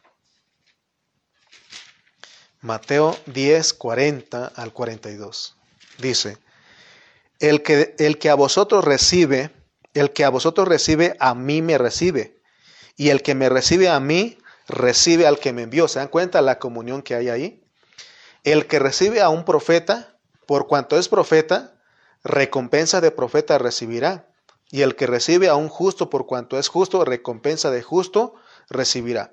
Mateo 2.62 3.16
10, 3.26 3.72
40 3.74 4.52
al 4.54 4.72
42. 4.72 5.56
Dice, 5.98 6.38
el 7.38 7.62
que, 7.62 7.94
el 7.98 8.18
que 8.18 8.28
a 8.28 8.34
vosotros 8.34 8.84
recibe, 8.84 9.50
el 9.94 10.12
que 10.12 10.24
a 10.24 10.28
vosotros 10.30 10.68
recibe, 10.68 11.16
a 11.20 11.34
mí 11.34 11.62
me 11.62 11.78
recibe. 11.78 12.38
Y 12.96 13.08
el 13.08 13.22
que 13.22 13.34
me 13.34 13.48
recibe 13.48 13.88
a 13.88 13.98
mí, 13.98 14.36
recibe 14.68 15.26
al 15.26 15.38
que 15.38 15.54
me 15.54 15.62
envió. 15.62 15.88
¿Se 15.88 16.00
dan 16.00 16.08
cuenta 16.08 16.42
la 16.42 16.58
comunión 16.58 17.00
que 17.02 17.14
hay 17.14 17.30
ahí? 17.30 17.64
El 18.44 18.66
que 18.66 18.78
recibe 18.78 19.22
a 19.22 19.30
un 19.30 19.44
profeta, 19.46 20.18
por 20.46 20.66
cuanto 20.66 20.98
es 20.98 21.08
profeta, 21.08 21.74
recompensa 22.22 23.00
de 23.00 23.10
profeta 23.10 23.56
recibirá. 23.56 24.28
Y 24.70 24.82
el 24.82 24.96
que 24.96 25.06
recibe 25.06 25.48
a 25.48 25.56
un 25.56 25.68
justo, 25.68 26.10
por 26.10 26.26
cuanto 26.26 26.58
es 26.58 26.68
justo, 26.68 27.04
recompensa 27.06 27.70
de 27.70 27.82
justo 27.82 28.34
recibirá. 28.68 29.32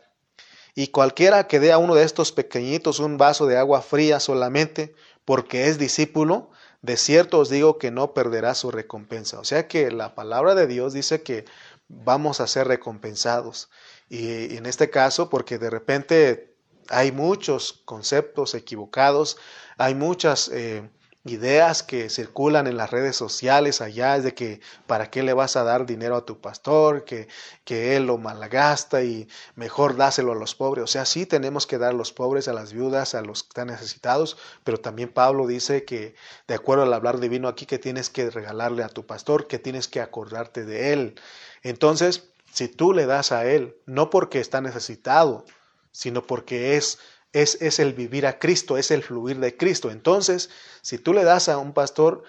Y 0.77 0.89
cualquiera 0.89 1.47
que 1.47 1.59
dé 1.59 1.71
a 1.71 1.79
uno 1.79 1.95
de 1.95 2.03
estos 2.03 2.31
pequeñitos 2.31 2.99
un 2.99 3.17
vaso 3.17 3.47
de 3.47 3.57
agua 3.57 3.81
fría 3.81 4.19
solamente, 4.19 4.93
porque 5.25 5.69
es 5.69 5.79
discípulo, 5.79 6.51
de 6.83 6.97
cierto 6.97 7.39
os 7.39 7.49
digo 7.49 7.79
que 7.79 7.89
no 7.89 8.13
perderá 8.13 8.53
su 8.53 8.69
recompensa. 8.69 9.39
O 9.39 9.43
sea 9.43 9.67
que 9.67 9.89
la 9.89 10.13
palabra 10.13 10.53
de 10.53 10.67
Dios 10.67 10.93
dice 10.93 11.23
que 11.23 11.45
vamos 11.87 12.41
a 12.41 12.45
ser 12.45 12.67
recompensados. 12.67 13.71
Y 14.07 14.55
en 14.55 14.67
este 14.67 14.91
caso, 14.91 15.31
porque 15.31 15.57
de 15.57 15.71
repente 15.71 16.55
hay 16.89 17.11
muchos 17.11 17.81
conceptos 17.85 18.53
equivocados, 18.53 19.37
hay 19.79 19.95
muchas 19.95 20.47
eh, 20.53 20.87
ideas 21.29 21.83
que 21.83 22.09
circulan 22.09 22.67
en 22.67 22.77
las 22.77 22.91
redes 22.91 23.15
sociales 23.15 23.81
allá, 23.81 24.15
es 24.17 24.23
de 24.23 24.33
que 24.33 24.61
para 24.85 25.09
qué 25.09 25.23
le 25.23 25.33
vas 25.33 25.55
a 25.55 25.63
dar 25.63 25.85
dinero 25.85 26.15
a 26.15 26.25
tu 26.25 26.39
pastor, 26.39 27.05
que, 27.05 27.27
que 27.63 27.95
él 27.95 28.07
lo 28.07 28.17
malgasta 28.17 29.03
y 29.03 29.27
mejor 29.55 29.95
dáselo 29.95 30.31
a 30.31 30.35
los 30.35 30.55
pobres. 30.55 30.83
O 30.83 30.87
sea, 30.87 31.05
sí 31.05 31.25
tenemos 31.25 31.67
que 31.67 31.77
dar 31.77 31.91
a 31.91 31.97
los 31.97 32.13
pobres, 32.13 32.47
a 32.47 32.53
las 32.53 32.73
viudas, 32.73 33.15
a 33.15 33.21
los 33.21 33.43
que 33.43 33.49
están 33.49 33.67
necesitados, 33.67 34.37
pero 34.63 34.79
también 34.79 35.09
Pablo 35.09 35.47
dice 35.47 35.85
que, 35.85 36.15
de 36.47 36.55
acuerdo 36.55 36.83
al 36.83 36.93
hablar 36.93 37.19
divino 37.19 37.47
aquí, 37.47 37.65
que 37.65 37.79
tienes 37.79 38.09
que 38.09 38.29
regalarle 38.29 38.83
a 38.83 38.89
tu 38.89 39.05
pastor, 39.05 39.47
que 39.47 39.59
tienes 39.59 39.87
que 39.87 40.01
acordarte 40.01 40.65
de 40.65 40.93
él. 40.93 41.15
Entonces, 41.63 42.29
si 42.51 42.67
tú 42.67 42.93
le 42.93 43.05
das 43.05 43.31
a 43.31 43.45
él, 43.45 43.75
no 43.85 44.09
porque 44.09 44.39
está 44.39 44.61
necesitado, 44.61 45.45
sino 45.91 46.21
porque 46.21 46.77
es, 46.77 46.99
es, 47.41 47.61
es 47.61 47.79
el 47.79 47.93
vivir 47.93 48.25
a 48.25 48.39
Cristo, 48.39 48.77
es 48.77 48.91
el 48.91 49.03
fluir 49.03 49.39
de 49.39 49.55
Cristo. 49.55 49.91
Entonces, 49.91 50.49
si 50.81 50.97
tú 50.97 51.13
le 51.13 51.23
das 51.23 51.49
a 51.49 51.57
un 51.57 51.73
pastor 51.73 52.23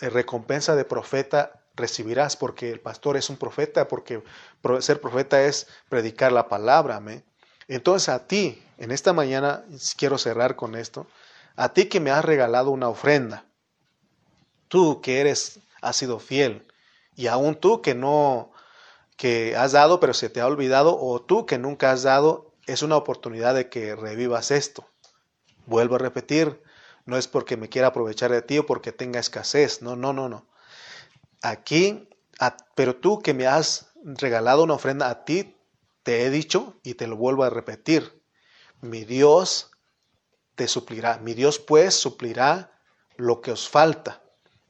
eh, 0.00 0.08
recompensa 0.08 0.76
de 0.76 0.84
profeta, 0.84 1.62
recibirás 1.74 2.36
porque 2.36 2.70
el 2.70 2.80
pastor 2.80 3.16
es 3.16 3.30
un 3.30 3.36
profeta, 3.36 3.88
porque 3.88 4.22
ser 4.80 5.00
profeta 5.00 5.42
es 5.42 5.66
predicar 5.88 6.32
la 6.32 6.48
palabra. 6.48 7.02
Entonces 7.68 8.08
a 8.08 8.26
ti, 8.26 8.62
en 8.78 8.90
esta 8.90 9.12
mañana, 9.12 9.64
quiero 9.96 10.18
cerrar 10.18 10.56
con 10.56 10.74
esto, 10.74 11.06
a 11.56 11.72
ti 11.72 11.86
que 11.86 12.00
me 12.00 12.10
has 12.10 12.24
regalado 12.24 12.70
una 12.70 12.88
ofrenda, 12.88 13.46
tú 14.68 15.00
que 15.00 15.20
eres, 15.20 15.60
has 15.80 15.96
sido 15.96 16.18
fiel, 16.18 16.66
y 17.14 17.26
aún 17.26 17.54
tú 17.54 17.82
que 17.82 17.94
no, 17.94 18.52
que 19.16 19.56
has 19.56 19.72
dado 19.72 20.00
pero 20.00 20.14
se 20.14 20.28
te 20.28 20.40
ha 20.40 20.46
olvidado, 20.46 20.98
o 20.98 21.22
tú 21.22 21.46
que 21.46 21.58
nunca 21.58 21.90
has 21.90 22.02
dado 22.02 22.51
es 22.66 22.82
una 22.82 22.96
oportunidad 22.96 23.54
de 23.54 23.68
que 23.68 23.94
revivas 23.96 24.50
esto. 24.50 24.88
Vuelvo 25.66 25.96
a 25.96 25.98
repetir, 25.98 26.62
no 27.04 27.16
es 27.16 27.28
porque 27.28 27.56
me 27.56 27.68
quiera 27.68 27.88
aprovechar 27.88 28.30
de 28.30 28.42
ti 28.42 28.58
o 28.58 28.66
porque 28.66 28.92
tenga 28.92 29.20
escasez, 29.20 29.82
no, 29.82 29.96
no, 29.96 30.12
no, 30.12 30.28
no. 30.28 30.46
Aquí, 31.42 32.08
pero 32.74 32.96
tú 32.96 33.20
que 33.20 33.34
me 33.34 33.46
has 33.46 33.92
regalado 34.04 34.62
una 34.62 34.74
ofrenda 34.74 35.10
a 35.10 35.24
ti, 35.24 35.56
te 36.02 36.24
he 36.24 36.30
dicho 36.30 36.80
y 36.82 36.94
te 36.94 37.06
lo 37.06 37.16
vuelvo 37.16 37.44
a 37.44 37.50
repetir, 37.50 38.22
mi 38.80 39.04
Dios 39.04 39.70
te 40.54 40.66
suplirá, 40.68 41.18
mi 41.18 41.34
Dios 41.34 41.58
pues 41.58 41.94
suplirá 41.94 42.72
lo 43.16 43.40
que 43.40 43.52
os 43.52 43.68
falta 43.68 44.22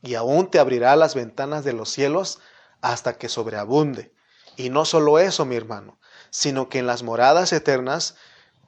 y 0.03 0.15
aún 0.15 0.51
te 0.51 0.59
abrirá 0.59 0.97
las 0.97 1.15
ventanas 1.15 1.65
de 1.65 1.73
los 1.73 1.89
cielos 1.89 2.41
hasta 2.81 3.17
que 3.17 3.29
sobreabunde. 3.29 4.13
Y 4.57 4.69
no 4.69 4.85
solo 4.85 5.19
eso, 5.19 5.47
mi 5.47 5.57
hermano, 5.57 5.99
sino 6.33 6.69
que 6.69 6.81
en 6.81 6.87
las 6.87 7.03
moradas 7.05 7.53
eternas 7.53 8.17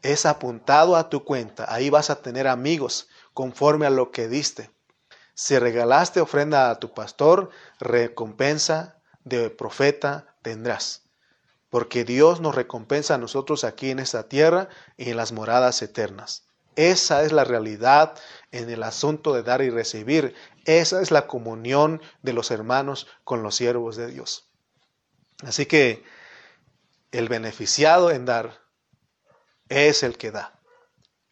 es 0.03 0.27
apuntado 0.27 0.97
a 0.97 1.09
tu 1.09 1.25
cuenta. 1.25 1.65
Ahí 1.73 1.89
vas 1.91 2.11
a 2.11 2.21
tener 2.21 2.47
amigos 2.47 3.09
conforme 3.33 3.87
a 3.87 3.91
lo 3.91 4.12
que 4.12 4.29
diste. 4.29 4.71
Si 5.35 5.59
regalaste 5.59 6.21
ofrenda 6.21 6.71
a 6.71 6.79
tu 6.79 6.93
pastor, 6.93 7.49
recompensa 7.81 8.99
de 9.25 9.49
profeta 9.49 10.37
tendrás. 10.43 11.03
Porque 11.71 12.05
Dios 12.05 12.41
nos 12.41 12.55
recompensa 12.55 13.15
a 13.15 13.19
nosotros 13.19 13.65
aquí 13.65 13.91
en 13.91 13.99
esta 13.99 14.29
tierra 14.29 14.69
y 14.99 15.11
en 15.11 15.17
las 15.17 15.33
moradas 15.33 15.81
eternas. 15.81 16.45
Esa 16.77 17.23
es 17.23 17.33
la 17.33 17.45
realidad 17.45 18.15
en 18.53 18.69
el 18.69 18.83
asunto 18.83 19.33
de 19.33 19.43
dar 19.43 19.62
y 19.62 19.71
recibir. 19.71 20.35
Esa 20.67 21.01
es 21.01 21.11
la 21.11 21.27
comunión 21.27 22.03
de 22.23 22.35
los 22.35 22.51
hermanos 22.51 23.07
con 23.25 23.43
los 23.43 23.57
siervos 23.57 23.97
de 23.97 24.09
Dios. 24.09 24.49
Así 25.43 25.67
que 25.67 26.05
el 27.15 27.29
beneficiado 27.29 28.11
en 28.11 28.25
dar 28.25 28.61
es 29.69 30.03
el 30.03 30.19
que 30.19 30.33
da. 30.33 30.61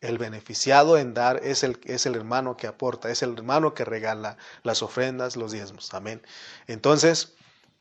El 0.00 0.16
beneficiado 0.16 0.96
en 0.96 1.12
dar 1.12 1.40
es 1.42 1.64
el, 1.64 1.80
es 1.84 2.06
el 2.06 2.14
hermano 2.14 2.56
que 2.56 2.68
aporta, 2.68 3.10
es 3.10 3.22
el 3.22 3.32
hermano 3.32 3.74
que 3.74 3.84
regala 3.84 4.36
las 4.62 4.82
ofrendas, 4.82 5.36
los 5.36 5.50
diezmos. 5.50 5.92
Amén. 5.92 6.22
Entonces, 6.68 7.34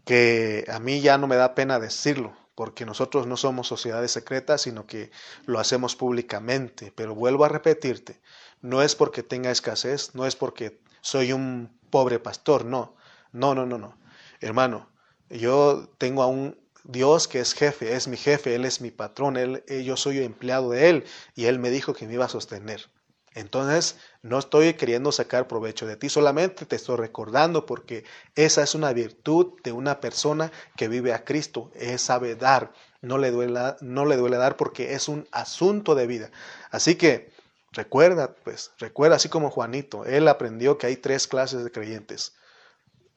que 0.03 0.65
a 0.67 0.79
mí 0.79 1.01
ya 1.01 1.19
no 1.19 1.27
me 1.27 1.35
da 1.35 1.53
pena 1.53 1.79
decirlo, 1.79 2.35
porque 2.55 2.87
nosotros 2.87 3.27
no 3.27 3.37
somos 3.37 3.67
sociedades 3.67 4.11
secretas, 4.11 4.63
sino 4.63 4.87
que 4.87 5.11
lo 5.45 5.59
hacemos 5.59 5.95
públicamente. 5.95 6.91
Pero 6.95 7.13
vuelvo 7.13 7.45
a 7.45 7.49
repetirte, 7.49 8.19
no 8.61 8.81
es 8.81 8.95
porque 8.95 9.21
tenga 9.21 9.51
escasez, 9.51 10.15
no 10.15 10.25
es 10.25 10.35
porque 10.35 10.81
soy 11.01 11.33
un 11.33 11.79
pobre 11.91 12.17
pastor, 12.17 12.65
no, 12.65 12.95
no, 13.31 13.53
no, 13.53 13.67
no, 13.67 13.77
no. 13.77 13.95
Hermano, 14.39 14.89
yo 15.29 15.87
tengo 15.99 16.23
a 16.23 16.27
un 16.27 16.60
Dios 16.83 17.27
que 17.27 17.39
es 17.39 17.53
jefe, 17.53 17.95
es 17.95 18.07
mi 18.07 18.17
jefe, 18.17 18.55
Él 18.55 18.65
es 18.65 18.81
mi 18.81 18.91
patrón, 18.91 19.37
él, 19.37 19.63
eh, 19.67 19.83
yo 19.83 19.97
soy 19.97 20.19
empleado 20.19 20.71
de 20.71 20.89
Él 20.89 21.05
y 21.35 21.45
Él 21.45 21.59
me 21.59 21.69
dijo 21.69 21.93
que 21.93 22.07
me 22.07 22.13
iba 22.13 22.25
a 22.25 22.29
sostener. 22.29 22.89
Entonces, 23.33 23.97
no 24.21 24.39
estoy 24.39 24.73
queriendo 24.73 25.11
sacar 25.11 25.47
provecho 25.47 25.85
de 25.85 25.95
ti, 25.95 26.09
solamente 26.09 26.65
te 26.65 26.75
estoy 26.75 26.97
recordando 26.97 27.65
porque 27.65 28.03
esa 28.35 28.61
es 28.61 28.75
una 28.75 28.91
virtud 28.91 29.53
de 29.63 29.71
una 29.71 30.01
persona 30.01 30.51
que 30.75 30.89
vive 30.89 31.13
a 31.13 31.23
Cristo, 31.23 31.71
es 31.73 32.01
sabe 32.01 32.35
dar, 32.35 32.73
no 33.01 33.17
le 33.17 33.31
duele, 33.31 33.75
no 33.79 34.05
le 34.05 34.17
duele 34.17 34.35
dar 34.35 34.57
porque 34.57 34.93
es 34.95 35.07
un 35.07 35.27
asunto 35.31 35.95
de 35.95 36.07
vida. 36.07 36.31
Así 36.71 36.95
que 36.95 37.31
recuerda, 37.71 38.35
pues, 38.43 38.71
recuerda 38.79 39.15
así 39.15 39.29
como 39.29 39.49
Juanito, 39.49 40.03
él 40.05 40.27
aprendió 40.27 40.77
que 40.77 40.87
hay 40.87 40.97
tres 40.97 41.25
clases 41.27 41.63
de 41.63 41.71
creyentes. 41.71 42.35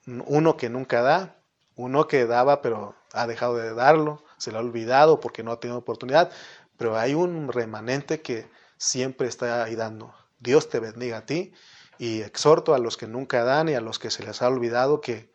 Uno 0.06 0.56
que 0.56 0.68
nunca 0.68 1.02
da, 1.02 1.36
uno 1.74 2.06
que 2.06 2.24
daba 2.26 2.62
pero 2.62 2.94
ha 3.14 3.26
dejado 3.26 3.56
de 3.56 3.72
darlo, 3.74 4.22
se 4.36 4.52
lo 4.52 4.58
ha 4.58 4.60
olvidado 4.60 5.20
porque 5.20 5.42
no 5.42 5.52
ha 5.52 5.60
tenido 5.60 5.78
oportunidad, 5.78 6.30
pero 6.76 6.98
hay 6.98 7.14
un 7.14 7.52
remanente 7.52 8.20
que 8.20 8.50
siempre 8.76 9.28
está 9.28 9.64
ahí 9.64 9.76
dando. 9.76 10.14
Dios 10.40 10.68
te 10.68 10.80
bendiga 10.80 11.18
a 11.18 11.26
ti 11.26 11.52
y 11.98 12.20
exhorto 12.20 12.74
a 12.74 12.78
los 12.78 12.96
que 12.96 13.06
nunca 13.06 13.44
dan 13.44 13.68
y 13.68 13.74
a 13.74 13.80
los 13.80 13.98
que 13.98 14.10
se 14.10 14.24
les 14.24 14.42
ha 14.42 14.48
olvidado 14.48 15.00
que 15.00 15.32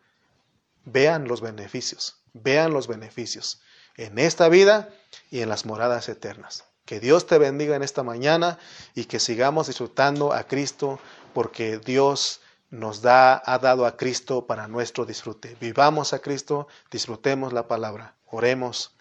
vean 0.84 1.26
los 1.26 1.40
beneficios, 1.40 2.22
vean 2.32 2.72
los 2.72 2.86
beneficios 2.86 3.60
en 3.96 4.18
esta 4.18 4.48
vida 4.48 4.90
y 5.30 5.40
en 5.40 5.48
las 5.48 5.66
moradas 5.66 6.08
eternas. 6.08 6.64
Que 6.84 7.00
Dios 7.00 7.26
te 7.26 7.38
bendiga 7.38 7.76
en 7.76 7.82
esta 7.82 8.02
mañana 8.02 8.58
y 8.94 9.04
que 9.04 9.20
sigamos 9.20 9.68
disfrutando 9.68 10.32
a 10.32 10.44
Cristo 10.44 10.98
porque 11.34 11.78
Dios 11.78 12.40
nos 12.70 13.02
da, 13.02 13.42
ha 13.44 13.58
dado 13.58 13.84
a 13.84 13.96
Cristo 13.96 14.46
para 14.46 14.68
nuestro 14.68 15.04
disfrute. 15.04 15.56
Vivamos 15.60 16.12
a 16.12 16.20
Cristo, 16.20 16.68
disfrutemos 16.90 17.52
la 17.52 17.66
palabra. 17.66 18.14
Oremos. 18.26 18.94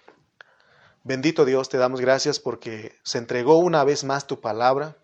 Bendito 1.04 1.46
Dios, 1.46 1.70
te 1.70 1.78
damos 1.78 2.02
gracias 2.02 2.40
porque 2.40 2.98
se 3.04 3.20
entregó 3.20 3.58
una 3.58 3.84
vez 3.84 4.04
más 4.04 4.28
tu 4.28 4.42
palabra. 4.42 4.98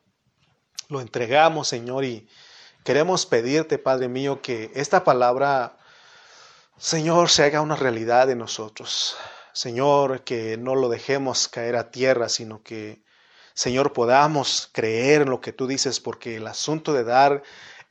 Lo 0.90 1.00
entregamos, 1.00 1.68
Señor, 1.68 2.06
y 2.06 2.28
queremos 2.84 3.26
pedirte, 3.26 3.78
Padre 3.78 4.08
mío, 4.08 4.42
que 4.42 4.72
esta 4.76 5.04
palabra, 5.04 5.78
Señor, 6.78 7.30
se 7.30 7.44
haga 7.44 7.62
una 7.62 7.76
realidad 7.76 8.30
en 8.30 8.40
nosotros. 8.40 9.16
Señor, 9.54 10.24
que 10.24 10.58
no 10.58 10.76
lo 10.76 10.90
dejemos 10.90 11.48
caer 11.48 11.76
a 11.76 11.92
tierra, 11.92 12.30
sino 12.30 12.62
que, 12.62 13.02
Señor, 13.54 13.94
podamos 13.94 14.70
creer 14.74 15.22
en 15.22 15.30
lo 15.30 15.40
que 15.40 15.54
tú 15.54 15.66
dices, 15.66 16.00
porque 16.00 16.36
el 16.36 16.48
asunto 16.48 16.94
de 16.94 17.04
dar 17.04 17.42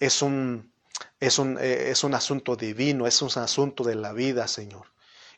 es 0.01 0.23
un, 0.23 0.73
es 1.21 1.39
un, 1.39 1.59
eh, 1.59 1.91
es 1.91 2.05
un 2.05 2.15
asunto 2.15 2.57
divino, 2.57 3.07
es 3.07 3.23
un 3.23 3.31
asunto 3.37 3.85
de 3.85 3.95
la 3.95 4.13
vida, 4.13 4.49
Señor. 4.49 4.87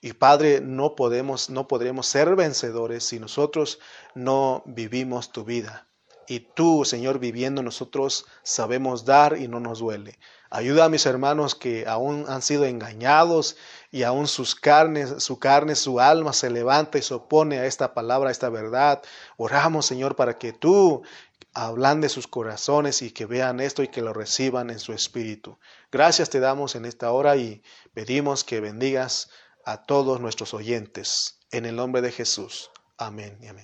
Y 0.01 0.13
Padre, 0.13 0.61
no 0.61 0.95
podemos, 0.95 1.51
no 1.51 1.67
podremos 1.67 2.07
ser 2.07 2.37
vencedores 2.37 3.05
si 3.05 3.19
nosotros 3.19 3.79
no 4.15 4.63
vivimos 4.67 5.33
tu 5.33 5.45
vida. 5.45 5.87
Y 6.29 6.41
tú, 6.41 6.85
Señor, 6.85 7.19
viviendo 7.19 7.63
nosotros 7.63 8.27
sabemos 8.43 9.05
dar 9.05 9.39
y 9.39 9.49
no 9.49 9.61
nos 9.61 9.79
duele. 9.79 10.19
Ayuda 10.51 10.85
a 10.85 10.89
mis 10.89 11.07
hermanos 11.07 11.55
que 11.55 11.87
aún 11.87 12.25
han 12.29 12.43
sido 12.43 12.65
engañados 12.65 13.57
y 13.91 14.03
aún 14.03 14.27
sus 14.27 14.55
carnes, 14.55 15.23
su 15.23 15.39
carne, 15.39 15.75
su 15.75 16.01
alma 16.01 16.33
se 16.33 16.51
levanta 16.51 16.99
y 16.99 17.03
se 17.03 17.15
opone 17.15 17.59
a 17.59 17.67
esta 17.67 17.95
palabra, 17.95 18.29
a 18.29 18.33
esta 18.33 18.49
verdad. 18.49 19.03
Oramos, 19.37 19.87
Señor, 19.87 20.17
para 20.17 20.39
que 20.39 20.53
tú 20.53 21.03
de 22.01 22.09
sus 22.09 22.27
corazones 22.27 23.01
y 23.03 23.13
que 23.13 23.27
vean 23.27 23.61
esto 23.61 23.83
y 23.83 23.89
que 23.89 24.03
lo 24.03 24.13
reciban 24.13 24.71
en 24.71 24.79
su 24.79 24.93
espíritu. 24.93 25.59
Gracias 25.91 26.29
te 26.29 26.41
damos 26.41 26.75
en 26.75 26.85
esta 26.85 27.11
hora 27.13 27.37
y 27.37 27.63
pedimos 27.95 28.45
que 28.45 28.61
bendigas 28.61 29.31
a 29.65 29.83
todos 29.85 30.21
nuestros 30.21 30.53
oyentes. 30.53 31.41
En 31.51 31.65
el 31.65 31.77
nombre 31.77 32.03
de 32.03 32.13
Jesús. 32.13 32.71
Amén 32.99 33.39
y 33.41 33.47
amén. 33.47 33.55